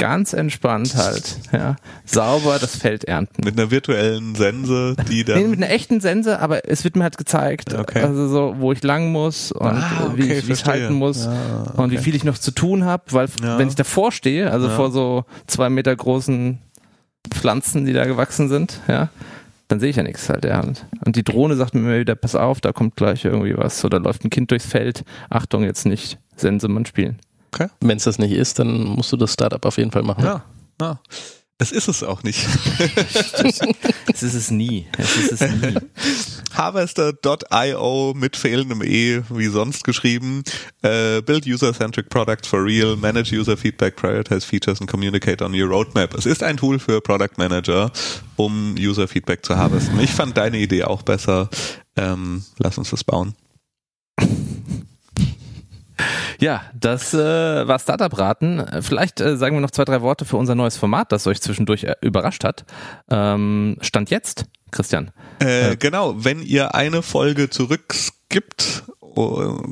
ganz 0.04 0.34
entspannt 0.34 0.94
halt, 0.98 1.38
ja, 1.54 1.78
sauber 2.04 2.60
das 2.60 2.76
Feld 2.76 3.06
ernten. 3.06 3.42
Mit 3.46 3.58
einer 3.58 3.72
virtuellen 3.72 4.36
Sense, 4.36 4.98
die 5.10 5.24
dann. 5.24 5.38
Nee, 5.42 5.48
mit 5.48 5.64
einer 5.64 5.72
echten 5.72 6.02
Sense, 6.02 6.40
aber 6.42 6.68
es 6.70 6.84
wird 6.84 6.98
mir 6.98 7.04
halt 7.04 7.18
gezeigt, 7.18 7.74
Okay. 7.74 8.02
also 8.04 8.28
so, 8.28 8.56
wo 8.60 8.74
ich 8.74 8.84
lang 8.84 9.14
muss 9.14 9.54
und 9.54 9.66
Ah, 9.78 10.12
wie 10.16 10.24
okay, 10.24 10.40
ich 10.40 10.48
wie 10.50 10.52
ich 10.52 10.60
verstehe. 10.60 10.74
halten 10.84 10.96
muss 10.96 11.24
Ja, 11.24 11.32
und 11.78 11.92
wie 11.92 11.96
okay. 11.96 12.04
viel 12.04 12.16
ich 12.16 12.26
noch 12.26 12.38
zu 12.38 12.52
tun 12.52 12.84
habe, 12.84 13.04
weil 13.12 13.30
Ja. 13.42 13.58
wenn 13.58 13.70
ich 13.70 13.76
davor 13.76 14.12
stehe, 14.12 14.52
also 14.52 14.68
Ja. 14.68 14.76
vor 14.76 14.92
so 14.92 15.24
zwei 15.48 15.70
Meter 15.70 15.96
großen 15.96 16.60
Pflanzen, 17.32 17.86
die 17.86 17.94
da 17.94 18.04
gewachsen 18.06 18.50
sind, 18.50 18.82
ja, 18.90 19.08
dann 19.70 19.80
sehe 19.80 19.90
ich 19.90 19.96
ja 19.96 20.04
nichts 20.04 20.28
halt, 20.28 20.44
ja. 20.44 20.60
Und- 20.60 20.86
Und 21.06 21.16
die 21.16 21.24
Drohne 21.24 21.56
sagt 21.56 21.74
mir 21.74 21.80
immer 21.80 21.98
wieder, 22.00 22.16
pass 22.16 22.36
auf, 22.36 22.60
da 22.60 22.74
kommt 22.74 22.98
gleich 22.98 23.24
irgendwie 23.24 23.58
was 23.58 23.84
oder 23.86 24.00
läuft 24.00 24.26
ein 24.26 24.30
Kind 24.30 24.52
durchs 24.52 24.66
Feld. 24.66 25.04
Achtung, 25.30 25.64
jetzt 25.64 25.86
nicht 25.86 26.20
Sensemann 26.36 26.86
spielen. 26.86 27.20
Okay. 27.54 27.68
Wenn 27.82 27.98
es 27.98 28.04
das 28.06 28.18
nicht 28.18 28.32
ist, 28.32 28.60
dann 28.60 28.84
musst 28.84 29.12
du 29.12 29.18
das 29.18 29.34
Startup 29.34 29.64
auf 29.66 29.78
jeden 29.78 29.92
Fall 29.92 30.04
machen. 30.04 30.24
Ja, 30.24 30.44
ja. 30.82 31.00
Es 31.60 31.72
ist 31.72 31.88
es 31.88 32.04
auch 32.04 32.24
nicht. 32.24 32.46
Es 34.14 34.24
ist 34.24 34.34
es 34.34 34.52
nie. 34.52 34.88
Es 34.98 35.16
ist 35.16 35.42
es 35.42 35.42
nie. 35.42 35.76
Harvester.io 36.54 38.14
mit 38.16 38.36
fehlendem 38.36 38.82
E, 38.82 39.22
wie 39.30 39.48
sonst 39.48 39.84
geschrieben. 39.84 40.44
Äh, 40.82 41.22
build 41.22 41.46
user-centric 41.46 42.10
products 42.10 42.48
for 42.48 42.66
real, 42.66 42.96
manage 42.96 43.34
user 43.34 43.56
feedback, 43.56 43.96
prioritize 43.96 44.46
features 44.46 44.82
and 44.82 44.90
communicate 44.90 45.44
on 45.44 45.54
your 45.54 45.70
roadmap. 45.70 46.14
Es 46.16 46.26
ist 46.26 46.44
ein 46.44 46.58
Tool 46.58 46.80
für 46.80 47.02
Product 47.02 47.38
Manager, 47.38 47.92
um 48.36 48.76
User 48.78 49.08
Feedback 49.08 49.46
zu 49.46 49.56
harvesten. 49.56 50.00
Ich 50.00 50.12
fand 50.12 50.36
deine 50.36 50.58
Idee 50.58 50.84
auch 50.84 51.04
besser. 51.04 51.50
Ähm, 51.96 52.44
lass 52.58 52.78
uns 52.78 52.90
das 52.90 53.04
bauen. 53.04 53.36
Ja, 56.44 56.62
das 56.78 57.14
äh, 57.14 57.18
war 57.68 57.80
Startup-Raten. 57.80 58.60
Äh, 58.60 58.82
Vielleicht 58.82 59.22
äh, 59.22 59.38
sagen 59.38 59.56
wir 59.56 59.62
noch 59.62 59.72
zwei, 59.72 59.86
drei 59.86 60.02
Worte 60.02 60.26
für 60.26 60.36
unser 60.36 60.56
neues 60.56 60.76
Format, 60.76 61.14
das 61.14 61.26
euch 61.26 61.40
zwischendurch 61.40 61.86
äh, 61.86 61.96
überrascht 62.02 62.44
hat. 62.44 62.66
Ähm, 63.10 63.78
Stand 63.80 64.10
jetzt, 64.10 64.44
Christian. 64.70 65.12
Äh, 65.40 65.78
Genau, 65.78 66.16
wenn 66.18 66.42
ihr 66.44 66.76
eine 66.76 67.02
Folge 67.02 67.50
zurückskippt, 67.50 68.84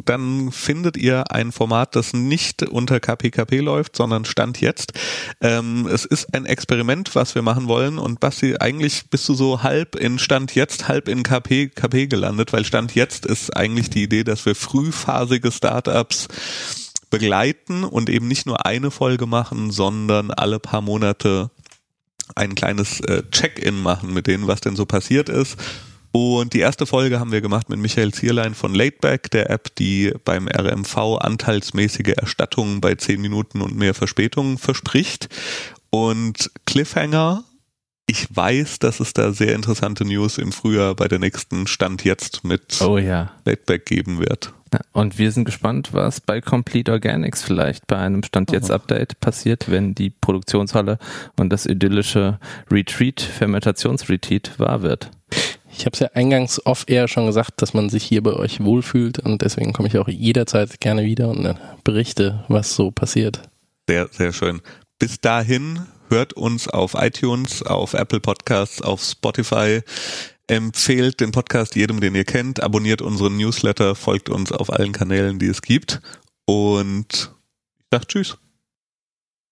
dann 0.05 0.51
findet 0.51 0.97
ihr 0.97 1.31
ein 1.31 1.51
Format, 1.51 1.95
das 1.95 2.13
nicht 2.13 2.63
unter 2.63 2.99
KPKP 2.99 3.59
läuft, 3.59 3.95
sondern 3.95 4.25
Stand 4.25 4.61
jetzt. 4.61 4.93
Ähm, 5.41 5.87
es 5.87 6.05
ist 6.05 6.33
ein 6.33 6.45
Experiment, 6.45 7.15
was 7.15 7.35
wir 7.35 7.41
machen 7.41 7.67
wollen 7.67 7.97
und 7.97 8.19
Basti, 8.19 8.57
eigentlich 8.59 9.09
bist 9.09 9.27
du 9.29 9.33
so 9.33 9.63
halb 9.63 9.95
in 9.95 10.19
Stand 10.19 10.55
jetzt, 10.55 10.87
halb 10.87 11.07
in 11.07 11.23
KPKP 11.23 12.07
gelandet, 12.07 12.53
weil 12.53 12.65
Stand 12.65 12.95
jetzt 12.95 13.25
ist 13.25 13.55
eigentlich 13.55 13.89
die 13.89 14.03
Idee, 14.03 14.23
dass 14.23 14.45
wir 14.45 14.55
frühphasige 14.55 15.51
Startups 15.51 16.27
begleiten 17.09 17.83
und 17.83 18.09
eben 18.09 18.27
nicht 18.27 18.45
nur 18.45 18.65
eine 18.65 18.89
Folge 18.89 19.25
machen, 19.25 19.71
sondern 19.71 20.31
alle 20.31 20.59
paar 20.59 20.81
Monate 20.81 21.51
ein 22.35 22.55
kleines 22.55 23.01
äh, 23.01 23.23
Check-in 23.29 23.81
machen 23.81 24.13
mit 24.13 24.27
denen, 24.27 24.47
was 24.47 24.61
denn 24.61 24.75
so 24.75 24.85
passiert 24.85 25.29
ist. 25.29 25.57
Und 26.11 26.53
die 26.53 26.59
erste 26.59 26.85
Folge 26.85 27.19
haben 27.19 27.31
wir 27.31 27.41
gemacht 27.41 27.69
mit 27.69 27.79
Michael 27.79 28.13
Zierlein 28.13 28.53
von 28.53 28.75
Lateback, 28.75 29.31
der 29.31 29.49
App, 29.49 29.73
die 29.75 30.13
beim 30.25 30.47
RMV 30.47 30.97
anteilsmäßige 31.19 32.15
Erstattungen 32.17 32.81
bei 32.81 32.95
10 32.95 33.21
Minuten 33.21 33.61
und 33.61 33.75
mehr 33.75 33.93
Verspätungen 33.93 34.57
verspricht. 34.57 35.29
Und 35.89 36.51
Cliffhanger, 36.65 37.45
ich 38.07 38.27
weiß, 38.29 38.79
dass 38.79 38.99
es 38.99 39.13
da 39.13 39.31
sehr 39.31 39.55
interessante 39.55 40.03
News 40.03 40.37
im 40.37 40.51
Frühjahr 40.51 40.95
bei 40.95 41.07
der 41.07 41.19
nächsten 41.19 41.65
Stand 41.67 42.03
jetzt 42.03 42.43
mit 42.43 42.81
Oh 42.81 42.97
ja. 42.97 43.31
Lateback 43.45 43.85
geben 43.85 44.19
wird. 44.19 44.53
Und 44.93 45.17
wir 45.17 45.31
sind 45.31 45.45
gespannt, 45.45 45.89
was 45.91 46.21
bei 46.21 46.39
Complete 46.39 46.91
Organics 46.91 47.43
vielleicht 47.43 47.87
bei 47.87 47.97
einem 47.97 48.23
Stand 48.23 48.51
jetzt 48.51 48.71
Update 48.71 49.19
passiert, 49.19 49.69
wenn 49.69 49.95
die 49.95 50.09
Produktionshalle 50.09 50.97
und 51.37 51.49
das 51.49 51.65
idyllische 51.65 52.39
Retreat, 52.69 53.21
Fermentationsretreat 53.21 54.59
wahr 54.59 54.81
wird. 54.81 55.11
Ich 55.81 55.85
habe 55.87 55.95
es 55.95 55.99
ja 55.99 56.09
eingangs 56.13 56.63
off-air 56.63 57.07
schon 57.07 57.25
gesagt, 57.25 57.59
dass 57.63 57.73
man 57.73 57.89
sich 57.89 58.03
hier 58.03 58.21
bei 58.21 58.33
euch 58.33 58.63
wohlfühlt 58.63 59.17
und 59.17 59.41
deswegen 59.41 59.73
komme 59.73 59.87
ich 59.87 59.97
auch 59.97 60.07
jederzeit 60.07 60.79
gerne 60.79 61.05
wieder 61.05 61.29
und 61.29 61.55
berichte, 61.83 62.45
was 62.49 62.75
so 62.75 62.91
passiert. 62.91 63.41
Sehr, 63.89 64.07
sehr 64.11 64.31
schön. 64.31 64.61
Bis 64.99 65.19
dahin 65.19 65.87
hört 66.09 66.33
uns 66.33 66.67
auf 66.67 66.93
iTunes, 66.93 67.63
auf 67.63 67.95
Apple 67.95 68.19
Podcasts, 68.19 68.83
auf 68.83 69.01
Spotify. 69.01 69.81
Empfehlt 70.45 71.19
den 71.19 71.31
Podcast 71.31 71.75
jedem, 71.75 71.99
den 71.99 72.13
ihr 72.13 72.25
kennt. 72.25 72.61
Abonniert 72.61 73.01
unseren 73.01 73.37
Newsletter, 73.37 73.95
folgt 73.95 74.29
uns 74.29 74.51
auf 74.51 74.71
allen 74.71 74.91
Kanälen, 74.91 75.39
die 75.39 75.47
es 75.47 75.63
gibt. 75.63 75.99
Und 76.45 77.31
ich 77.79 77.87
sag 77.89 78.07
Tschüss. 78.07 78.37